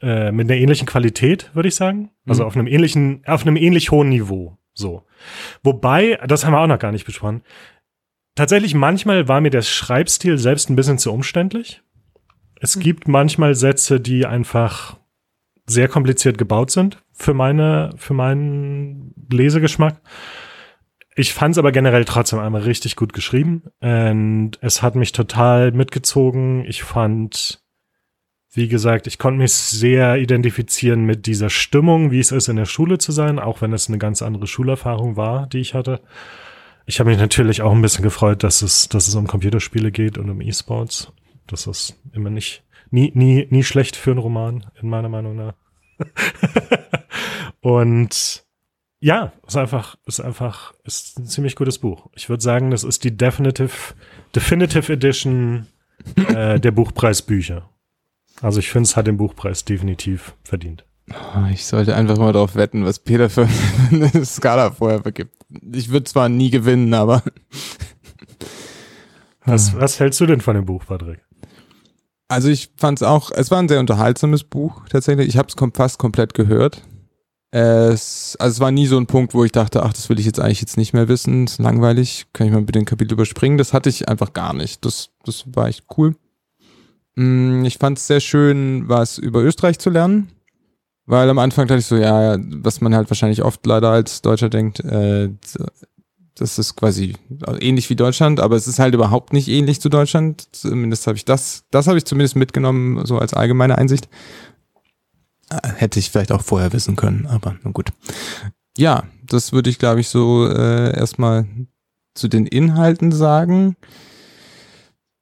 äh, 0.00 0.30
mit 0.30 0.48
einer 0.48 0.60
ähnlichen 0.60 0.86
Qualität, 0.86 1.50
würde 1.54 1.68
ich 1.68 1.74
sagen. 1.74 2.10
Also 2.24 2.42
Mhm. 2.42 2.46
auf 2.46 2.56
einem 2.56 2.66
ähnlichen, 2.68 3.22
auf 3.26 3.42
einem 3.42 3.56
ähnlich 3.56 3.90
hohen 3.90 4.10
Niveau. 4.10 4.56
So. 4.74 5.02
Wobei, 5.64 6.18
das 6.28 6.44
haben 6.46 6.52
wir 6.52 6.60
auch 6.60 6.66
noch 6.68 6.78
gar 6.78 6.92
nicht 6.92 7.04
besprochen. 7.04 7.42
Tatsächlich, 8.36 8.74
manchmal 8.74 9.26
war 9.26 9.40
mir 9.40 9.50
der 9.50 9.62
Schreibstil 9.62 10.38
selbst 10.38 10.70
ein 10.70 10.76
bisschen 10.76 10.98
zu 10.98 11.12
umständlich. 11.12 11.82
Es 12.60 12.76
Mhm. 12.76 12.80
gibt 12.80 13.08
manchmal 13.08 13.56
Sätze, 13.56 14.00
die 14.00 14.24
einfach 14.24 14.99
sehr 15.66 15.88
kompliziert 15.88 16.38
gebaut 16.38 16.70
sind 16.70 17.02
für 17.12 17.34
meine, 17.34 17.90
für 17.96 18.14
meinen 18.14 19.14
Lesegeschmack. 19.30 20.00
Ich 21.16 21.32
fand 21.32 21.52
es 21.52 21.58
aber 21.58 21.72
generell 21.72 22.04
trotzdem 22.04 22.38
einmal 22.38 22.62
richtig 22.62 22.96
gut 22.96 23.12
geschrieben 23.12 23.64
und 23.80 24.52
es 24.60 24.82
hat 24.82 24.94
mich 24.94 25.12
total 25.12 25.72
mitgezogen. 25.72 26.64
Ich 26.66 26.82
fand, 26.82 27.62
wie 28.52 28.68
gesagt, 28.68 29.06
ich 29.06 29.18
konnte 29.18 29.38
mich 29.38 29.52
sehr 29.52 30.16
identifizieren 30.16 31.04
mit 31.04 31.26
dieser 31.26 31.50
Stimmung, 31.50 32.10
wie 32.10 32.20
es 32.20 32.32
ist, 32.32 32.48
in 32.48 32.56
der 32.56 32.64
Schule 32.64 32.98
zu 32.98 33.12
sein, 33.12 33.38
auch 33.38 33.60
wenn 33.60 33.72
es 33.72 33.88
eine 33.88 33.98
ganz 33.98 34.22
andere 34.22 34.46
Schulerfahrung 34.46 35.16
war, 35.16 35.46
die 35.48 35.58
ich 35.58 35.74
hatte. 35.74 36.00
Ich 36.86 37.00
habe 37.00 37.10
mich 37.10 37.18
natürlich 37.18 37.60
auch 37.62 37.72
ein 37.72 37.82
bisschen 37.82 38.02
gefreut, 38.02 38.42
dass 38.42 38.62
es, 38.62 38.88
dass 38.88 39.06
es 39.06 39.14
um 39.14 39.26
Computerspiele 39.26 39.92
geht 39.92 40.16
und 40.16 40.30
um 40.30 40.40
E-Sports. 40.40 41.12
Das 41.46 41.66
ist 41.66 41.96
immer 42.12 42.30
nicht, 42.30 42.62
nie, 42.90 43.12
nie, 43.14 43.46
nie 43.50 43.64
schlecht 43.64 43.96
für 43.96 44.10
einen 44.10 44.20
Roman, 44.20 44.66
in 44.80 44.88
meiner 44.88 45.08
Meinung 45.08 45.36
nach. 45.36 45.54
und 47.60 48.44
ja, 49.00 49.32
ist 49.46 49.56
einfach, 49.56 49.96
ist 50.06 50.20
einfach, 50.20 50.74
ist 50.84 51.18
ein 51.18 51.26
ziemlich 51.26 51.56
gutes 51.56 51.78
Buch. 51.78 52.08
Ich 52.14 52.28
würde 52.28 52.42
sagen, 52.42 52.70
das 52.70 52.84
ist 52.84 53.04
die 53.04 53.16
Definitive, 53.16 53.94
Definitive 54.34 54.92
Edition 54.92 55.66
äh, 56.16 56.60
der 56.60 56.70
Buchpreisbücher. 56.70 57.68
Also 58.42 58.58
ich 58.58 58.70
finde, 58.70 58.86
es 58.86 58.96
hat 58.96 59.06
den 59.06 59.16
Buchpreis 59.16 59.64
definitiv 59.64 60.34
verdient. 60.44 60.84
Ich 61.52 61.66
sollte 61.66 61.96
einfach 61.96 62.18
mal 62.18 62.32
darauf 62.32 62.54
wetten, 62.54 62.84
was 62.84 63.00
Peter 63.00 63.28
für 63.28 63.48
eine 63.90 64.24
Skala 64.24 64.70
vorher 64.70 65.02
vergibt. 65.02 65.34
Ich 65.72 65.90
würde 65.90 66.04
zwar 66.04 66.28
nie 66.28 66.50
gewinnen, 66.50 66.94
aber 66.94 67.22
Was, 69.44 69.74
was 69.78 69.98
hältst 70.00 70.20
du 70.20 70.26
denn 70.26 70.40
von 70.40 70.54
dem 70.54 70.66
Buch, 70.66 70.84
Patrick? 70.86 71.20
Also 72.30 72.48
ich 72.48 72.70
fand 72.76 72.98
es 72.98 73.02
auch, 73.02 73.30
es 73.32 73.50
war 73.50 73.58
ein 73.58 73.68
sehr 73.68 73.80
unterhaltsames 73.80 74.44
Buch 74.44 74.88
tatsächlich. 74.88 75.28
Ich 75.28 75.36
habe 75.36 75.48
es 75.48 75.54
fast 75.74 75.98
komplett 75.98 76.34
gehört. 76.34 76.82
Es, 77.50 78.36
also 78.38 78.54
es 78.54 78.60
war 78.60 78.70
nie 78.70 78.86
so 78.86 78.96
ein 78.96 79.06
Punkt, 79.06 79.34
wo 79.34 79.44
ich 79.44 79.50
dachte, 79.50 79.82
ach, 79.82 79.92
das 79.92 80.08
will 80.08 80.20
ich 80.20 80.26
jetzt 80.26 80.38
eigentlich 80.38 80.60
jetzt 80.60 80.76
nicht 80.76 80.92
mehr 80.92 81.08
wissen, 81.08 81.46
ist 81.46 81.58
langweilig, 81.58 82.26
kann 82.32 82.46
ich 82.46 82.52
mal 82.52 82.62
bitte 82.62 82.78
den 82.78 82.84
Kapitel 82.86 83.14
überspringen. 83.14 83.58
Das 83.58 83.72
hatte 83.72 83.88
ich 83.88 84.08
einfach 84.08 84.32
gar 84.32 84.54
nicht. 84.54 84.84
Das, 84.84 85.10
das 85.24 85.44
war 85.52 85.66
echt 85.66 85.86
cool. 85.96 86.14
Mm, 87.16 87.64
Ich 87.64 87.78
fand 87.78 87.98
es 87.98 88.06
sehr 88.06 88.20
schön, 88.20 88.88
was 88.88 89.18
über 89.18 89.42
Österreich 89.42 89.80
zu 89.80 89.90
lernen. 89.90 90.30
Weil 91.06 91.28
am 91.28 91.40
Anfang 91.40 91.66
dachte 91.66 91.80
ich 91.80 91.86
so, 91.86 91.96
ja, 91.96 92.36
was 92.38 92.80
man 92.80 92.94
halt 92.94 93.10
wahrscheinlich 93.10 93.42
oft 93.42 93.66
leider 93.66 93.90
als 93.90 94.22
Deutscher 94.22 94.48
denkt, 94.48 94.78
äh, 94.78 95.30
das 96.40 96.58
ist 96.58 96.74
quasi 96.74 97.16
ähnlich 97.60 97.90
wie 97.90 97.96
Deutschland, 97.96 98.40
aber 98.40 98.56
es 98.56 98.66
ist 98.66 98.78
halt 98.78 98.94
überhaupt 98.94 99.32
nicht 99.32 99.48
ähnlich 99.48 99.80
zu 99.80 99.90
Deutschland. 99.90 100.48
Zumindest 100.52 101.06
habe 101.06 101.16
ich 101.16 101.24
das, 101.24 101.64
das 101.70 101.86
habe 101.86 101.98
ich 101.98 102.06
zumindest 102.06 102.34
mitgenommen, 102.34 103.04
so 103.04 103.18
als 103.18 103.34
allgemeine 103.34 103.76
Einsicht. 103.76 104.08
Äh, 105.50 105.68
Hätte 105.76 105.98
ich 105.98 106.10
vielleicht 106.10 106.32
auch 106.32 106.42
vorher 106.42 106.72
wissen 106.72 106.96
können, 106.96 107.26
aber 107.26 107.56
na 107.62 107.70
gut. 107.72 107.90
Ja, 108.78 109.04
das 109.26 109.52
würde 109.52 109.68
ich, 109.68 109.78
glaube 109.78 110.00
ich, 110.00 110.08
so 110.08 110.46
äh, 110.46 110.96
erstmal 110.96 111.46
zu 112.14 112.28
den 112.28 112.46
Inhalten 112.46 113.12
sagen. 113.12 113.76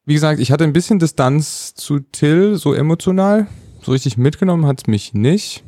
Wie 0.04 0.14
gesagt, 0.14 0.40
ich 0.40 0.52
hatte 0.52 0.64
ein 0.64 0.72
bisschen 0.72 1.00
Distanz 1.00 1.74
zu 1.74 1.98
Till, 1.98 2.56
so 2.56 2.72
emotional. 2.72 3.46
So 3.82 3.92
richtig 3.92 4.16
mitgenommen 4.16 4.66
hat 4.66 4.82
es 4.82 4.86
mich 4.86 5.14
nicht. 5.14 5.64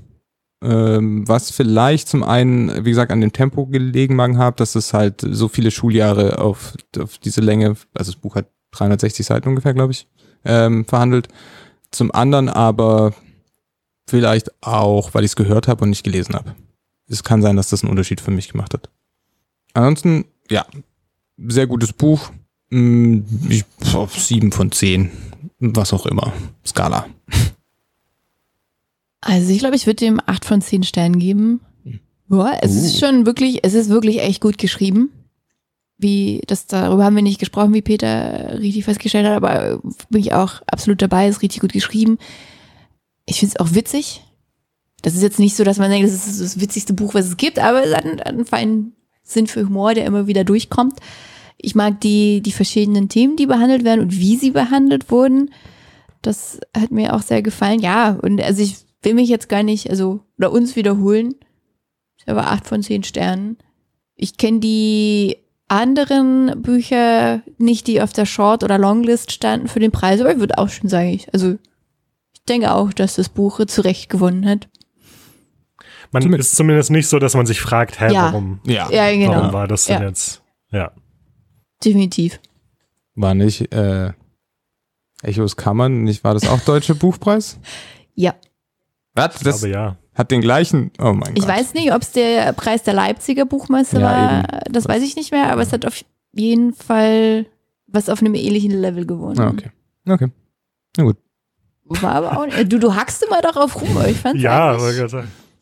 Ähm, 0.62 1.26
was 1.26 1.50
vielleicht 1.50 2.08
zum 2.08 2.22
einen, 2.22 2.84
wie 2.84 2.90
gesagt, 2.90 3.12
an 3.12 3.22
dem 3.22 3.32
Tempo 3.32 3.66
gelegen 3.66 4.14
mag 4.16 4.36
haben, 4.36 4.56
dass 4.56 4.74
es 4.74 4.92
halt 4.92 5.24
so 5.26 5.48
viele 5.48 5.70
Schuljahre 5.70 6.38
auf, 6.38 6.74
auf 6.98 7.16
diese 7.18 7.40
Länge, 7.40 7.76
also 7.94 8.12
das 8.12 8.16
Buch 8.16 8.34
hat 8.34 8.50
360 8.72 9.24
Seiten 9.24 9.48
ungefähr, 9.48 9.72
glaube 9.72 9.92
ich, 9.92 10.06
ähm, 10.44 10.84
verhandelt. 10.84 11.28
Zum 11.90 12.12
anderen 12.12 12.48
aber 12.48 13.14
vielleicht 14.06 14.50
auch, 14.62 15.14
weil 15.14 15.24
ich 15.24 15.32
es 15.32 15.36
gehört 15.36 15.66
habe 15.66 15.84
und 15.84 15.90
nicht 15.90 16.04
gelesen 16.04 16.34
habe. 16.34 16.54
Es 17.08 17.24
kann 17.24 17.42
sein, 17.42 17.56
dass 17.56 17.70
das 17.70 17.82
einen 17.82 17.90
Unterschied 17.90 18.20
für 18.20 18.30
mich 18.30 18.48
gemacht 18.48 18.74
hat. 18.74 18.90
Ansonsten, 19.72 20.26
ja, 20.50 20.66
sehr 21.38 21.66
gutes 21.66 21.92
Buch. 21.92 22.30
Mm, 22.70 23.20
Ich, 23.48 23.64
auf 23.94 24.14
sieben 24.18 24.52
von 24.52 24.70
zehn, 24.72 25.10
was 25.58 25.92
auch 25.92 26.06
immer. 26.06 26.32
Skala. 26.66 27.06
Also 29.20 29.52
ich 29.52 29.58
glaube, 29.58 29.76
ich 29.76 29.86
würde 29.86 29.96
dem 29.96 30.20
acht 30.26 30.44
von 30.44 30.60
zehn 30.60 30.82
Sternen 30.82 31.18
geben. 31.18 31.60
Ja, 32.30 32.58
es 32.62 32.74
ist 32.74 32.94
Uh. 32.96 33.06
schon 33.06 33.26
wirklich, 33.26 33.60
es 33.62 33.74
ist 33.74 33.88
wirklich 33.88 34.20
echt 34.20 34.40
gut 34.40 34.56
geschrieben. 34.58 35.10
Wie, 35.98 36.40
das, 36.46 36.66
darüber 36.66 37.04
haben 37.04 37.16
wir 37.16 37.22
nicht 37.22 37.40
gesprochen, 37.40 37.74
wie 37.74 37.82
Peter 37.82 38.58
richtig 38.58 38.84
festgestellt 38.84 39.26
hat, 39.26 39.36
aber 39.36 39.80
bin 40.08 40.20
ich 40.22 40.32
auch 40.32 40.62
absolut 40.66 41.02
dabei, 41.02 41.28
ist 41.28 41.42
richtig 41.42 41.60
gut 41.60 41.72
geschrieben. 41.72 42.16
Ich 43.26 43.40
finde 43.40 43.54
es 43.54 43.60
auch 43.60 43.74
witzig. 43.74 44.22
Das 45.02 45.14
ist 45.14 45.22
jetzt 45.22 45.38
nicht 45.38 45.56
so, 45.56 45.64
dass 45.64 45.78
man 45.78 45.90
denkt, 45.90 46.08
das 46.08 46.26
ist 46.26 46.40
das 46.40 46.60
witzigste 46.60 46.94
Buch, 46.94 47.14
was 47.14 47.26
es 47.26 47.36
gibt, 47.36 47.58
aber 47.58 47.84
es 47.84 47.94
hat 47.94 48.06
einen, 48.06 48.20
einen 48.20 48.44
feinen 48.46 48.92
Sinn 49.22 49.46
für 49.46 49.64
Humor, 49.64 49.92
der 49.94 50.06
immer 50.06 50.26
wieder 50.26 50.44
durchkommt. 50.44 51.00
Ich 51.58 51.74
mag 51.74 52.00
die, 52.00 52.40
die 52.40 52.52
verschiedenen 52.52 53.08
Themen, 53.10 53.36
die 53.36 53.46
behandelt 53.46 53.84
werden 53.84 54.00
und 54.00 54.18
wie 54.18 54.36
sie 54.36 54.50
behandelt 54.52 55.10
wurden. 55.10 55.50
Das 56.22 56.60
hat 56.74 56.90
mir 56.90 57.14
auch 57.14 57.22
sehr 57.22 57.42
gefallen. 57.42 57.80
Ja, 57.80 58.12
und 58.22 58.40
also 58.40 58.62
ich 58.62 58.76
will 59.02 59.14
mich 59.14 59.28
jetzt 59.28 59.48
gar 59.48 59.62
nicht, 59.62 59.88
also, 59.90 60.20
oder 60.38 60.52
uns 60.52 60.76
wiederholen. 60.76 61.34
Ich 62.18 62.26
habe 62.26 62.44
acht 62.44 62.66
von 62.66 62.82
zehn 62.82 63.02
Sternen. 63.02 63.56
Ich 64.16 64.36
kenne 64.36 64.60
die 64.60 65.38
anderen 65.68 66.60
Bücher 66.62 67.42
nicht, 67.58 67.86
die 67.86 68.02
auf 68.02 68.12
der 68.12 68.26
Short- 68.26 68.62
oder 68.64 68.76
Longlist 68.76 69.32
standen 69.32 69.68
für 69.68 69.80
den 69.80 69.92
Preis, 69.92 70.20
aber 70.20 70.32
ich 70.32 70.38
würde 70.40 70.58
auch 70.58 70.68
schon 70.68 70.90
sagen, 70.90 71.08
ich, 71.08 71.32
also 71.32 71.56
ich 72.34 72.44
denke 72.48 72.72
auch, 72.74 72.92
dass 72.92 73.14
das 73.14 73.28
Buch 73.28 73.64
zu 73.66 73.80
Recht 73.82 74.10
gewonnen 74.10 74.46
hat. 74.46 74.68
Man 76.12 76.22
Zumindest- 76.22 76.50
ist 76.52 76.56
zumindest 76.56 76.90
nicht 76.90 77.08
so, 77.08 77.18
dass 77.20 77.34
man 77.34 77.46
sich 77.46 77.60
fragt, 77.60 78.00
hä, 78.00 78.12
Ja. 78.12 78.24
warum, 78.24 78.60
Ja, 78.66 78.90
Ja, 78.90 79.10
genau. 79.12 79.32
warum 79.36 79.52
war 79.52 79.68
das 79.68 79.84
denn 79.84 80.02
Ja. 80.02 80.08
jetzt? 80.08 80.42
Ja. 80.72 80.92
Definitiv. 81.84 82.40
war 83.14 83.34
nicht 83.34 83.72
äh, 83.72 84.12
Echos 85.22 85.56
Kammern, 85.56 86.02
nicht 86.04 86.24
war 86.24 86.32
das 86.34 86.48
auch 86.48 86.60
Deutsche 86.60 86.94
Buchpreis? 86.94 87.58
Ja. 88.14 88.34
Was? 89.14 89.36
Ich 89.36 89.42
Das 89.42 89.60
glaube 89.60 89.72
ja. 89.74 89.96
hat 90.14 90.30
den 90.30 90.40
gleichen? 90.40 90.90
Oh 91.00 91.12
mein 91.12 91.34
Ich 91.34 91.42
Gott. 91.42 91.48
weiß 91.48 91.74
nicht, 91.74 91.92
ob 91.92 92.02
es 92.02 92.12
der 92.12 92.52
Preis 92.52 92.82
der 92.82 92.94
Leipziger 92.94 93.44
Buchmesse 93.44 94.00
Ja, 94.00 94.06
war. 94.42 94.60
Das 94.70 94.86
weiß 94.88 95.02
ich 95.02 95.16
nicht 95.16 95.32
mehr, 95.32 95.50
aber 95.52 95.62
es 95.62 95.72
hat 95.72 95.84
auf 95.86 96.00
jeden 96.32 96.72
Fall 96.74 97.46
was 97.86 98.08
auf 98.08 98.20
einem 98.20 98.34
ähnlichen 98.34 98.70
Level 98.70 99.04
gewonnen. 99.06 99.40
Ah, 99.40 99.48
okay. 99.50 99.70
Okay. 100.08 100.28
Na 100.96 101.04
gut. 101.04 101.16
War 101.84 102.12
aber 102.14 102.38
auch 102.38 102.46
nicht, 102.46 102.72
du, 102.72 102.78
du 102.78 102.94
hackst 102.94 103.24
immer 103.24 103.40
darauf 103.40 103.80
rum, 103.80 103.96
aber 103.96 104.08
ich 104.08 104.16
fand 104.18 104.38
Ja, 104.40 104.76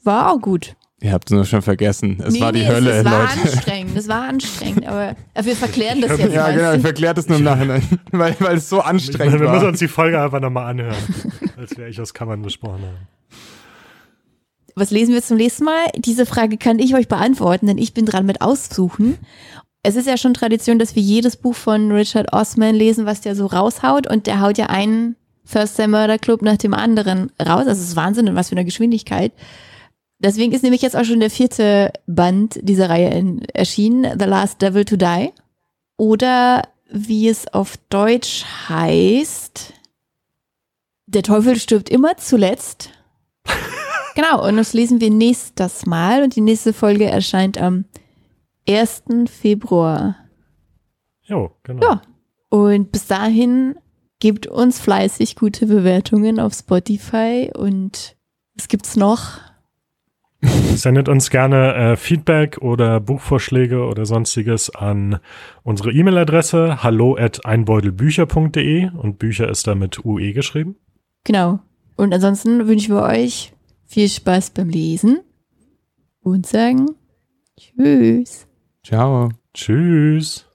war 0.05 0.30
auch 0.32 0.40
gut. 0.40 0.74
Ihr 1.01 1.12
habt 1.12 1.30
es 1.30 1.34
nur 1.34 1.44
schon 1.46 1.62
vergessen. 1.62 2.18
Es 2.22 2.34
Nee, 2.34 2.40
war 2.40 2.53
die 2.53 2.59
nee, 2.61 2.66
Hölle, 2.68 2.90
es, 2.90 2.96
es 2.99 3.05
war 3.05 3.20
Leute. 3.20 3.32
anstrengend, 3.51 3.96
das 3.96 4.09
war 4.09 4.22
anstrengend, 4.28 4.86
aber 4.86 5.14
wir 5.40 5.57
verklären 5.57 6.01
das 6.03 6.18
jetzt 6.18 6.34
Ja, 6.34 6.51
genau, 6.51 6.72
ich 6.74 6.82
verkläre 6.82 7.14
das 7.14 7.28
nur 7.28 7.38
im 7.38 7.44
Nachhinein, 7.44 7.82
weil, 8.11 8.36
weil 8.40 8.57
es 8.59 8.68
so 8.68 8.78
Ich 8.80 8.84
anstrengend 8.84 9.34
meine, 9.34 9.44
wir 9.44 9.51
müssen 9.51 9.62
war. 9.62 9.68
uns 9.70 9.78
die 9.78 9.88
Folge 9.88 10.20
einfach 10.20 10.40
nochmal 10.40 10.70
anhören, 10.70 10.96
als 11.57 11.76
wir 11.78 11.86
echt 11.86 12.01
aus 12.01 12.12
Kammern 12.12 12.42
besprochen 12.42 12.82
haben. 12.82 13.09
Was 14.79 14.91
lesen 14.91 15.12
wir 15.12 15.22
zum 15.22 15.39
nächsten 15.39 15.64
Mal? 15.64 15.87
Diese 15.97 16.24
Frage 16.24 16.57
kann 16.57 16.79
ich 16.79 16.95
euch 16.95 17.09
beantworten, 17.09 17.66
denn 17.66 17.79
ich 17.79 17.95
bin 17.95 18.07
dran 18.07 18.26
mit 18.26 18.41
Aussuchen. 18.41 19.18
Es 19.83 19.97
ist 19.97 20.07
ja 20.07 20.16
schon 20.16 20.35
Tradition, 20.35 20.79
dass 20.79 20.95
wir 20.95 21.03
jedes 21.03 21.37
Buch 21.37 21.55
von 21.55 21.91
Richard 21.91 22.33
Osman 22.33 22.74
lesen, 22.74 23.05
was 23.05 23.20
der 23.20 23.35
so 23.35 23.47
raushaut. 23.47 24.07
Und 24.09 24.26
der 24.26 24.41
haut 24.41 24.57
ja 24.57 24.66
einen 24.66 25.16
First 25.45 25.76
Time 25.76 25.89
Murder 25.89 26.18
Club 26.18 26.43
nach 26.43 26.59
dem 26.59 26.74
anderen 26.74 27.33
raus. 27.41 27.66
Also 27.66 27.83
es 27.83 27.89
ist 27.89 27.97
Wahnsinn, 27.97 28.29
in 28.29 28.37
was 28.37 28.51
für 28.51 28.55
einer 28.55 28.64
Geschwindigkeit. 28.64 29.33
Deswegen 30.20 30.53
ist 30.53 30.62
nämlich 30.62 30.83
jetzt 30.83 30.97
auch 30.97 31.05
schon 31.05 31.20
der 31.20 31.31
vierte 31.31 31.93
Band 32.07 32.59
dieser 32.62 32.89
Reihe 32.89 33.41
erschienen, 33.55 34.18
The 34.18 34.26
Last 34.26 34.62
Devil 34.62 34.85
to 34.85 34.97
Die. 34.97 35.31
Oder 35.97 36.62
wie 36.91 37.29
es 37.29 37.53
auf 37.53 37.79
Deutsch 37.89 38.45
heißt, 38.68 39.72
Der 41.07 41.22
Teufel 41.22 41.57
stirbt 41.57 41.89
immer 41.89 42.16
zuletzt. 42.16 42.91
Genau, 44.19 44.45
und 44.49 44.57
das 44.57 44.73
lesen 44.73 45.01
wir 45.01 45.11
nächstes 45.11 45.87
Mal 45.87 46.25
und 46.25 46.35
die 46.35 46.41
nächste 46.41 46.73
Folge 46.73 47.05
erscheint 47.05 47.57
am 47.57 47.85
1. 48.69 49.05
Februar. 49.31 50.16
Jo, 51.23 51.53
genau. 51.62 51.87
Ja. 51.87 52.03
Und 52.49 52.91
bis 52.91 53.07
dahin 53.07 53.77
gebt 54.19 54.49
uns 54.49 54.81
fleißig 54.81 55.37
gute 55.37 55.66
Bewertungen 55.66 56.41
auf 56.41 56.53
Spotify 56.53 57.53
und 57.57 58.16
was 58.57 58.66
gibt's 58.66 58.97
noch? 58.97 59.39
Sendet 60.75 61.09
uns 61.09 61.31
gerne 61.31 61.75
äh, 61.75 61.97
Feedback 61.97 62.59
oder 62.59 62.99
Buchvorschläge 62.99 63.85
oder 63.85 64.05
sonstiges 64.05 64.75
an 64.75 65.21
unsere 65.62 65.93
E-Mail-Adresse 65.93 66.83
hallo 66.83 67.16
at 67.16 67.47
einbeutelbücher.de 67.47 68.91
und 68.97 69.21
Bücher 69.21 69.49
ist 69.49 69.69
da 69.69 69.77
mit 69.77 70.05
UE 70.05 70.33
geschrieben. 70.33 70.75
Genau. 71.23 71.61
Und 71.95 72.12
ansonsten 72.12 72.66
wünschen 72.66 72.97
wir 72.97 73.03
euch 73.03 73.53
viel 73.89 74.09
Spaß 74.09 74.51
beim 74.51 74.68
Lesen 74.68 75.20
und 76.20 76.47
sagen 76.47 76.86
Tschüss. 77.57 78.47
Ciao. 78.84 79.30
Tschüss. 79.53 80.47